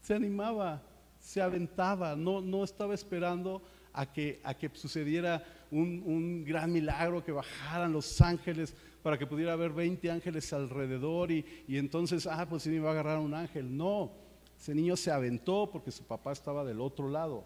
se 0.00 0.14
animaba, 0.14 0.82
se 1.20 1.40
aventaba, 1.40 2.16
no, 2.16 2.40
no 2.40 2.64
estaba 2.64 2.94
esperando 2.94 3.62
a 3.92 4.10
que, 4.10 4.40
a 4.42 4.54
que 4.54 4.70
sucediera 4.74 5.44
un, 5.70 6.44
gran 6.44 6.72
milagro, 6.72 7.24
que 7.24 7.32
bajaran 7.32 7.92
los 7.92 8.20
ángeles 8.20 8.74
para 9.02 9.18
que 9.18 9.26
pudiera 9.26 9.52
haber 9.52 9.72
20 9.72 10.10
ángeles 10.10 10.52
alrededor 10.52 11.30
y, 11.30 11.44
y 11.66 11.76
entonces, 11.76 12.26
ah, 12.26 12.46
pues 12.48 12.62
sí 12.62 12.70
me 12.70 12.78
va 12.78 12.90
a 12.90 12.92
agarrar 12.92 13.18
un 13.18 13.34
ángel. 13.34 13.76
No, 13.76 14.12
ese 14.58 14.74
niño 14.74 14.96
se 14.96 15.10
aventó 15.10 15.68
porque 15.72 15.90
su 15.90 16.04
papá 16.04 16.32
estaba 16.32 16.64
del 16.64 16.80
otro 16.80 17.08
lado 17.08 17.44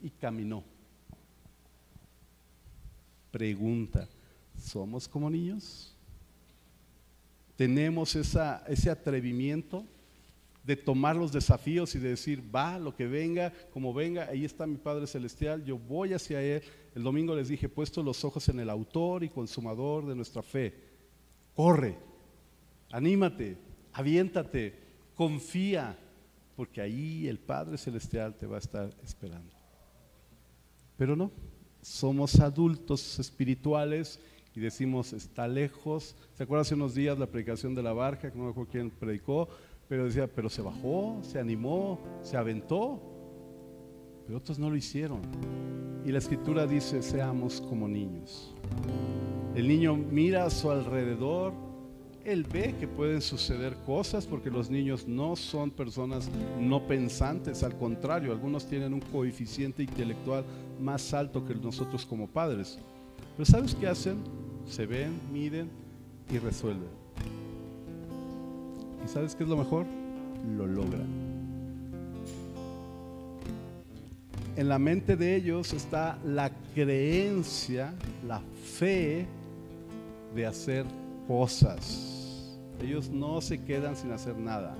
y 0.00 0.10
caminó. 0.10 0.62
Pregunta, 3.30 4.08
¿Somos 4.58 5.08
como 5.08 5.30
niños? 5.30 5.94
¿Tenemos 7.56 8.14
ese 8.14 8.90
atrevimiento 8.90 9.84
de 10.64 10.76
tomar 10.76 11.16
los 11.16 11.32
desafíos 11.32 11.94
y 11.94 11.98
de 11.98 12.10
decir, 12.10 12.54
va, 12.54 12.78
lo 12.78 12.94
que 12.94 13.06
venga, 13.06 13.52
como 13.72 13.94
venga, 13.94 14.28
ahí 14.28 14.44
está 14.44 14.66
mi 14.66 14.76
Padre 14.76 15.06
Celestial, 15.06 15.64
yo 15.64 15.78
voy 15.78 16.12
hacia 16.12 16.42
Él. 16.42 16.62
El 16.98 17.04
domingo 17.04 17.36
les 17.36 17.46
dije, 17.46 17.68
puesto 17.68 18.02
los 18.02 18.24
ojos 18.24 18.48
en 18.48 18.58
el 18.58 18.68
autor 18.68 19.22
y 19.22 19.28
consumador 19.28 20.04
de 20.04 20.16
nuestra 20.16 20.42
fe. 20.42 20.74
Corre, 21.54 21.96
anímate, 22.90 23.56
aviéntate, 23.92 24.74
confía, 25.14 25.96
porque 26.56 26.80
ahí 26.80 27.28
el 27.28 27.38
Padre 27.38 27.78
Celestial 27.78 28.36
te 28.36 28.48
va 28.48 28.56
a 28.56 28.58
estar 28.58 28.90
esperando. 29.04 29.54
Pero 30.96 31.14
no, 31.14 31.30
somos 31.82 32.40
adultos 32.40 33.20
espirituales 33.20 34.18
y 34.56 34.58
decimos, 34.58 35.12
está 35.12 35.46
lejos. 35.46 36.16
¿Se 36.34 36.42
acuerdan 36.42 36.62
hace 36.62 36.74
unos 36.74 36.96
días 36.96 37.16
la 37.16 37.26
predicación 37.28 37.76
de 37.76 37.82
la 37.84 37.92
barca? 37.92 38.32
Que 38.32 38.36
no 38.36 38.46
me 38.46 38.50
acuerdo 38.50 38.72
quién 38.72 38.90
predicó, 38.90 39.48
pero 39.88 40.06
decía, 40.06 40.26
pero 40.26 40.50
se 40.50 40.62
bajó, 40.62 41.20
se 41.22 41.38
animó, 41.38 42.00
se 42.22 42.36
aventó. 42.36 43.17
Pero 44.28 44.38
otros 44.38 44.58
no 44.58 44.68
lo 44.68 44.76
hicieron. 44.76 45.22
Y 46.04 46.12
la 46.12 46.18
escritura 46.18 46.66
dice, 46.66 47.00
seamos 47.00 47.62
como 47.62 47.88
niños. 47.88 48.54
El 49.54 49.66
niño 49.66 49.96
mira 49.96 50.44
a 50.44 50.50
su 50.50 50.70
alrededor, 50.70 51.54
él 52.26 52.44
ve 52.44 52.74
que 52.78 52.86
pueden 52.86 53.22
suceder 53.22 53.74
cosas 53.86 54.26
porque 54.26 54.50
los 54.50 54.68
niños 54.68 55.08
no 55.08 55.34
son 55.34 55.70
personas 55.70 56.30
no 56.60 56.86
pensantes, 56.86 57.62
al 57.62 57.78
contrario, 57.78 58.30
algunos 58.30 58.66
tienen 58.66 58.92
un 58.92 59.00
coeficiente 59.00 59.82
intelectual 59.82 60.44
más 60.78 61.14
alto 61.14 61.46
que 61.46 61.54
nosotros 61.54 62.04
como 62.04 62.28
padres. 62.28 62.78
Pero 63.34 63.46
¿sabes 63.46 63.74
qué 63.74 63.86
hacen? 63.86 64.18
se 64.68 64.84
ven, 64.84 65.18
miden 65.32 65.70
y 66.30 66.38
resuelven. 66.38 66.90
¿Y 69.02 69.08
sabes 69.08 69.34
qué 69.34 69.44
es 69.44 69.48
lo 69.48 69.56
mejor? 69.56 69.86
Lo 70.56 70.66
logran. 70.66 71.27
En 74.58 74.68
la 74.68 74.80
mente 74.80 75.16
de 75.16 75.36
ellos 75.36 75.72
está 75.72 76.18
la 76.24 76.50
creencia, 76.74 77.94
la 78.26 78.40
fe 78.40 79.24
de 80.34 80.46
hacer 80.46 80.84
cosas. 81.28 82.58
Ellos 82.82 83.08
no 83.08 83.40
se 83.40 83.62
quedan 83.62 83.94
sin 83.94 84.10
hacer 84.10 84.36
nada. 84.36 84.74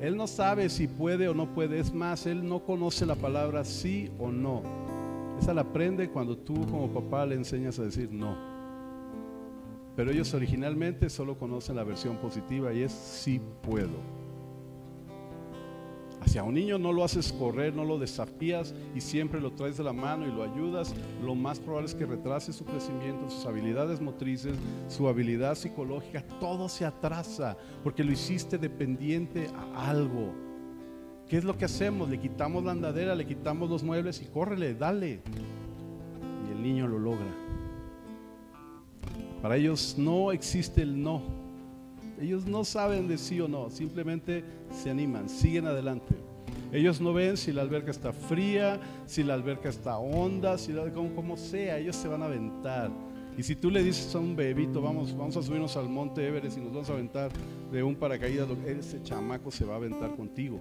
Él 0.00 0.16
no 0.16 0.28
sabe 0.28 0.68
si 0.68 0.86
puede 0.86 1.26
o 1.26 1.34
no 1.34 1.52
puede. 1.54 1.80
Es 1.80 1.92
más, 1.92 2.24
él 2.26 2.48
no 2.48 2.60
conoce 2.60 3.04
la 3.04 3.16
palabra 3.16 3.64
sí 3.64 4.12
o 4.16 4.30
no. 4.30 4.62
Esa 5.40 5.52
la 5.52 5.62
aprende 5.62 6.08
cuando 6.08 6.38
tú 6.38 6.54
como 6.70 6.88
papá 6.94 7.26
le 7.26 7.34
enseñas 7.34 7.80
a 7.80 7.82
decir 7.82 8.12
no. 8.12 8.36
Pero 9.96 10.12
ellos 10.12 10.32
originalmente 10.34 11.10
solo 11.10 11.36
conocen 11.36 11.74
la 11.74 11.82
versión 11.82 12.16
positiva 12.18 12.72
y 12.72 12.82
es 12.82 12.92
sí 12.92 13.40
puedo. 13.62 14.25
Hacia 16.36 16.44
un 16.44 16.54
niño 16.54 16.78
no 16.78 16.92
lo 16.92 17.02
haces 17.02 17.32
correr, 17.32 17.74
no 17.74 17.82
lo 17.82 17.98
desafías 17.98 18.74
y 18.94 19.00
siempre 19.00 19.40
lo 19.40 19.52
traes 19.52 19.78
de 19.78 19.84
la 19.84 19.94
mano 19.94 20.26
y 20.26 20.30
lo 20.30 20.42
ayudas. 20.42 20.94
Lo 21.24 21.34
más 21.34 21.58
probable 21.58 21.88
es 21.88 21.94
que 21.94 22.04
retrase 22.04 22.52
su 22.52 22.66
crecimiento, 22.66 23.30
sus 23.30 23.46
habilidades 23.46 24.02
motrices, 24.02 24.54
su 24.86 25.08
habilidad 25.08 25.54
psicológica. 25.54 26.22
Todo 26.38 26.68
se 26.68 26.84
atrasa 26.84 27.56
porque 27.82 28.04
lo 28.04 28.12
hiciste 28.12 28.58
dependiente 28.58 29.48
a 29.74 29.88
algo. 29.88 30.34
¿Qué 31.26 31.38
es 31.38 31.44
lo 31.44 31.56
que 31.56 31.64
hacemos? 31.64 32.10
Le 32.10 32.20
quitamos 32.20 32.62
la 32.64 32.72
andadera, 32.72 33.14
le 33.14 33.24
quitamos 33.24 33.70
los 33.70 33.82
muebles 33.82 34.20
y 34.20 34.26
córrele, 34.26 34.74
dale. 34.74 35.22
Y 36.46 36.52
el 36.52 36.62
niño 36.62 36.86
lo 36.86 36.98
logra. 36.98 37.34
Para 39.40 39.56
ellos 39.56 39.94
no 39.96 40.32
existe 40.32 40.82
el 40.82 41.02
no. 41.02 41.22
Ellos 42.20 42.44
no 42.44 42.62
saben 42.62 43.08
de 43.08 43.16
sí 43.16 43.40
o 43.40 43.48
no, 43.48 43.70
simplemente 43.70 44.44
se 44.70 44.90
animan, 44.90 45.30
siguen 45.30 45.66
adelante. 45.66 46.25
Ellos 46.72 47.00
no 47.00 47.12
ven 47.12 47.36
si 47.36 47.52
la 47.52 47.62
alberca 47.62 47.90
está 47.90 48.12
fría, 48.12 48.80
si 49.06 49.22
la 49.22 49.34
alberca 49.34 49.68
está 49.68 49.98
honda, 49.98 50.58
si 50.58 50.72
la, 50.72 50.90
como, 50.92 51.14
como 51.14 51.36
sea, 51.36 51.78
ellos 51.78 51.96
se 51.96 52.08
van 52.08 52.22
a 52.22 52.26
aventar. 52.26 52.90
Y 53.38 53.42
si 53.42 53.54
tú 53.54 53.70
le 53.70 53.82
dices 53.82 54.14
a 54.14 54.18
un 54.18 54.34
bebito, 54.34 54.80
vamos, 54.80 55.16
vamos 55.16 55.36
a 55.36 55.42
subirnos 55.42 55.76
al 55.76 55.88
monte 55.88 56.26
Everest 56.26 56.56
y 56.56 56.60
nos 56.60 56.72
vamos 56.72 56.90
a 56.90 56.94
aventar 56.94 57.30
de 57.70 57.82
un 57.82 57.94
paracaídas, 57.94 58.48
ese 58.66 59.02
chamaco 59.02 59.50
se 59.50 59.64
va 59.64 59.74
a 59.74 59.76
aventar 59.76 60.16
contigo 60.16 60.60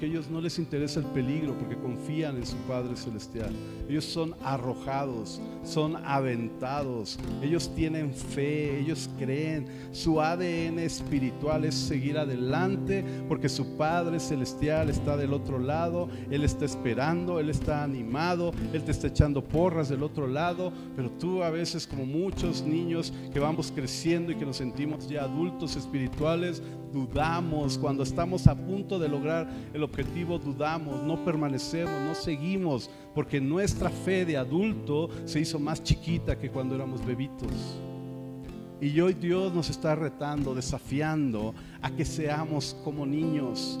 que 0.00 0.06
ellos 0.06 0.30
no 0.30 0.40
les 0.40 0.58
interesa 0.58 1.00
el 1.00 1.06
peligro 1.06 1.56
porque 1.58 1.76
confían 1.76 2.38
en 2.38 2.46
su 2.46 2.56
Padre 2.66 2.96
Celestial. 2.96 3.52
Ellos 3.86 4.06
son 4.06 4.34
arrojados, 4.42 5.42
son 5.62 5.96
aventados, 6.06 7.18
ellos 7.42 7.70
tienen 7.74 8.14
fe, 8.14 8.80
ellos 8.80 9.10
creen. 9.18 9.66
Su 9.92 10.22
ADN 10.22 10.78
espiritual 10.78 11.66
es 11.66 11.74
seguir 11.74 12.16
adelante 12.16 13.04
porque 13.28 13.50
su 13.50 13.76
Padre 13.76 14.20
Celestial 14.20 14.88
está 14.88 15.18
del 15.18 15.34
otro 15.34 15.58
lado, 15.58 16.08
Él 16.30 16.44
está 16.44 16.64
esperando, 16.64 17.38
Él 17.38 17.50
está 17.50 17.84
animado, 17.84 18.52
Él 18.72 18.82
te 18.82 18.92
está 18.92 19.08
echando 19.08 19.44
porras 19.44 19.90
del 19.90 20.02
otro 20.02 20.26
lado, 20.26 20.72
pero 20.96 21.10
tú 21.10 21.42
a 21.42 21.50
veces 21.50 21.86
como 21.86 22.06
muchos 22.06 22.62
niños 22.62 23.12
que 23.34 23.40
vamos 23.40 23.70
creciendo 23.70 24.32
y 24.32 24.36
que 24.36 24.46
nos 24.46 24.56
sentimos 24.56 25.06
ya 25.08 25.24
adultos 25.24 25.76
espirituales, 25.76 26.62
dudamos, 26.92 27.78
cuando 27.78 28.02
estamos 28.02 28.46
a 28.46 28.54
punto 28.54 28.98
de 28.98 29.08
lograr 29.08 29.48
el 29.72 29.82
objetivo, 29.82 30.38
dudamos, 30.38 31.02
no 31.02 31.24
permanecemos, 31.24 32.00
no 32.02 32.14
seguimos, 32.14 32.90
porque 33.14 33.40
nuestra 33.40 33.90
fe 33.90 34.24
de 34.24 34.36
adulto 34.36 35.08
se 35.24 35.40
hizo 35.40 35.58
más 35.58 35.82
chiquita 35.82 36.38
que 36.38 36.50
cuando 36.50 36.74
éramos 36.74 37.04
bebitos. 37.04 37.80
Y 38.80 38.98
hoy 39.00 39.12
Dios 39.12 39.52
nos 39.52 39.68
está 39.68 39.94
retando, 39.94 40.54
desafiando 40.54 41.54
a 41.82 41.90
que 41.90 42.04
seamos 42.04 42.76
como 42.82 43.04
niños. 43.04 43.78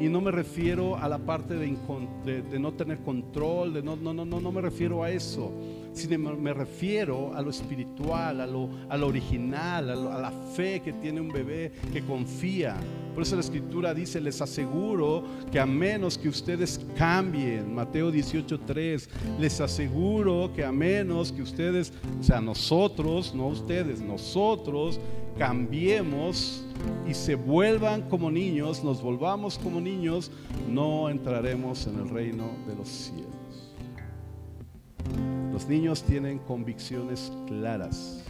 Y 0.00 0.08
no 0.08 0.20
me 0.20 0.30
refiero 0.30 0.96
a 0.96 1.08
la 1.08 1.18
parte 1.18 1.54
de, 1.54 2.58
no 2.58 2.72
tener 2.72 2.98
control, 2.98 3.74
de 3.74 3.82
no, 3.82 3.96
no, 3.96 4.12
no, 4.12 4.24
no, 4.24 4.40
no 4.40 4.52
me 4.52 4.60
refiero 4.60 5.02
a 5.02 5.10
eso 5.10 5.52
sino 5.92 6.36
me 6.36 6.54
refiero 6.54 7.34
a 7.34 7.42
lo 7.42 7.50
espiritual, 7.50 8.40
a 8.40 8.46
lo, 8.46 8.68
a 8.88 8.96
lo 8.96 9.08
original, 9.08 9.90
a, 9.90 10.18
la 10.18 10.30
fe 10.30 10.80
que 10.80 10.92
tiene 10.94 11.20
un 11.20 11.28
bebé 11.28 11.72
que 11.92 12.02
confía. 12.02 12.76
Por 13.14 13.22
eso 13.22 13.34
la 13.34 13.42
escritura 13.42 13.92
dice, 13.92 14.20
les 14.20 14.40
aseguro 14.40 15.24
que 15.50 15.60
a 15.60 15.66
menos 15.66 16.16
que 16.16 16.28
ustedes 16.28 16.80
cambien, 16.96 17.74
Mateo 17.74 18.10
18:3, 18.10 19.08
les 19.38 19.60
aseguro 19.60 20.50
que 20.54 20.64
a 20.64 20.72
menos 20.72 21.30
que 21.30 21.42
ustedes, 21.42 21.92
o 22.18 22.22
sea, 22.22 22.40
nosotros, 22.40 23.34
no 23.34 23.48
ustedes, 23.48 24.00
nosotros 24.00 24.98
cambiemos 25.42 26.62
y 27.04 27.14
se 27.14 27.34
vuelvan 27.34 28.02
como 28.02 28.30
niños, 28.30 28.84
nos 28.84 29.02
volvamos 29.02 29.58
como 29.58 29.80
niños, 29.80 30.30
no 30.70 31.10
entraremos 31.10 31.84
en 31.88 31.98
el 31.98 32.10
reino 32.10 32.44
de 32.68 32.76
los 32.76 32.88
cielos. 32.88 33.74
Los 35.52 35.66
niños 35.66 36.04
tienen 36.04 36.38
convicciones 36.38 37.32
claras, 37.48 38.22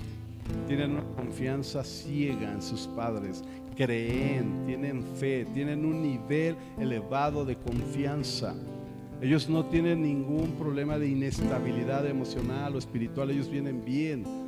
tienen 0.66 0.92
una 0.92 1.04
confianza 1.14 1.84
ciega 1.84 2.50
en 2.50 2.62
sus 2.62 2.86
padres, 2.86 3.44
creen, 3.76 4.64
tienen 4.64 5.02
fe, 5.02 5.46
tienen 5.52 5.84
un 5.84 6.00
nivel 6.00 6.56
elevado 6.80 7.44
de 7.44 7.56
confianza. 7.56 8.54
Ellos 9.20 9.50
no 9.50 9.66
tienen 9.66 10.00
ningún 10.00 10.52
problema 10.52 10.98
de 10.98 11.08
inestabilidad 11.08 12.06
emocional 12.06 12.74
o 12.74 12.78
espiritual, 12.78 13.30
ellos 13.30 13.50
vienen 13.50 13.84
bien. 13.84 14.41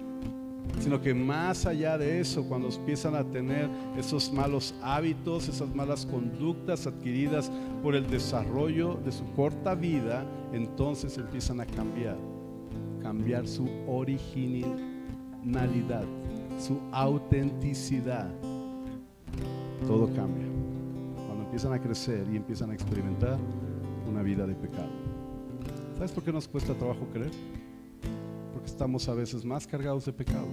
Sino 0.80 1.00
que 1.00 1.14
más 1.14 1.66
allá 1.66 1.96
de 1.96 2.20
eso, 2.20 2.44
cuando 2.44 2.68
empiezan 2.68 3.14
a 3.14 3.24
tener 3.24 3.70
esos 3.96 4.32
malos 4.32 4.74
hábitos, 4.82 5.48
esas 5.48 5.74
malas 5.74 6.04
conductas 6.04 6.86
adquiridas 6.86 7.50
por 7.82 7.94
el 7.94 8.08
desarrollo 8.10 8.94
de 9.04 9.12
su 9.12 9.24
corta 9.32 9.74
vida, 9.74 10.26
entonces 10.52 11.16
empiezan 11.16 11.60
a 11.60 11.66
cambiar 11.66 12.16
cambiar 13.04 13.46
su 13.46 13.68
originalidad, 13.86 14.64
su 16.58 16.80
autenticidad. 16.90 18.32
Todo 19.86 20.06
cambia. 20.06 20.46
Cuando 21.26 21.44
empiezan 21.44 21.74
a 21.74 21.78
crecer 21.78 22.26
y 22.32 22.36
empiezan 22.36 22.70
a 22.70 22.74
experimentar 22.74 23.38
una 24.08 24.22
vida 24.22 24.46
de 24.46 24.54
pecado. 24.54 24.88
¿Sabes 25.96 26.12
por 26.12 26.24
qué 26.24 26.32
nos 26.32 26.48
cuesta 26.48 26.72
trabajo 26.72 27.06
creer? 27.12 27.30
Porque 28.54 28.70
estamos 28.70 29.08
a 29.08 29.14
veces 29.14 29.44
más 29.44 29.66
cargados 29.66 30.06
de 30.06 30.12
pecado 30.14 30.46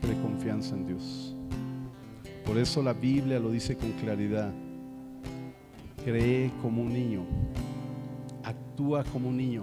que 0.00 0.06
de 0.06 0.20
confianza 0.20 0.76
en 0.76 0.86
Dios. 0.86 1.34
Por 2.44 2.58
eso 2.58 2.82
la 2.82 2.92
Biblia 2.92 3.40
lo 3.40 3.50
dice 3.50 3.76
con 3.76 3.90
claridad. 3.92 4.52
Cree 6.04 6.52
como 6.60 6.82
un 6.82 6.92
niño, 6.92 7.24
actúa 8.44 9.04
como 9.04 9.30
un 9.30 9.36
niño, 9.36 9.62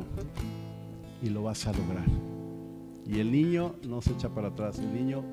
y 1.22 1.30
lo 1.30 1.44
vas 1.44 1.68
a 1.68 1.74
lograr. 1.74 2.06
Y 3.06 3.20
el 3.20 3.32
niño 3.32 3.76
no 3.84 4.02
se 4.02 4.14
echa 4.14 4.30
para 4.30 4.50
atrás, 4.50 4.80
el 4.80 4.94
niño 4.94 5.24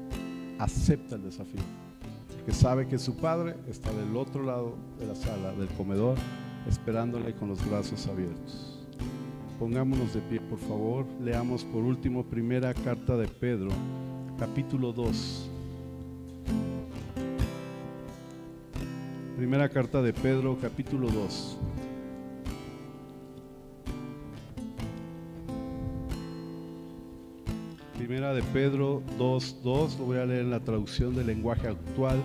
acepta 0.58 1.16
el 1.16 1.22
desafío, 1.22 1.60
que 2.44 2.52
sabe 2.52 2.88
que 2.88 2.98
su 2.98 3.16
padre 3.16 3.56
está 3.68 3.92
del 3.92 4.16
otro 4.16 4.42
lado 4.42 4.76
de 4.98 5.06
la 5.06 5.14
sala, 5.14 5.52
del 5.52 5.68
comedor, 5.68 6.16
esperándole 6.66 7.34
con 7.34 7.48
los 7.48 7.64
brazos 7.68 8.06
abiertos. 8.06 8.75
Pongámonos 9.58 10.12
de 10.12 10.20
pie, 10.20 10.40
por 10.40 10.58
favor. 10.58 11.06
Leamos 11.20 11.64
por 11.64 11.82
último 11.82 12.24
primera 12.24 12.74
carta 12.74 13.16
de 13.16 13.26
Pedro, 13.26 13.70
capítulo 14.38 14.92
2. 14.92 15.50
Primera 19.36 19.68
carta 19.68 20.02
de 20.02 20.12
Pedro, 20.12 20.58
capítulo 20.60 21.08
2. 21.08 21.58
Primera 27.96 28.34
de 28.34 28.42
Pedro 28.42 29.02
2.2, 29.18 29.98
lo 29.98 30.04
voy 30.04 30.18
a 30.18 30.26
leer 30.26 30.42
en 30.42 30.50
la 30.50 30.60
traducción 30.60 31.14
del 31.14 31.26
lenguaje 31.26 31.68
actual, 31.68 32.18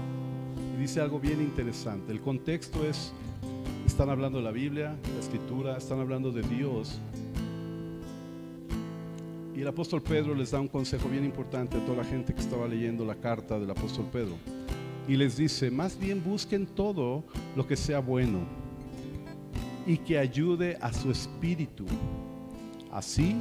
y 0.75 0.81
dice 0.81 1.01
algo 1.01 1.19
bien 1.19 1.41
interesante. 1.41 2.11
El 2.11 2.21
contexto 2.21 2.85
es, 2.85 3.13
están 3.85 4.09
hablando 4.09 4.37
de 4.37 4.43
la 4.43 4.51
Biblia, 4.51 4.95
la 5.13 5.19
escritura, 5.19 5.77
están 5.77 5.99
hablando 5.99 6.31
de 6.31 6.43
Dios. 6.43 6.99
Y 9.61 9.63
el 9.63 9.67
apóstol 9.67 10.01
Pedro 10.01 10.33
les 10.33 10.49
da 10.49 10.59
un 10.59 10.67
consejo 10.67 11.07
bien 11.07 11.23
importante 11.23 11.77
a 11.77 11.85
toda 11.85 11.97
la 11.97 12.03
gente 12.03 12.33
que 12.33 12.41
estaba 12.41 12.67
leyendo 12.67 13.05
la 13.05 13.13
carta 13.13 13.59
del 13.59 13.69
apóstol 13.69 14.07
Pedro. 14.11 14.33
Y 15.07 15.15
les 15.15 15.37
dice, 15.37 15.69
más 15.69 15.99
bien 15.99 16.23
busquen 16.23 16.65
todo 16.65 17.23
lo 17.55 17.67
que 17.67 17.77
sea 17.77 17.99
bueno 17.99 18.39
y 19.85 19.97
que 19.97 20.17
ayude 20.17 20.79
a 20.81 20.91
su 20.91 21.11
espíritu. 21.11 21.85
Así 22.91 23.35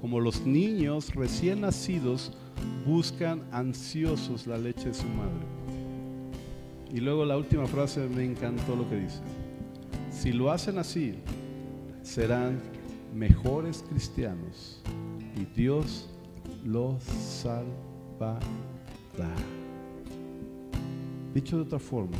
como 0.00 0.18
los 0.18 0.44
niños 0.44 1.14
recién 1.14 1.60
nacidos 1.60 2.32
buscan 2.84 3.44
ansiosos 3.52 4.48
la 4.48 4.58
leche 4.58 4.88
de 4.88 4.94
su 4.94 5.06
madre. 5.06 5.46
Y 6.92 6.98
luego 6.98 7.24
la 7.24 7.36
última 7.36 7.68
frase 7.68 8.08
me 8.08 8.24
encantó 8.24 8.74
lo 8.74 8.90
que 8.90 8.96
dice. 8.96 9.20
Si 10.10 10.32
lo 10.32 10.50
hacen 10.50 10.76
así, 10.76 11.14
serán 12.02 12.60
mejores 13.14 13.84
cristianos 13.88 14.79
y 15.36 15.44
Dios 15.60 16.08
los 16.64 17.02
salvará. 17.02 18.38
Dicho 21.34 21.56
de 21.56 21.62
otra 21.62 21.78
forma, 21.78 22.16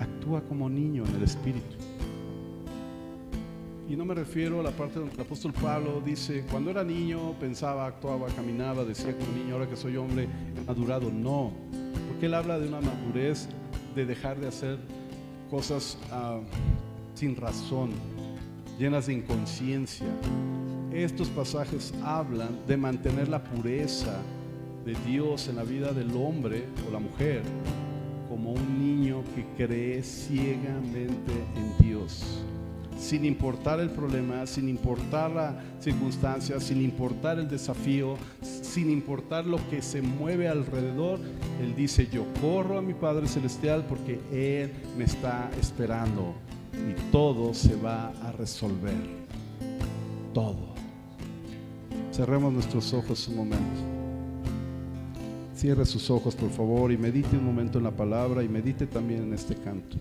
actúa 0.00 0.42
como 0.42 0.68
niño 0.68 1.04
en 1.06 1.14
el 1.16 1.22
espíritu. 1.22 1.76
Y 3.88 3.96
no 3.96 4.04
me 4.04 4.14
refiero 4.14 4.60
a 4.60 4.62
la 4.62 4.70
parte 4.70 4.98
donde 4.98 5.14
el 5.14 5.20
apóstol 5.20 5.52
Pablo 5.52 6.00
dice, 6.04 6.46
cuando 6.50 6.70
era 6.70 6.82
niño 6.84 7.32
pensaba, 7.38 7.86
actuaba, 7.86 8.28
caminaba, 8.28 8.84
decía 8.84 9.16
como 9.16 9.32
niño, 9.32 9.54
ahora 9.54 9.68
que 9.68 9.76
soy 9.76 9.96
hombre 9.96 10.28
he 10.56 10.64
madurado. 10.66 11.10
No, 11.10 11.52
porque 12.08 12.26
él 12.26 12.34
habla 12.34 12.58
de 12.58 12.68
una 12.68 12.80
madurez 12.80 13.48
de 13.94 14.06
dejar 14.06 14.40
de 14.40 14.48
hacer 14.48 14.78
cosas 15.50 15.98
ah, 16.10 16.40
sin 17.14 17.36
razón, 17.36 17.90
llenas 18.82 19.06
de 19.06 19.12
inconsciencia. 19.12 20.08
Estos 20.92 21.28
pasajes 21.28 21.94
hablan 22.02 22.66
de 22.66 22.76
mantener 22.76 23.28
la 23.28 23.40
pureza 23.40 24.20
de 24.84 24.96
Dios 25.06 25.46
en 25.46 25.54
la 25.54 25.62
vida 25.62 25.92
del 25.92 26.10
hombre 26.16 26.64
o 26.88 26.92
la 26.92 26.98
mujer 26.98 27.42
como 28.28 28.50
un 28.50 28.78
niño 28.80 29.22
que 29.36 29.44
cree 29.56 30.02
ciegamente 30.02 31.32
en 31.54 31.86
Dios 31.86 32.42
sin 32.98 33.24
importar 33.24 33.80
el 33.80 33.90
problema, 33.90 34.46
sin 34.46 34.68
importar 34.68 35.30
la 35.30 35.60
circunstancia, 35.80 36.60
sin 36.60 36.80
importar 36.80 37.38
el 37.38 37.48
desafío, 37.48 38.16
sin 38.40 38.90
importar 38.90 39.44
lo 39.44 39.58
que 39.68 39.82
se 39.82 40.00
mueve 40.02 40.46
alrededor, 40.46 41.18
Él 41.60 41.74
dice, 41.74 42.06
yo 42.06 42.24
corro 42.40 42.78
a 42.78 42.82
mi 42.82 42.94
Padre 42.94 43.26
Celestial 43.26 43.84
porque 43.88 44.20
Él 44.30 44.72
me 44.96 45.04
está 45.04 45.50
esperando 45.60 46.36
y 46.72 47.10
todo 47.10 47.54
se 47.54 47.76
va 47.76 48.08
a 48.22 48.32
resolver. 48.32 48.94
Todo. 50.32 50.72
Cerremos 52.12 52.52
nuestros 52.52 52.92
ojos 52.92 53.28
un 53.28 53.36
momento. 53.36 53.80
Cierre 55.54 55.86
sus 55.86 56.10
ojos, 56.10 56.34
por 56.34 56.50
favor, 56.50 56.90
y 56.90 56.96
medite 56.96 57.36
un 57.36 57.44
momento 57.44 57.78
en 57.78 57.84
la 57.84 57.90
palabra 57.90 58.42
y 58.42 58.48
medite 58.48 58.86
también 58.86 59.22
en 59.22 59.34
este 59.34 59.54
canto. 59.54 59.96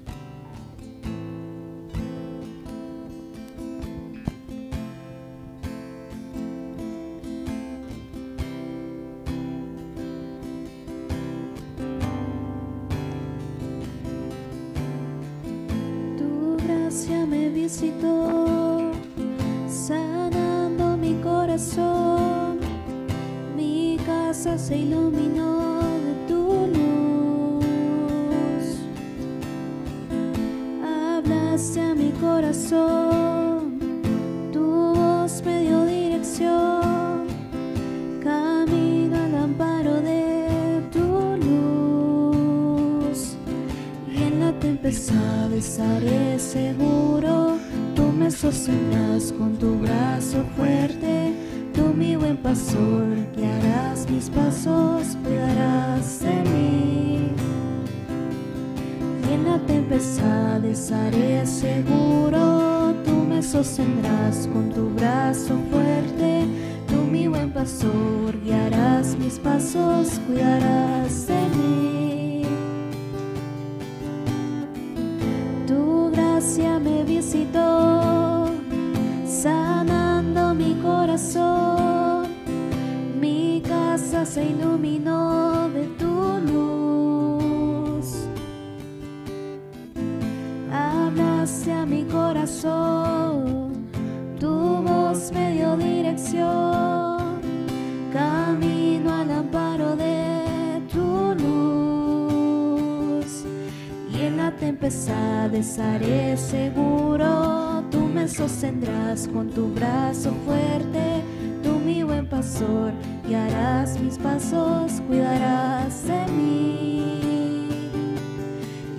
Sostendrás 108.41 109.27
con 109.27 109.51
tu 109.51 109.71
brazo 109.71 110.33
fuerte, 110.45 111.21
tú 111.61 111.77
mi 111.77 112.01
buen 112.01 112.27
pastor, 112.27 112.91
guiarás 113.27 113.99
mis 113.99 114.17
pasos, 114.17 114.93
cuidarás 115.07 116.07
de 116.07 116.25
mí. 116.31 117.69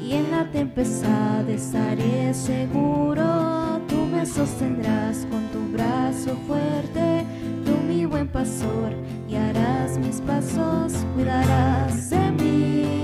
Y 0.01 0.12
en 0.12 0.30
la 0.30 0.49
tempestad 0.53 1.49
estaré 1.51 2.32
seguro, 2.32 3.80
tú 3.88 4.07
me 4.07 4.24
sostendrás 4.24 5.26
con 5.28 5.43
tu 5.49 5.72
brazo 5.72 6.36
fuerte, 6.47 7.26
tú 7.64 7.72
mi 7.88 8.07
buen 8.07 8.28
pastor, 8.28 8.93
guiarás 9.26 9.99
mis 9.99 10.20
pasos, 10.20 10.93
cuidarás 11.16 12.11
de 12.11 12.30
mí. 12.30 13.01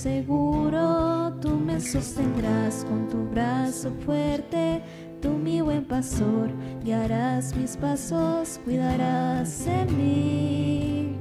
Seguro, 0.00 1.30
tú 1.42 1.50
me 1.50 1.78
sostendrás 1.78 2.86
con 2.86 3.06
tu 3.10 3.28
brazo 3.28 3.92
fuerte, 4.06 4.82
tú 5.20 5.32
mi 5.32 5.60
buen 5.60 5.84
pastor, 5.84 6.50
guiarás 6.82 7.54
mis 7.54 7.76
pasos, 7.76 8.58
cuidarás 8.64 9.66
de 9.66 9.84
mí. 9.92 11.18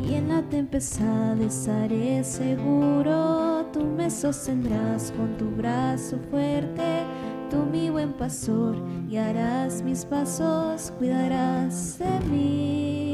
Y 0.00 0.14
en 0.14 0.28
la 0.28 0.42
tempestad 0.42 1.40
estaré 1.40 2.22
seguro, 2.22 3.66
tú 3.72 3.84
me 3.84 4.08
sostendrás 4.10 5.12
con 5.16 5.36
tu 5.36 5.50
brazo 5.50 6.18
fuerte, 6.30 7.02
tú 7.50 7.64
mi 7.64 7.90
buen 7.90 8.12
pastor, 8.12 8.76
guiarás 9.08 9.82
mis 9.82 10.04
pasos, 10.04 10.92
cuidarás 10.98 11.98
de 11.98 12.20
mí. 12.30 13.09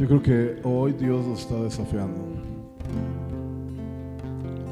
Yo 0.00 0.06
creo 0.06 0.22
que 0.22 0.60
hoy 0.64 0.94
Dios 0.94 1.26
nos 1.26 1.40
está 1.40 1.56
desafiando 1.56 2.22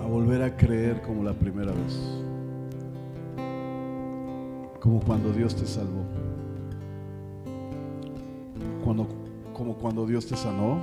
a 0.03 0.07
volver 0.07 0.43
a 0.43 0.57
creer 0.57 1.03
como 1.03 1.23
la 1.23 1.35
primera 1.35 1.71
vez, 1.71 2.01
como 4.81 5.01
cuando 5.01 5.31
Dios 5.31 5.55
te 5.55 5.67
salvó, 5.67 6.03
cuando, 8.83 9.07
como 9.53 9.75
cuando 9.75 10.07
Dios 10.07 10.25
te 10.25 10.35
sanó, 10.35 10.79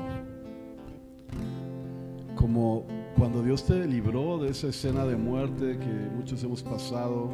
como 2.36 2.86
cuando 3.18 3.41
Dios 3.41 3.64
te 3.64 3.88
libró 3.88 4.38
de 4.38 4.52
esa 4.52 4.68
escena 4.68 5.06
de 5.06 5.16
muerte 5.16 5.80
que 5.80 6.10
muchos 6.16 6.43
hemos 6.43 6.62
pasado, 6.62 7.32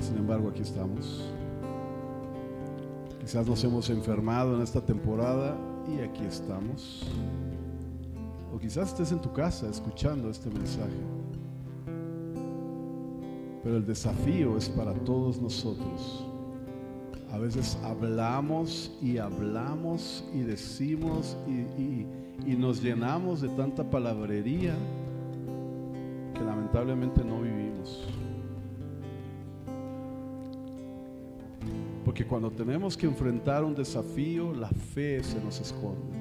y 0.00 0.02
sin 0.02 0.16
embargo 0.16 0.48
aquí 0.48 0.62
estamos. 0.62 1.30
Quizás 3.20 3.46
nos 3.46 3.62
hemos 3.62 3.90
enfermado 3.90 4.56
en 4.56 4.62
esta 4.62 4.80
temporada 4.80 5.54
y 5.88 6.00
aquí 6.00 6.24
estamos. 6.24 7.06
O 8.54 8.58
quizás 8.58 8.88
estés 8.90 9.12
en 9.12 9.20
tu 9.20 9.32
casa 9.32 9.68
escuchando 9.68 10.28
este 10.30 10.50
mensaje. 10.50 10.92
Pero 13.62 13.76
el 13.76 13.86
desafío 13.86 14.56
es 14.56 14.68
para 14.68 14.92
todos 14.92 15.40
nosotros. 15.40 16.24
A 17.32 17.38
veces 17.38 17.78
hablamos 17.84 18.92
y 19.00 19.16
hablamos 19.18 20.24
y 20.34 20.40
decimos 20.40 21.36
y, 21.48 21.52
y- 21.82 22.06
nos 22.56 22.82
llenamos 22.82 23.40
de 23.40 23.48
tanta 23.50 23.88
palabrería 23.88 24.74
que 26.34 26.40
lamentablemente 26.42 27.22
no 27.24 27.40
vivimos. 27.40 27.51
Porque 32.12 32.26
cuando 32.26 32.50
tenemos 32.50 32.94
que 32.94 33.06
enfrentar 33.06 33.64
un 33.64 33.74
desafío, 33.74 34.52
la 34.52 34.68
fe 34.68 35.24
se 35.24 35.42
nos 35.42 35.58
esconde. 35.62 36.14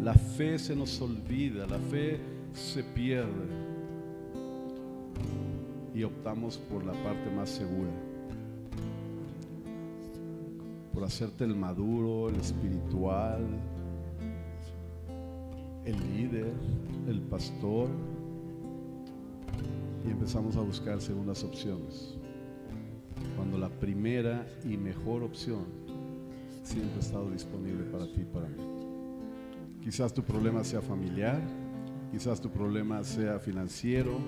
La 0.00 0.14
fe 0.14 0.60
se 0.60 0.76
nos 0.76 1.02
olvida, 1.02 1.66
la 1.66 1.80
fe 1.80 2.20
se 2.52 2.84
pierde. 2.84 3.48
Y 5.92 6.04
optamos 6.04 6.56
por 6.56 6.84
la 6.84 6.92
parte 6.92 7.28
más 7.32 7.50
segura. 7.50 7.90
por 10.94 11.02
hacerte 11.02 11.42
el 11.42 11.56
maduro, 11.56 12.28
el 12.28 12.36
espiritual, 12.36 13.44
el 15.84 16.16
líder, 16.16 16.52
el 17.08 17.20
pastor. 17.22 17.88
Y 20.06 20.12
empezamos 20.12 20.54
a 20.54 20.60
buscar 20.60 21.00
segundas 21.00 21.42
opciones. 21.42 22.21
La 23.62 23.68
primera 23.68 24.44
y 24.64 24.76
mejor 24.76 25.22
opción 25.22 25.66
siempre 26.64 26.96
ha 26.96 26.98
estado 26.98 27.30
disponible 27.30 27.84
para 27.84 28.06
ti 28.12 28.22
y 28.22 28.24
para 28.24 28.48
mí. 28.48 28.56
Quizás 29.80 30.12
tu 30.12 30.24
problema 30.24 30.64
sea 30.64 30.82
familiar, 30.82 31.40
quizás 32.10 32.40
tu 32.40 32.50
problema 32.50 33.04
sea 33.04 33.38
financiero, 33.38 34.18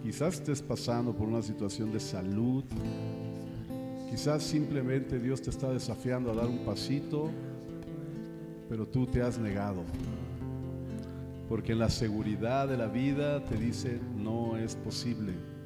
quizás 0.00 0.34
estés 0.34 0.62
pasando 0.62 1.12
por 1.12 1.26
una 1.26 1.42
situación 1.42 1.90
de 1.90 1.98
salud, 1.98 2.62
quizás 4.12 4.44
simplemente 4.44 5.18
Dios 5.18 5.42
te 5.42 5.50
está 5.50 5.72
desafiando 5.72 6.30
a 6.30 6.34
dar 6.36 6.46
un 6.46 6.64
pasito, 6.64 7.32
pero 8.68 8.86
tú 8.86 9.08
te 9.08 9.22
has 9.22 9.40
negado. 9.40 9.82
Porque 11.48 11.72
en 11.72 11.80
la 11.80 11.90
seguridad 11.90 12.68
de 12.68 12.76
la 12.76 12.86
vida 12.86 13.44
te 13.44 13.56
dice 13.56 13.98
no 14.16 14.56
es 14.56 14.76
posible. 14.76 15.57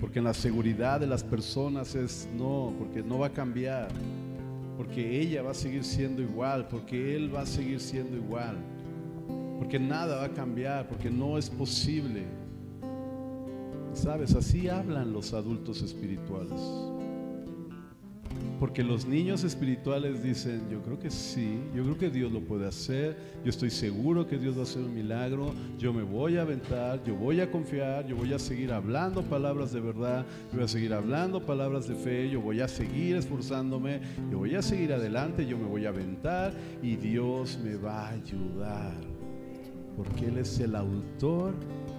Porque 0.00 0.18
en 0.18 0.26
la 0.26 0.34
seguridad 0.34 1.00
de 1.00 1.06
las 1.06 1.24
personas 1.24 1.94
es 1.94 2.28
no, 2.36 2.74
porque 2.78 3.02
no 3.02 3.18
va 3.18 3.28
a 3.28 3.32
cambiar. 3.32 3.88
Porque 4.76 5.20
ella 5.20 5.42
va 5.42 5.52
a 5.52 5.54
seguir 5.54 5.84
siendo 5.84 6.20
igual, 6.20 6.68
porque 6.68 7.16
él 7.16 7.34
va 7.34 7.42
a 7.42 7.46
seguir 7.46 7.80
siendo 7.80 8.16
igual. 8.16 8.56
Porque 9.58 9.78
nada 9.78 10.16
va 10.16 10.24
a 10.24 10.32
cambiar, 10.34 10.86
porque 10.86 11.10
no 11.10 11.38
es 11.38 11.48
posible. 11.48 12.24
Sabes, 13.94 14.34
así 14.34 14.68
hablan 14.68 15.12
los 15.12 15.32
adultos 15.32 15.80
espirituales. 15.80 16.60
Porque 18.58 18.82
los 18.82 19.04
niños 19.06 19.44
espirituales 19.44 20.22
dicen, 20.22 20.62
yo 20.70 20.80
creo 20.80 20.98
que 20.98 21.10
sí, 21.10 21.60
yo 21.74 21.82
creo 21.82 21.98
que 21.98 22.10
Dios 22.10 22.32
lo 22.32 22.40
puede 22.40 22.66
hacer, 22.66 23.16
yo 23.44 23.50
estoy 23.50 23.70
seguro 23.70 24.26
que 24.26 24.38
Dios 24.38 24.56
va 24.56 24.60
a 24.60 24.62
hacer 24.62 24.82
un 24.82 24.94
milagro, 24.94 25.52
yo 25.78 25.92
me 25.92 26.02
voy 26.02 26.38
a 26.38 26.42
aventar, 26.42 27.04
yo 27.04 27.14
voy 27.14 27.40
a 27.40 27.50
confiar, 27.50 28.06
yo 28.06 28.16
voy 28.16 28.32
a 28.32 28.38
seguir 28.38 28.72
hablando 28.72 29.22
palabras 29.22 29.72
de 29.72 29.80
verdad, 29.80 30.24
yo 30.50 30.56
voy 30.56 30.64
a 30.64 30.68
seguir 30.68 30.94
hablando 30.94 31.44
palabras 31.44 31.86
de 31.86 31.96
fe, 31.96 32.30
yo 32.30 32.40
voy 32.40 32.60
a 32.60 32.68
seguir 32.68 33.16
esforzándome, 33.16 34.00
yo 34.30 34.38
voy 34.38 34.54
a 34.54 34.62
seguir 34.62 34.94
adelante, 34.94 35.46
yo 35.46 35.58
me 35.58 35.66
voy 35.66 35.84
a 35.84 35.90
aventar 35.90 36.54
y 36.82 36.96
Dios 36.96 37.58
me 37.62 37.76
va 37.76 38.08
a 38.08 38.12
ayudar, 38.12 38.94
porque 39.98 40.28
Él 40.28 40.38
es 40.38 40.58
el 40.60 40.76
autor 40.76 41.52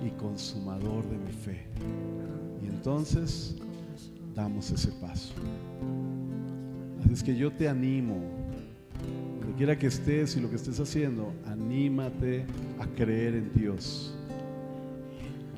y 0.03 0.09
consumador 0.19 1.07
de 1.07 1.17
mi 1.19 1.31
fe. 1.31 1.67
Y 2.63 2.67
entonces 2.67 3.55
damos 4.33 4.71
ese 4.71 4.91
paso. 4.93 5.33
Es 7.11 7.23
que 7.23 7.35
yo 7.35 7.51
te 7.51 7.67
animo, 7.67 8.21
donde 9.39 9.55
quiera 9.57 9.77
que 9.77 9.87
estés 9.87 10.35
y 10.35 10.39
lo 10.39 10.49
que 10.49 10.55
estés 10.57 10.79
haciendo, 10.79 11.33
anímate 11.45 12.45
a 12.79 12.85
creer 12.85 13.35
en 13.35 13.51
Dios. 13.53 14.15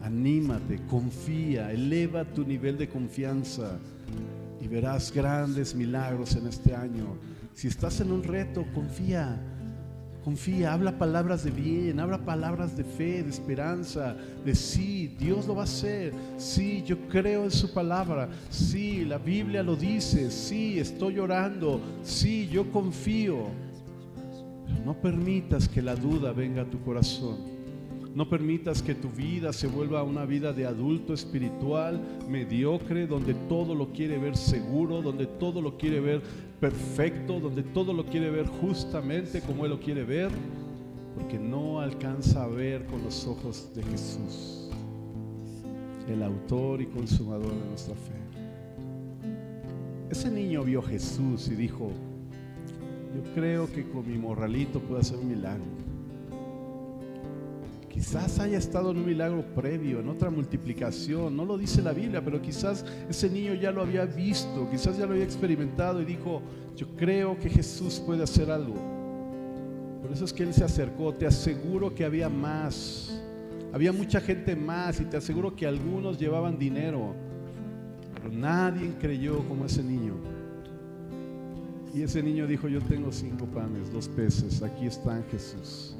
Anímate, 0.01 0.79
confía, 0.89 1.71
eleva 1.71 2.23
tu 2.25 2.45
nivel 2.45 2.77
de 2.77 2.87
confianza 2.87 3.77
y 4.61 4.67
verás 4.67 5.11
grandes 5.11 5.75
milagros 5.75 6.35
en 6.35 6.47
este 6.47 6.73
año. 6.73 7.17
Si 7.53 7.67
estás 7.67 7.99
en 7.99 8.11
un 8.11 8.23
reto, 8.23 8.65
confía. 8.73 9.37
Confía, 10.29 10.73
habla 10.73 10.95
palabras 10.99 11.43
de 11.43 11.49
bien, 11.49 11.99
habla 11.99 12.23
palabras 12.23 12.77
de 12.77 12.83
fe, 12.83 13.23
de 13.23 13.31
esperanza, 13.31 14.15
de 14.45 14.53
sí, 14.53 15.15
Dios 15.17 15.47
lo 15.47 15.55
va 15.55 15.61
a 15.61 15.63
hacer. 15.63 16.13
Sí, 16.37 16.83
yo 16.85 16.99
creo 17.07 17.45
en 17.45 17.49
su 17.49 17.73
palabra. 17.73 18.29
Sí, 18.51 19.05
la 19.05 19.17
Biblia 19.17 19.63
lo 19.63 19.75
dice. 19.75 20.29
Sí, 20.29 20.77
estoy 20.77 21.17
orando. 21.17 21.81
Sí, 22.03 22.47
yo 22.47 22.69
confío. 22.69 23.47
Pero 24.67 24.85
no 24.85 25.01
permitas 25.01 25.67
que 25.67 25.81
la 25.81 25.95
duda 25.95 26.31
venga 26.31 26.61
a 26.61 26.69
tu 26.69 26.79
corazón. 26.81 27.37
No 28.13 28.29
permitas 28.29 28.83
que 28.83 28.93
tu 28.93 29.09
vida 29.09 29.51
se 29.51 29.65
vuelva 29.65 30.03
una 30.03 30.25
vida 30.25 30.53
de 30.53 30.67
adulto 30.67 31.11
espiritual, 31.11 31.99
mediocre, 32.29 33.07
donde 33.07 33.33
todo 33.33 33.73
lo 33.73 33.93
quiere 33.93 34.19
ver 34.19 34.37
seguro, 34.37 35.01
donde 35.01 35.25
todo 35.25 35.59
lo 35.59 35.75
quiere 35.75 35.99
ver 35.99 36.21
perfecto, 36.59 37.39
donde 37.39 37.63
todo 37.63 37.93
lo 37.93 38.05
quiere 38.05 38.29
ver 38.29 38.47
justamente 38.47 39.41
como 39.41 39.65
Él 39.65 39.71
lo 39.71 39.79
quiere 39.79 40.03
ver, 40.03 40.29
porque 41.15 41.39
no 41.39 41.79
alcanza 41.79 42.43
a 42.43 42.47
ver 42.47 42.85
con 42.85 43.03
los 43.03 43.25
ojos 43.27 43.69
de 43.75 43.83
Jesús, 43.83 44.69
el 46.07 46.21
autor 46.23 46.81
y 46.81 46.87
consumador 46.87 47.53
de 47.53 47.69
nuestra 47.69 47.95
fe. 47.95 48.19
Ese 50.09 50.29
niño 50.31 50.63
vio 50.63 50.79
a 50.79 50.83
Jesús 50.83 51.47
y 51.49 51.55
dijo, 51.55 51.91
yo 53.15 53.33
creo 53.33 53.71
que 53.71 53.87
con 53.89 54.07
mi 54.07 54.17
morralito 54.17 54.79
puedo 54.79 55.01
hacer 55.01 55.17
un 55.17 55.29
milagro. 55.29 55.88
Quizás 57.89 58.39
haya 58.39 58.57
estado 58.57 58.91
en 58.91 58.97
un 58.97 59.05
milagro 59.05 59.43
previo, 59.55 59.99
en 59.99 60.09
otra 60.09 60.29
multiplicación. 60.29 61.35
No 61.35 61.43
lo 61.43 61.57
dice 61.57 61.81
la 61.81 61.91
Biblia, 61.91 62.23
pero 62.23 62.41
quizás 62.41 62.85
ese 63.09 63.29
niño 63.29 63.55
ya 63.55 63.71
lo 63.71 63.81
había 63.81 64.05
visto, 64.05 64.69
quizás 64.69 64.97
ya 64.97 65.05
lo 65.05 65.13
había 65.13 65.23
experimentado 65.23 66.01
y 66.01 66.05
dijo, 66.05 66.41
yo 66.75 66.87
creo 66.95 67.37
que 67.37 67.49
Jesús 67.49 68.01
puede 68.05 68.23
hacer 68.23 68.51
algo. 68.51 68.75
Por 70.01 70.11
eso 70.11 70.25
es 70.25 70.33
que 70.33 70.43
él 70.43 70.53
se 70.53 70.63
acercó. 70.63 71.13
Te 71.13 71.25
aseguro 71.25 71.93
que 71.93 72.05
había 72.05 72.29
más. 72.29 73.19
Había 73.73 73.91
mucha 73.91 74.21
gente 74.21 74.55
más 74.55 74.99
y 75.01 75.05
te 75.05 75.17
aseguro 75.17 75.55
que 75.55 75.65
algunos 75.65 76.19
llevaban 76.19 76.57
dinero. 76.57 77.15
Pero 78.13 78.33
nadie 78.33 78.93
creyó 78.99 79.39
como 79.47 79.65
ese 79.65 79.83
niño. 79.83 80.13
Y 81.93 82.03
ese 82.03 82.21
niño 82.21 82.45
dijo, 82.45 82.67
yo 82.67 82.81
tengo 82.81 83.11
cinco 83.11 83.45
panes, 83.47 83.91
dos 83.91 84.07
peces, 84.07 84.61
aquí 84.61 84.85
están 84.85 85.23
Jesús 85.31 85.95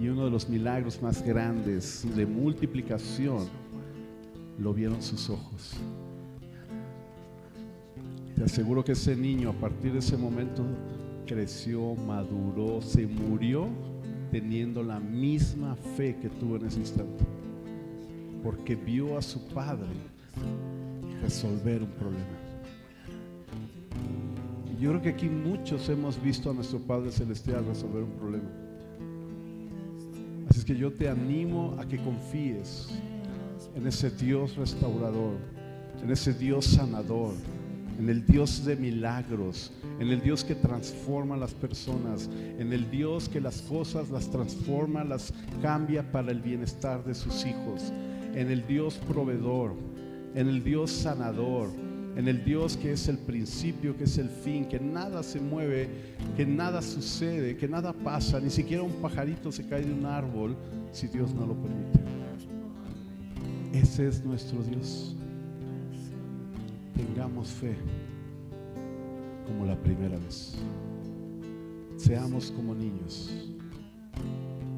y 0.00 0.08
uno 0.08 0.24
de 0.24 0.30
los 0.30 0.48
milagros 0.48 1.02
más 1.02 1.22
grandes 1.22 2.06
de 2.14 2.24
multiplicación 2.24 3.48
lo 4.58 4.72
vieron 4.72 5.02
sus 5.02 5.28
ojos. 5.30 5.74
Te 8.36 8.44
aseguro 8.44 8.84
que 8.84 8.92
ese 8.92 9.16
niño 9.16 9.50
a 9.50 9.52
partir 9.52 9.92
de 9.92 9.98
ese 9.98 10.16
momento 10.16 10.64
creció, 11.26 11.94
maduró, 11.94 12.80
se 12.80 13.06
murió 13.06 13.68
teniendo 14.30 14.82
la 14.82 15.00
misma 15.00 15.74
fe 15.96 16.16
que 16.20 16.28
tuvo 16.28 16.56
en 16.56 16.66
ese 16.66 16.80
instante. 16.80 17.24
Porque 18.42 18.76
vio 18.76 19.18
a 19.18 19.22
su 19.22 19.44
padre 19.48 19.88
resolver 21.22 21.82
un 21.82 21.90
problema. 21.90 22.24
Yo 24.80 24.90
creo 24.90 25.02
que 25.02 25.08
aquí 25.08 25.28
muchos 25.28 25.88
hemos 25.88 26.22
visto 26.22 26.50
a 26.50 26.54
nuestro 26.54 26.78
Padre 26.78 27.10
Celestial 27.10 27.64
resolver 27.66 28.04
un 28.04 28.12
problema. 28.12 28.67
Así 30.48 30.60
es 30.60 30.64
que 30.64 30.76
yo 30.76 30.92
te 30.92 31.08
animo 31.08 31.76
a 31.78 31.86
que 31.86 31.98
confíes 31.98 32.88
en 33.74 33.86
ese 33.86 34.10
Dios 34.10 34.56
restaurador, 34.56 35.36
en 36.02 36.10
ese 36.10 36.32
Dios 36.32 36.64
sanador, 36.64 37.34
en 37.98 38.08
el 38.08 38.24
Dios 38.24 38.64
de 38.64 38.76
milagros, 38.76 39.72
en 39.98 40.08
el 40.08 40.20
Dios 40.20 40.44
que 40.44 40.54
transforma 40.54 41.34
a 41.34 41.38
las 41.38 41.52
personas, 41.52 42.30
en 42.58 42.72
el 42.72 42.90
Dios 42.90 43.28
que 43.28 43.40
las 43.40 43.60
cosas 43.62 44.08
las 44.08 44.30
transforma, 44.30 45.04
las 45.04 45.34
cambia 45.60 46.10
para 46.10 46.30
el 46.30 46.40
bienestar 46.40 47.04
de 47.04 47.14
sus 47.14 47.44
hijos, 47.44 47.92
en 48.34 48.50
el 48.50 48.66
Dios 48.66 48.98
proveedor, 49.08 49.74
en 50.34 50.48
el 50.48 50.62
Dios 50.62 50.90
sanador, 50.90 51.68
en 52.16 52.26
el 52.28 52.44
Dios 52.44 52.76
que 52.76 52.92
es 52.92 53.08
el 53.08 53.18
principio, 53.18 53.96
que 53.96 54.04
es 54.04 54.18
el 54.18 54.28
fin, 54.28 54.64
que 54.64 54.80
nada 54.80 55.22
se 55.22 55.40
mueve, 55.40 55.88
que 56.36 56.44
nada 56.44 56.82
sucede, 56.82 57.56
que 57.56 57.68
nada 57.68 57.92
pasa, 57.92 58.40
ni 58.40 58.50
siquiera 58.50 58.82
un 58.82 58.94
pajarito 59.00 59.52
se 59.52 59.66
cae 59.66 59.84
de 59.84 59.92
un 59.92 60.04
árbol 60.04 60.56
si 60.92 61.06
Dios 61.06 61.34
no 61.34 61.46
lo 61.46 61.54
permite. 61.54 62.00
Ese 63.72 64.08
es 64.08 64.24
nuestro 64.24 64.62
Dios. 64.62 65.14
Tengamos 66.96 67.48
fe 67.48 67.76
como 69.46 69.64
la 69.64 69.76
primera 69.76 70.18
vez. 70.18 70.54
Seamos 71.96 72.50
como 72.50 72.74
niños. 72.74 73.30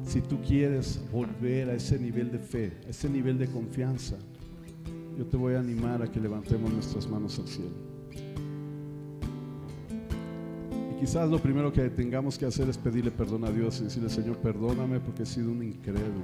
Si 0.03 0.21
tú 0.21 0.39
quieres 0.41 0.99
volver 1.11 1.69
a 1.69 1.75
ese 1.75 1.97
nivel 1.97 2.31
de 2.31 2.39
fe, 2.39 2.73
a 2.85 2.89
ese 2.89 3.09
nivel 3.09 3.37
de 3.37 3.47
confianza, 3.47 4.17
yo 5.21 5.27
te 5.27 5.37
voy 5.37 5.53
a 5.53 5.59
animar 5.59 6.01
a 6.01 6.11
que 6.11 6.19
levantemos 6.19 6.73
nuestras 6.73 7.07
manos 7.07 7.37
al 7.37 7.47
cielo. 7.47 7.75
Y 10.91 10.99
quizás 10.99 11.29
lo 11.29 11.37
primero 11.37 11.71
que 11.71 11.91
tengamos 11.91 12.39
que 12.39 12.47
hacer 12.47 12.67
es 12.69 12.77
pedirle 12.79 13.11
perdón 13.11 13.45
a 13.45 13.51
Dios 13.51 13.79
y 13.81 13.83
decirle, 13.83 14.09
Señor, 14.09 14.37
perdóname 14.37 14.99
porque 14.99 15.21
he 15.21 15.25
sido 15.27 15.51
un 15.51 15.61
incrédulo. 15.61 16.23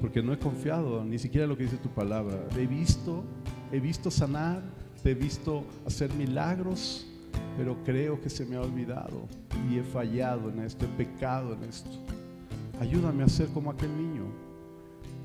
Porque 0.00 0.20
no 0.20 0.32
he 0.32 0.38
confiado 0.38 1.04
ni 1.04 1.16
siquiera 1.16 1.44
en 1.44 1.50
lo 1.50 1.56
que 1.56 1.62
dice 1.62 1.76
tu 1.76 1.90
palabra. 1.90 2.44
He 2.58 2.66
visto, 2.66 3.22
he 3.70 3.78
visto 3.78 4.10
sanar, 4.10 4.60
te 5.04 5.12
he 5.12 5.14
visto 5.14 5.62
hacer 5.86 6.12
milagros, 6.14 7.06
pero 7.56 7.76
creo 7.84 8.20
que 8.20 8.30
se 8.30 8.44
me 8.46 8.56
ha 8.56 8.62
olvidado 8.62 9.28
y 9.70 9.78
he 9.78 9.84
fallado 9.84 10.50
en 10.50 10.58
esto, 10.58 10.86
he 10.86 11.04
pecado 11.04 11.54
en 11.54 11.62
esto. 11.68 11.90
Ayúdame 12.80 13.22
a 13.22 13.28
ser 13.28 13.46
como 13.50 13.70
aquel 13.70 13.96
niño 13.96 14.24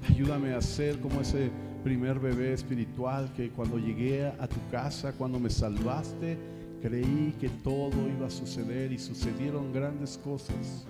Ayúdame 0.07 0.53
a 0.53 0.61
ser 0.61 0.99
como 0.99 1.21
ese 1.21 1.51
primer 1.79 2.19
bebé 2.19 2.53
espiritual 2.53 3.31
que 3.33 3.49
cuando 3.49 3.77
llegué 3.77 4.27
a 4.27 4.47
tu 4.47 4.57
casa, 4.71 5.13
cuando 5.13 5.39
me 5.39 5.49
salvaste, 5.49 6.37
creí 6.81 7.35
que 7.39 7.49
todo 7.49 8.07
iba 8.07 8.27
a 8.27 8.29
suceder 8.29 8.91
y 8.91 8.99
sucedieron 8.99 9.73
grandes 9.73 10.17
cosas. 10.17 10.85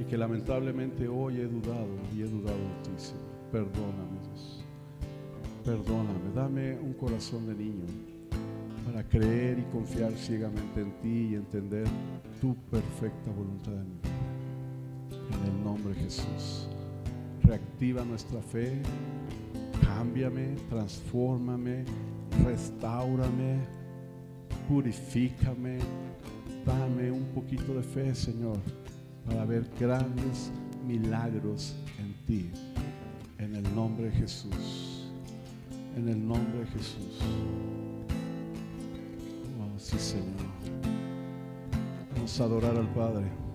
Y 0.00 0.04
que 0.04 0.16
lamentablemente 0.16 1.08
hoy 1.08 1.40
he 1.40 1.46
dudado 1.46 1.88
y 2.16 2.22
he 2.22 2.26
dudado 2.26 2.58
de. 2.58 3.14
Perdóname, 3.52 4.20
Dios. 4.26 4.64
Perdóname, 5.64 6.32
dame 6.34 6.78
un 6.78 6.94
corazón 6.94 7.46
de 7.46 7.54
niño 7.54 7.84
para 8.86 9.06
creer 9.06 9.58
y 9.58 9.62
confiar 9.64 10.12
ciegamente 10.12 10.80
en 10.80 10.92
ti 11.02 11.28
y 11.30 11.34
entender 11.34 11.86
tu 12.40 12.54
perfecta 12.70 13.30
voluntad 13.30 13.72
mí. 13.72 14.00
En 15.10 15.52
el 15.52 15.64
nombre 15.64 15.92
de 15.94 16.00
Jesús. 16.00 16.68
Reactiva 17.42 18.04
nuestra 18.04 18.40
fe, 18.40 18.80
cámbiame, 19.82 20.56
transfórmame, 20.68 21.84
restaurame, 22.44 23.58
purifícame, 24.68 25.78
dame 26.64 27.10
un 27.10 27.24
poquito 27.34 27.74
de 27.74 27.82
fe, 27.82 28.14
Señor, 28.14 28.58
para 29.26 29.44
ver 29.44 29.68
grandes 29.78 30.50
milagros 30.86 31.74
en 31.98 32.14
ti. 32.26 32.50
En 33.38 33.54
el 33.54 33.74
nombre 33.74 34.06
de 34.06 34.12
Jesús. 34.12 35.10
En 35.96 36.08
el 36.08 36.26
nombre 36.26 36.60
de 36.60 36.66
Jesús. 36.66 37.20
Oh, 39.60 39.78
sí, 39.78 39.98
Señor. 39.98 40.26
Vamos 42.14 42.40
a 42.40 42.44
adorar 42.44 42.76
al 42.76 42.88
Padre. 42.94 43.47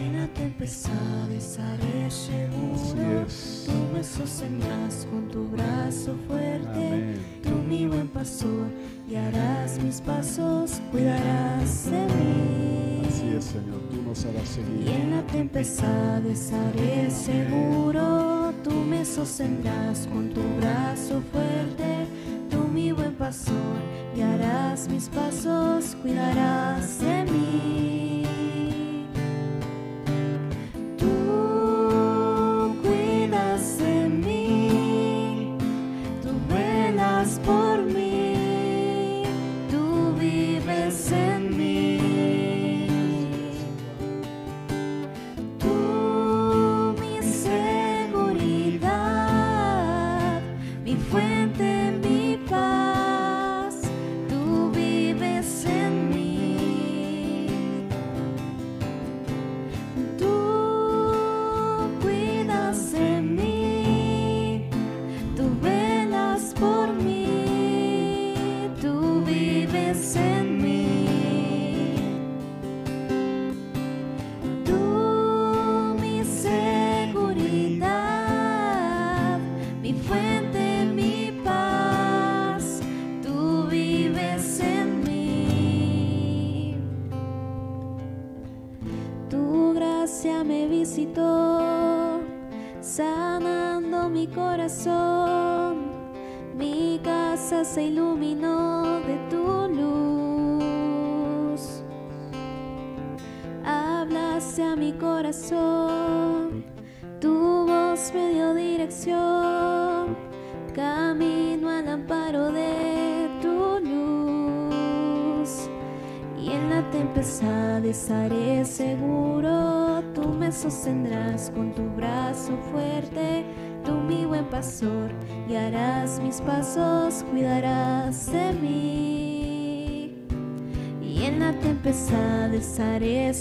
En 0.00 0.18
la 0.18 0.26
tempestad 0.28 1.30
estaré 1.30 2.10
seguro. 2.10 2.74
Así 2.74 2.98
es. 3.26 3.64
Tú 3.66 3.72
me 3.94 4.02
sostendrás 4.02 5.06
con 5.10 5.28
tu 5.28 5.46
brazo 5.48 6.16
fuerte. 6.26 6.86
Amén. 6.86 7.20
Tú 7.42 7.50
mi 7.68 7.86
buen 7.86 8.08
pastor, 8.08 8.66
guiarás 9.06 9.78
mis 9.82 10.00
pasos, 10.00 10.80
cuidarás 10.90 11.90
de 11.90 12.06
mí. 12.14 13.02
Así 13.06 13.28
es, 13.36 13.44
Señor. 13.44 13.80
Tú 13.90 14.02
nos 14.02 14.24
harás 14.24 14.42
Y 14.44 14.54
seguir. 14.54 14.88
en 14.88 15.10
la 15.16 15.22
tempestad 15.26 16.24
estaré 16.24 17.10
seguro. 17.10 18.54
Tú 18.64 18.70
me 18.70 19.04
sostendrás 19.04 20.06
con 20.06 20.30
tu 20.30 20.40
brazo 20.60 21.22
fuerte. 21.30 22.06
Tú 22.50 22.66
mi 22.72 22.92
buen 22.92 23.14
pastor, 23.14 23.76
guiarás 24.14 24.88
mis 24.88 25.08
pasos, 25.10 25.94
cuidarás 26.02 27.00
de 27.00 27.24
mí. 27.30 28.09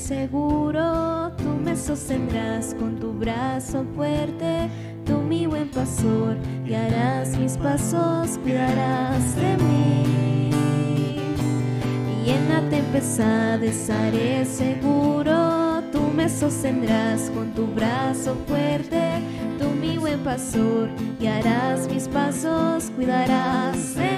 Seguro, 0.09 1.31
tú 1.37 1.49
me 1.63 1.75
sostendrás 1.75 2.73
con 2.73 2.99
tu 2.99 3.13
brazo 3.13 3.85
fuerte, 3.95 4.67
tú 5.05 5.19
mi 5.19 5.45
buen 5.45 5.69
pastor, 5.69 6.35
guiarás 6.65 7.37
mis 7.37 7.55
pasos, 7.55 8.39
cuidarás 8.39 9.35
de 9.35 9.55
mí. 9.57 10.49
Y 12.25 12.31
en 12.31 12.49
la 12.49 12.67
tempestad 12.71 13.63
estaré 13.63 14.45
seguro, 14.45 15.83
tú 15.91 16.01
me 16.15 16.27
sostendrás 16.27 17.29
con 17.29 17.53
tu 17.53 17.67
brazo 17.67 18.35
fuerte, 18.47 19.21
tú 19.59 19.69
mi 19.79 19.99
buen 19.99 20.21
pastor, 20.21 20.89
guiarás 21.19 21.87
mis 21.87 22.07
pasos, 22.07 22.89
cuidarás 22.95 23.93
de 23.93 24.01
mí. 24.01 24.08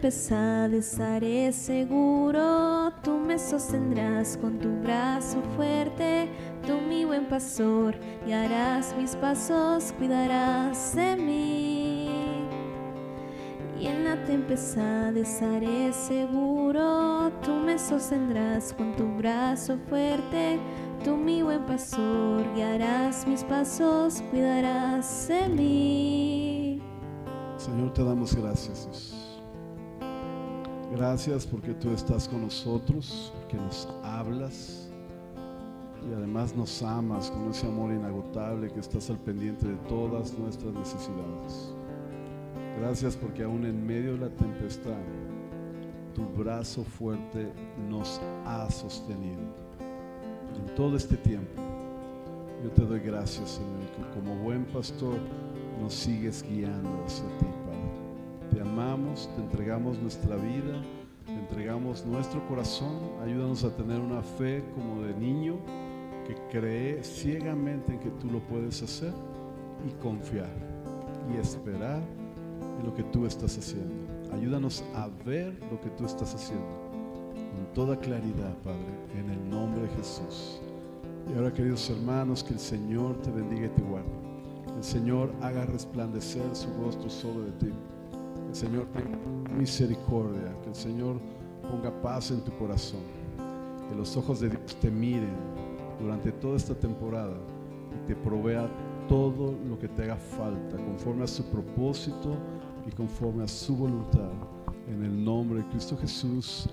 Tempestad 0.00 0.72
estaré 0.74 1.50
seguro, 1.50 2.92
tú 3.02 3.18
me 3.18 3.36
sostendrás 3.36 4.36
con 4.36 4.56
tu 4.60 4.68
brazo 4.80 5.42
fuerte, 5.56 6.28
tú 6.64 6.74
mi 6.88 7.04
buen 7.04 7.26
pastor, 7.28 7.96
guiarás 8.24 8.94
mis 8.96 9.16
pasos, 9.16 9.92
cuidarás 9.98 10.94
de 10.94 11.16
mí. 11.16 12.08
Y 13.76 13.88
en 13.88 14.04
la 14.04 14.22
tempestad 14.24 15.16
estaré 15.16 15.92
seguro, 15.92 17.32
tú 17.42 17.50
me 17.50 17.76
sostendrás 17.76 18.72
con 18.74 18.94
tu 18.94 19.04
brazo 19.16 19.78
fuerte, 19.88 20.60
Tú 21.04 21.16
mi 21.16 21.42
buen 21.42 21.64
pastor, 21.66 22.44
guiarás 22.54 23.24
mis 23.26 23.42
pasos, 23.44 24.20
cuidarás 24.30 25.28
de 25.28 25.48
mí. 25.48 26.82
Señor, 27.56 27.92
te 27.92 28.02
damos 28.02 28.34
gracias. 28.34 29.17
Gracias 30.90 31.46
porque 31.46 31.74
tú 31.74 31.90
estás 31.90 32.26
con 32.26 32.42
nosotros, 32.42 33.32
que 33.48 33.58
nos 33.58 33.86
hablas 34.02 34.88
y 36.02 36.14
además 36.14 36.56
nos 36.56 36.82
amas 36.82 37.30
con 37.30 37.50
ese 37.50 37.66
amor 37.66 37.92
inagotable 37.92 38.70
que 38.70 38.80
estás 38.80 39.10
al 39.10 39.18
pendiente 39.18 39.68
de 39.68 39.76
todas 39.88 40.36
nuestras 40.38 40.72
necesidades. 40.72 41.74
Gracias 42.80 43.16
porque 43.16 43.42
aún 43.42 43.66
en 43.66 43.86
medio 43.86 44.12
de 44.12 44.18
la 44.18 44.30
tempestad, 44.30 44.98
tu 46.14 46.24
brazo 46.40 46.84
fuerte 46.84 47.52
nos 47.88 48.20
ha 48.46 48.70
sostenido. 48.70 49.42
En 50.56 50.74
todo 50.74 50.96
este 50.96 51.16
tiempo, 51.16 51.60
yo 52.64 52.70
te 52.70 52.82
doy 52.82 53.00
gracias, 53.00 53.50
Señor, 53.50 53.90
que 53.94 54.18
como 54.18 54.36
buen 54.42 54.64
pastor 54.66 55.18
nos 55.80 55.92
sigues 55.92 56.42
guiando 56.42 57.04
hacia 57.04 57.26
ti. 57.38 57.46
Te 59.26 59.42
entregamos 59.42 59.98
nuestra 59.98 60.36
vida, 60.36 60.80
te 61.26 61.32
entregamos 61.32 62.06
nuestro 62.06 62.46
corazón. 62.46 62.96
Ayúdanos 63.22 63.64
a 63.64 63.74
tener 63.74 64.00
una 64.00 64.22
fe 64.22 64.62
como 64.74 65.02
de 65.02 65.14
niño 65.14 65.56
que 66.26 66.36
cree 66.50 67.02
ciegamente 67.02 67.94
en 67.94 67.98
que 67.98 68.10
tú 68.10 68.30
lo 68.30 68.38
puedes 68.40 68.80
hacer 68.82 69.12
y 69.86 69.90
confiar 70.02 70.50
y 71.32 71.38
esperar 71.38 72.02
en 72.78 72.86
lo 72.86 72.94
que 72.94 73.02
tú 73.04 73.26
estás 73.26 73.58
haciendo. 73.58 73.94
Ayúdanos 74.32 74.84
a 74.94 75.08
ver 75.24 75.58
lo 75.70 75.80
que 75.80 75.90
tú 75.90 76.04
estás 76.04 76.34
haciendo 76.34 76.88
con 77.34 77.72
toda 77.74 77.96
claridad, 77.98 78.56
Padre, 78.62 78.86
en 79.18 79.30
el 79.30 79.50
nombre 79.50 79.82
de 79.82 79.88
Jesús. 79.96 80.60
Y 81.28 81.36
ahora, 81.36 81.52
queridos 81.52 81.90
hermanos, 81.90 82.44
que 82.44 82.54
el 82.54 82.60
Señor 82.60 83.20
te 83.22 83.30
bendiga 83.30 83.66
y 83.66 83.70
te 83.70 83.82
guarde. 83.82 84.08
El 84.76 84.84
Señor 84.84 85.32
haga 85.40 85.66
resplandecer 85.66 86.54
su 86.54 86.68
rostro 86.74 87.10
sobre 87.10 87.50
ti. 87.52 87.72
El 88.48 88.54
Señor 88.54 88.86
tenga 88.86 89.18
misericordia. 89.56 90.56
Que 90.62 90.70
el 90.70 90.74
Señor 90.74 91.20
ponga 91.70 91.90
paz 92.02 92.30
en 92.30 92.42
tu 92.42 92.52
corazón. 92.56 93.00
Que 93.88 93.94
los 93.94 94.16
ojos 94.16 94.40
de 94.40 94.50
Dios 94.50 94.76
te 94.80 94.90
miren 94.90 95.36
durante 96.00 96.32
toda 96.32 96.56
esta 96.56 96.74
temporada 96.74 97.36
y 97.94 98.06
te 98.06 98.14
provea 98.14 98.68
todo 99.08 99.54
lo 99.68 99.78
que 99.78 99.88
te 99.88 100.04
haga 100.04 100.16
falta 100.16 100.76
conforme 100.76 101.24
a 101.24 101.26
su 101.26 101.42
propósito 101.44 102.36
y 102.86 102.92
conforme 102.92 103.44
a 103.44 103.48
su 103.48 103.76
voluntad. 103.76 104.30
En 104.86 105.04
el 105.04 105.24
nombre 105.24 105.60
de 105.60 105.68
Cristo 105.68 105.96
Jesús. 105.96 106.68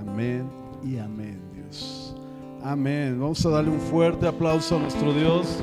Amén 0.00 0.48
y 0.82 0.98
amén, 0.98 1.40
Dios. 1.54 2.14
Amén. 2.62 3.18
Vamos 3.20 3.44
a 3.44 3.50
darle 3.50 3.70
un 3.70 3.80
fuerte 3.80 4.26
aplauso 4.26 4.76
a 4.76 4.80
nuestro 4.80 5.12
Dios. 5.12 5.58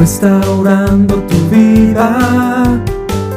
Restaurando 0.00 1.16
tu 1.24 1.36
vida, 1.50 2.80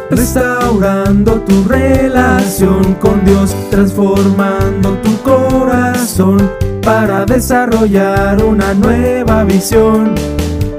restaurando 0.10 1.42
tu 1.42 1.66
relación 1.66 2.94
con 3.02 3.26
Dios, 3.26 3.54
transformando 3.70 4.98
tu 5.00 5.22
corazón 5.24 6.50
para 6.82 7.26
desarrollar 7.26 8.42
una 8.42 8.74
nueva 8.76 9.44
visión, 9.44 10.16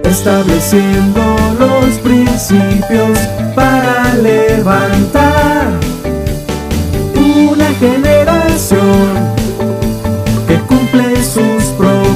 estableciendo 0.04 1.20
los 1.58 1.98
principios 1.98 3.18
para 3.54 4.14
levantar 4.14 5.68
una 7.14 7.66
generación 7.78 9.34
que 10.48 10.58
cumple 10.60 11.13